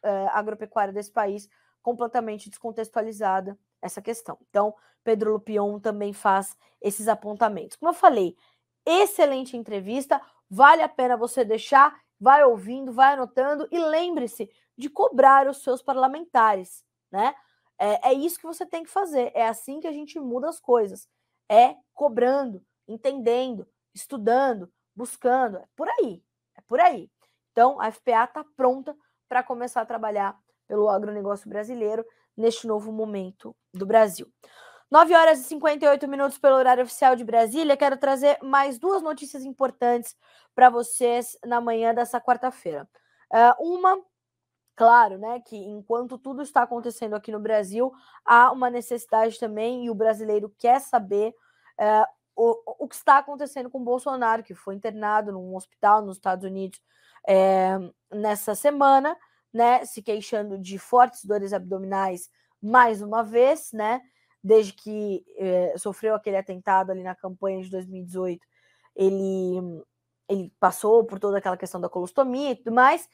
é, 0.03 0.27
agropecuária 0.29 0.93
desse 0.93 1.11
país, 1.11 1.49
completamente 1.83 2.49
descontextualizada 2.49 3.59
essa 3.81 4.03
questão. 4.03 4.39
Então, 4.49 4.74
Pedro 5.05 5.33
Lupion 5.33 5.79
também 5.79 6.12
faz 6.12 6.57
esses 6.81 7.07
apontamentos. 7.07 7.77
Como 7.77 7.91
eu 7.91 7.95
falei, 7.95 8.37
excelente 8.85 9.57
entrevista, 9.57 10.20
vale 10.51 10.83
a 10.83 10.89
pena 10.89 11.16
você 11.16 11.45
deixar, 11.45 11.97
vai 12.18 12.45
ouvindo, 12.45 12.93
vai 12.93 13.12
anotando 13.12 13.68
e 13.70 13.79
lembre-se 13.79 14.51
de 14.77 14.89
cobrar 14.89 15.49
os 15.49 15.62
seus 15.62 15.83
parlamentares, 15.83 16.85
né? 17.11 17.35
É, 17.79 18.09
é 18.11 18.12
isso 18.14 18.39
que 18.39 18.47
você 18.47 18.64
tem 18.64 18.83
que 18.83 18.91
fazer, 18.91 19.31
é 19.35 19.47
assim 19.47 19.81
que 19.81 19.87
a 19.87 19.93
gente 19.93 20.18
muda 20.18 20.49
as 20.49 20.59
coisas, 20.59 21.09
é 21.49 21.77
cobrando, 21.93 22.64
entendendo, 22.89 23.68
estudando, 23.95 24.72
buscando. 24.97 25.59
É 25.59 25.66
por 25.76 25.88
aí, 25.88 26.22
é 26.57 26.61
por 26.62 26.80
aí. 26.80 27.11
Então, 27.53 27.80
a 27.80 27.92
FPA 27.92 28.24
está 28.24 28.44
pronta 28.57 28.97
para 29.28 29.42
começar 29.42 29.82
a 29.82 29.86
trabalhar 29.86 30.36
pelo 30.66 30.88
agronegócio 30.88 31.49
brasileiro 31.49 32.05
neste 32.36 32.66
novo 32.66 32.90
momento 32.90 33.55
do 33.72 33.86
Brasil. 33.86 34.26
9 34.90 35.14
horas 35.14 35.40
e 35.40 35.44
58 35.44 36.07
minutos 36.07 36.38
pelo 36.38 36.57
horário 36.57 36.84
oficial 36.84 37.16
de 37.16 37.24
Brasília. 37.24 37.76
Quero 37.76 37.97
trazer 37.97 38.38
mais 38.42 38.78
duas 38.78 39.03
notícias 39.03 39.44
importantes 39.44 40.14
para 40.55 40.70
vocês 40.70 41.36
na 41.44 41.61
manhã 41.61 41.92
dessa 41.92 42.20
quarta-feira. 42.20 42.88
Uh, 43.32 43.76
uma, 43.76 43.99
claro, 44.76 45.18
né, 45.18 45.40
que 45.40 45.57
enquanto 45.57 46.16
tudo 46.16 46.42
está 46.42 46.62
acontecendo 46.62 47.14
aqui 47.14 47.32
no 47.32 47.40
Brasil, 47.40 47.92
há 48.24 48.53
uma 48.53 48.70
necessidade 48.70 49.40
também, 49.40 49.84
e 49.84 49.90
o 49.90 49.94
brasileiro 49.94 50.55
quer 50.57 50.80
saber 50.80 51.34
uh, 51.80 52.07
o, 52.37 52.84
o 52.84 52.89
que 52.89 52.95
está 52.95 53.18
acontecendo 53.18 53.70
com 53.70 53.82
Bolsonaro, 53.82 54.43
que 54.43 54.55
foi 54.55 54.74
internado 54.74 55.32
num 55.32 55.57
hospital 55.57 56.03
nos 56.03 56.18
Estados 56.18 56.45
Unidos 56.45 56.80
é, 57.26 57.78
nessa 58.12 58.55
semana, 58.55 59.16
né, 59.53 59.84
se 59.87 60.03
queixando 60.03 60.59
de 60.59 60.78
fortes 60.78 61.24
dores 61.24 61.53
abdominais 61.53 62.28
mais 62.62 63.01
uma 63.01 63.22
vez, 63.22 63.72
né, 63.72 64.03
desde 64.45 64.74
que 64.74 65.24
é, 65.37 65.74
sofreu 65.78 66.14
aquele 66.14 66.37
atentado 66.37 66.93
ali 66.93 67.03
na 67.03 67.14
campanha 67.14 67.62
de 67.62 67.70
2018, 67.70 68.47
ele, 68.95 69.82
ele 70.28 70.53
passou 70.61 71.05
por 71.05 71.18
toda 71.18 71.39
aquela 71.39 71.57
questão 71.57 71.80
da 71.80 71.89
colostomia 71.89 72.51
e 72.51 72.57
tudo 72.57 72.72
mais, 72.72 73.09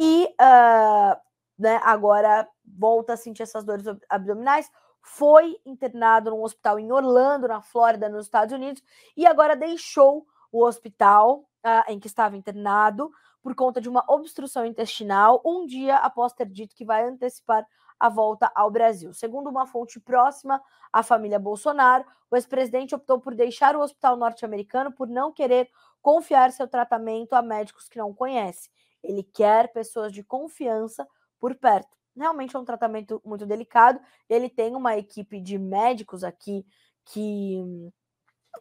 e 0.00 0.24
uh, 0.24 1.16
né, 1.58 1.78
agora 1.84 2.48
volta 2.64 3.12
a 3.12 3.16
sentir 3.16 3.42
essas 3.42 3.64
dores 3.64 3.84
abdominais 4.08 4.70
foi 5.02 5.58
internado 5.66 6.30
num 6.30 6.42
hospital 6.42 6.78
em 6.78 6.92
Orlando, 6.92 7.48
na 7.48 7.60
Flórida, 7.60 8.08
nos 8.08 8.26
Estados 8.26 8.54
Unidos, 8.54 8.82
e 9.16 9.26
agora 9.26 9.56
deixou 9.56 10.26
o 10.50 10.64
hospital, 10.64 11.40
uh, 11.64 11.90
em 11.90 11.98
que 11.98 12.06
estava 12.06 12.36
internado 12.36 13.10
por 13.42 13.54
conta 13.54 13.80
de 13.80 13.88
uma 13.88 14.04
obstrução 14.08 14.64
intestinal, 14.64 15.42
um 15.44 15.66
dia 15.66 15.96
após 15.96 16.32
ter 16.32 16.46
dito 16.46 16.76
que 16.76 16.84
vai 16.84 17.04
antecipar 17.04 17.66
a 17.98 18.08
volta 18.08 18.50
ao 18.54 18.70
Brasil. 18.70 19.12
Segundo 19.12 19.48
uma 19.48 19.66
fonte 19.66 19.98
próxima 20.00 20.62
à 20.92 21.02
família 21.02 21.38
Bolsonaro, 21.38 22.04
o 22.30 22.36
ex-presidente 22.36 22.94
optou 22.94 23.20
por 23.20 23.34
deixar 23.34 23.76
o 23.76 23.80
hospital 23.80 24.16
norte-americano 24.16 24.92
por 24.92 25.08
não 25.08 25.32
querer 25.32 25.68
confiar 26.00 26.50
seu 26.52 26.66
tratamento 26.66 27.34
a 27.34 27.42
médicos 27.42 27.88
que 27.88 27.98
não 27.98 28.12
conhece. 28.12 28.70
Ele 29.02 29.22
quer 29.22 29.72
pessoas 29.72 30.12
de 30.12 30.22
confiança 30.22 31.06
por 31.38 31.54
perto. 31.54 32.01
Realmente 32.16 32.54
é 32.54 32.58
um 32.58 32.64
tratamento 32.64 33.20
muito 33.24 33.46
delicado. 33.46 34.00
Ele 34.28 34.48
tem 34.48 34.76
uma 34.76 34.96
equipe 34.96 35.40
de 35.40 35.58
médicos 35.58 36.22
aqui 36.24 36.66
que, 37.04 37.62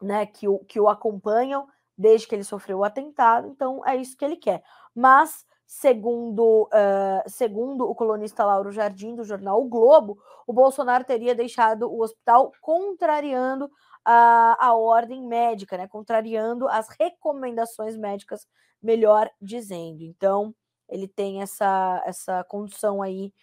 né, 0.01 0.25
que, 0.25 0.47
o, 0.47 0.59
que 0.59 0.79
o 0.79 0.87
acompanham 0.87 1.67
desde 1.97 2.27
que 2.27 2.33
ele 2.33 2.43
sofreu 2.43 2.79
o 2.79 2.83
atentado, 2.83 3.47
então 3.47 3.85
é 3.85 3.95
isso 3.95 4.17
que 4.17 4.25
ele 4.25 4.37
quer. 4.37 4.63
Mas 4.95 5.45
Segundo, 5.73 6.63
uh, 6.63 7.29
segundo 7.29 7.89
o 7.89 7.95
colunista 7.95 8.43
Lauro 8.43 8.73
Jardim, 8.73 9.15
do 9.15 9.23
jornal 9.23 9.61
O 9.61 9.69
Globo, 9.69 10.17
o 10.45 10.51
Bolsonaro 10.51 11.05
teria 11.05 11.33
deixado 11.33 11.89
o 11.89 12.01
hospital 12.01 12.51
contrariando 12.59 13.71
a, 14.03 14.57
a 14.59 14.73
ordem 14.75 15.25
médica, 15.25 15.77
né? 15.77 15.87
contrariando 15.87 16.67
as 16.67 16.89
recomendações 16.99 17.95
médicas, 17.95 18.45
melhor 18.83 19.31
dizendo. 19.41 20.03
Então, 20.03 20.53
ele 20.91 21.07
tem 21.07 21.41
essa, 21.41 22.03
essa 22.05 22.43
condição 22.43 23.01
aí 23.01 23.33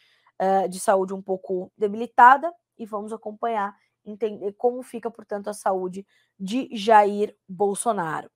uh, 0.40 0.68
de 0.68 0.78
saúde 0.78 1.14
um 1.14 1.22
pouco 1.22 1.72
debilitada 1.76 2.52
e 2.78 2.86
vamos 2.86 3.12
acompanhar, 3.12 3.74
entender 4.04 4.52
como 4.52 4.82
fica, 4.82 5.10
portanto, 5.10 5.48
a 5.48 5.54
saúde 5.54 6.06
de 6.38 6.68
Jair 6.72 7.34
Bolsonaro. 7.48 8.30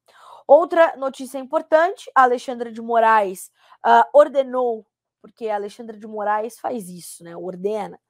Outra 0.46 0.96
notícia 0.96 1.38
importante: 1.38 2.10
Alexandra 2.14 2.72
de 2.72 2.80
Moraes 2.80 3.50
uh, 3.86 4.04
ordenou, 4.12 4.84
porque 5.20 5.48
Alexandra 5.48 5.96
de 5.96 6.06
Moraes 6.06 6.58
faz 6.58 6.88
isso, 6.88 7.22
né? 7.22 7.36
Ordena. 7.36 8.00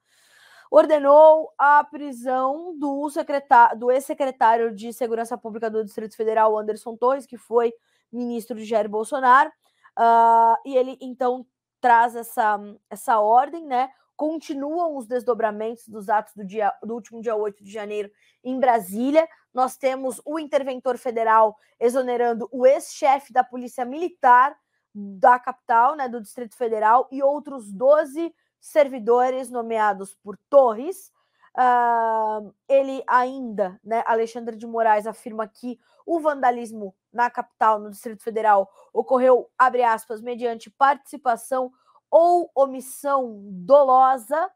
Ordenou 0.71 1.53
a 1.55 1.83
prisão 1.83 2.75
do, 2.79 3.07
secretário, 3.11 3.77
do 3.77 3.91
ex-secretário 3.91 4.73
de 4.73 4.91
Segurança 4.91 5.37
Pública 5.37 5.69
do 5.69 5.85
Distrito 5.85 6.15
Federal, 6.15 6.57
Anderson 6.57 6.97
Torres, 6.97 7.27
que 7.27 7.37
foi 7.37 7.71
ministro 8.11 8.57
de 8.57 8.65
Jair 8.65 8.89
Bolsonaro. 8.89 9.51
Uh, 9.97 10.57
e 10.65 10.75
ele 10.75 10.97
então 10.99 11.45
traz 11.79 12.15
essa, 12.15 12.59
essa 12.89 13.19
ordem, 13.19 13.65
né? 13.65 13.89
Continuam 14.15 14.95
os 14.95 15.07
desdobramentos 15.07 15.87
dos 15.87 16.07
atos 16.07 16.33
do, 16.35 16.45
dia, 16.45 16.71
do 16.81 16.93
último 16.93 17.21
dia 17.21 17.35
8 17.35 17.63
de 17.63 17.71
janeiro 17.71 18.09
em 18.43 18.59
Brasília. 18.59 19.27
Nós 19.53 19.75
temos 19.75 20.21
o 20.25 20.39
interventor 20.39 20.97
federal 20.97 21.57
exonerando 21.79 22.47
o 22.51 22.65
ex-chefe 22.65 23.33
da 23.33 23.43
Polícia 23.43 23.83
Militar 23.83 24.55
da 24.95 25.39
capital, 25.39 25.95
né, 25.95 26.07
do 26.07 26.21
Distrito 26.21 26.55
Federal, 26.55 27.07
e 27.11 27.23
outros 27.23 27.71
12 27.71 28.33
servidores 28.59 29.49
nomeados 29.49 30.15
por 30.15 30.37
Torres. 30.49 31.11
Uh, 31.55 32.51
ele 32.67 33.03
ainda, 33.07 33.79
né, 33.83 34.03
Alexandre 34.07 34.55
de 34.55 34.65
Moraes, 34.65 35.05
afirma 35.05 35.47
que 35.47 35.79
o 36.05 36.19
vandalismo 36.19 36.95
na 37.11 37.29
capital, 37.29 37.79
no 37.79 37.91
Distrito 37.91 38.23
Federal, 38.23 38.69
ocorreu, 38.91 39.49
abre 39.57 39.83
aspas, 39.83 40.19
mediante 40.19 40.71
participação 40.71 41.71
ou 42.09 42.49
omissão 42.55 43.41
dolosa, 43.51 44.49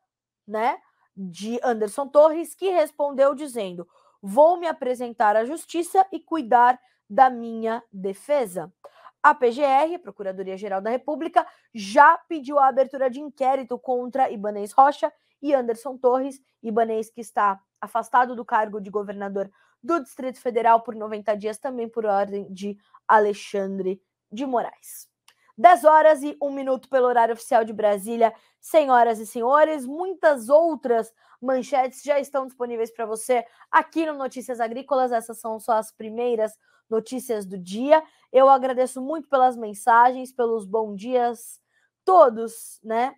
né, 0.48 0.80
de 1.16 1.60
Anderson 1.64 2.08
Torres, 2.08 2.56
que 2.56 2.70
respondeu 2.70 3.36
dizendo: 3.36 3.88
Vou 4.22 4.58
me 4.58 4.68
apresentar 4.68 5.36
à 5.36 5.45
justiça 5.45 6.06
e 6.12 6.20
cuidar 6.20 6.80
da 7.10 7.30
minha 7.30 7.84
defesa. 7.91 8.72
A 9.22 9.34
PGR, 9.34 10.00
Procuradoria-Geral 10.02 10.82
da 10.82 10.89
República, 10.89 11.45
já 11.74 12.18
pediu 12.30 12.60
a 12.60 12.68
abertura 12.68 13.10
de 13.10 13.20
inquérito 13.20 13.78
contra 13.78 14.30
Ibanez 14.30 14.72
Rocha 14.72 15.12
e 15.42 15.54
Anderson 15.54 15.98
Torres, 15.98 16.40
Ibanez 16.62 17.10
que 17.10 17.22
está 17.22 17.60
afastado 17.80 18.36
do 18.36 18.46
cargo 18.46 18.80
de 18.82 18.90
governador 18.90 19.50
do 19.82 20.00
Distrito 20.02 20.40
Federal 20.40 20.82
por 20.82 20.96
90 20.96 21.36
dias, 21.38 21.58
também 21.58 21.88
por 21.88 22.06
ordem 22.06 22.52
de 22.52 22.78
Alexandre 23.08 24.02
de 24.32 24.46
Moraes. 24.46 25.08
10 25.58 25.84
horas 25.86 26.22
e 26.22 26.38
1 26.42 26.52
minuto 26.52 26.88
pelo 26.88 27.08
horário 27.08 27.34
oficial 27.34 27.64
de 27.66 27.74
Brasília. 27.74 28.34
Senhoras 28.60 29.18
e 29.20 29.26
senhores, 29.26 29.86
muitas 29.86 30.50
outras 30.50 31.12
manchetes 31.42 32.04
já 32.04 32.20
estão 32.20 32.46
disponíveis 32.46 32.92
para 32.92 33.06
você 33.06 33.44
aqui 33.72 34.06
no 34.06 34.14
Notícias 34.14 34.60
Agrícolas. 34.60 35.12
Essas 35.12 35.40
são 35.40 35.60
só 35.60 35.74
as 35.74 35.92
primeiras 35.92 36.54
notícias 36.90 37.46
do 37.46 37.58
dia. 37.58 38.04
Eu 38.32 38.50
agradeço 38.50 39.02
muito 39.02 39.28
pelas 39.28 39.58
mensagens, 39.58 40.32
pelos 40.32 40.66
bons 40.66 40.96
dias, 40.96 41.60
todos, 42.06 42.80
né, 42.84 43.16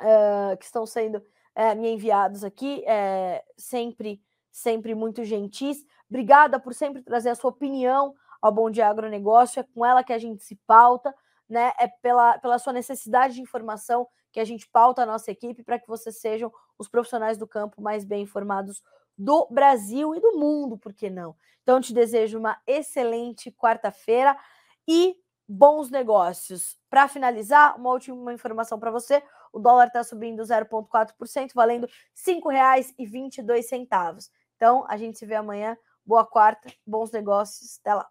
uh, 0.00 0.56
que 0.56 0.64
estão 0.64 0.86
sendo 0.86 1.22
uh, 1.58 1.76
me 1.76 1.90
enviados 1.90 2.44
aqui, 2.44 2.84
uh, 2.84 3.44
sempre, 3.56 4.22
sempre 4.50 4.94
muito 4.94 5.24
gentis. 5.24 5.84
Obrigada 6.08 6.60
por 6.60 6.72
sempre 6.72 7.02
trazer 7.02 7.30
a 7.30 7.34
sua 7.34 7.50
opinião 7.50 8.14
ao 8.40 8.52
Bom 8.52 8.70
Dia 8.70 8.88
Agronegócio, 8.88 9.60
é 9.60 9.64
com 9.74 9.84
ela 9.84 10.04
que 10.04 10.12
a 10.12 10.18
gente 10.18 10.44
se 10.44 10.54
pauta, 10.66 11.12
né, 11.48 11.72
é 11.78 11.88
pela, 11.88 12.38
pela 12.38 12.58
sua 12.58 12.72
necessidade 12.72 13.34
de 13.34 13.42
informação 13.42 14.06
que 14.30 14.38
a 14.38 14.44
gente 14.44 14.68
pauta 14.68 15.02
a 15.02 15.06
nossa 15.06 15.30
equipe 15.30 15.64
para 15.64 15.78
que 15.78 15.88
vocês 15.88 16.20
sejam 16.20 16.52
os 16.78 16.88
profissionais 16.88 17.36
do 17.36 17.46
campo 17.46 17.82
mais 17.82 18.04
bem 18.04 18.22
informados 18.22 18.82
do 19.16 19.48
Brasil 19.50 20.14
e 20.14 20.20
do 20.20 20.38
mundo, 20.38 20.78
por 20.78 20.92
que 20.92 21.10
não? 21.10 21.34
Então, 21.62 21.80
te 21.80 21.92
desejo 21.92 22.38
uma 22.38 22.56
excelente 22.66 23.50
quarta-feira 23.50 24.38
e 24.86 25.16
bons 25.48 25.90
negócios. 25.90 26.78
Para 26.88 27.08
finalizar, 27.08 27.76
uma 27.76 27.90
última 27.90 28.32
informação 28.32 28.78
para 28.78 28.92
você: 28.92 29.22
o 29.52 29.58
dólar 29.58 29.88
está 29.88 30.02
subindo 30.04 30.42
0,4%, 30.42 31.52
valendo 31.54 31.86
R$ 31.86 31.92
5,22. 32.16 34.30
Então, 34.56 34.84
a 34.88 34.96
gente 34.96 35.18
se 35.18 35.26
vê 35.26 35.34
amanhã. 35.34 35.76
Boa 36.04 36.26
quarta, 36.26 36.72
bons 36.86 37.10
negócios. 37.12 37.78
Até 37.80 37.94
lá. 37.94 38.08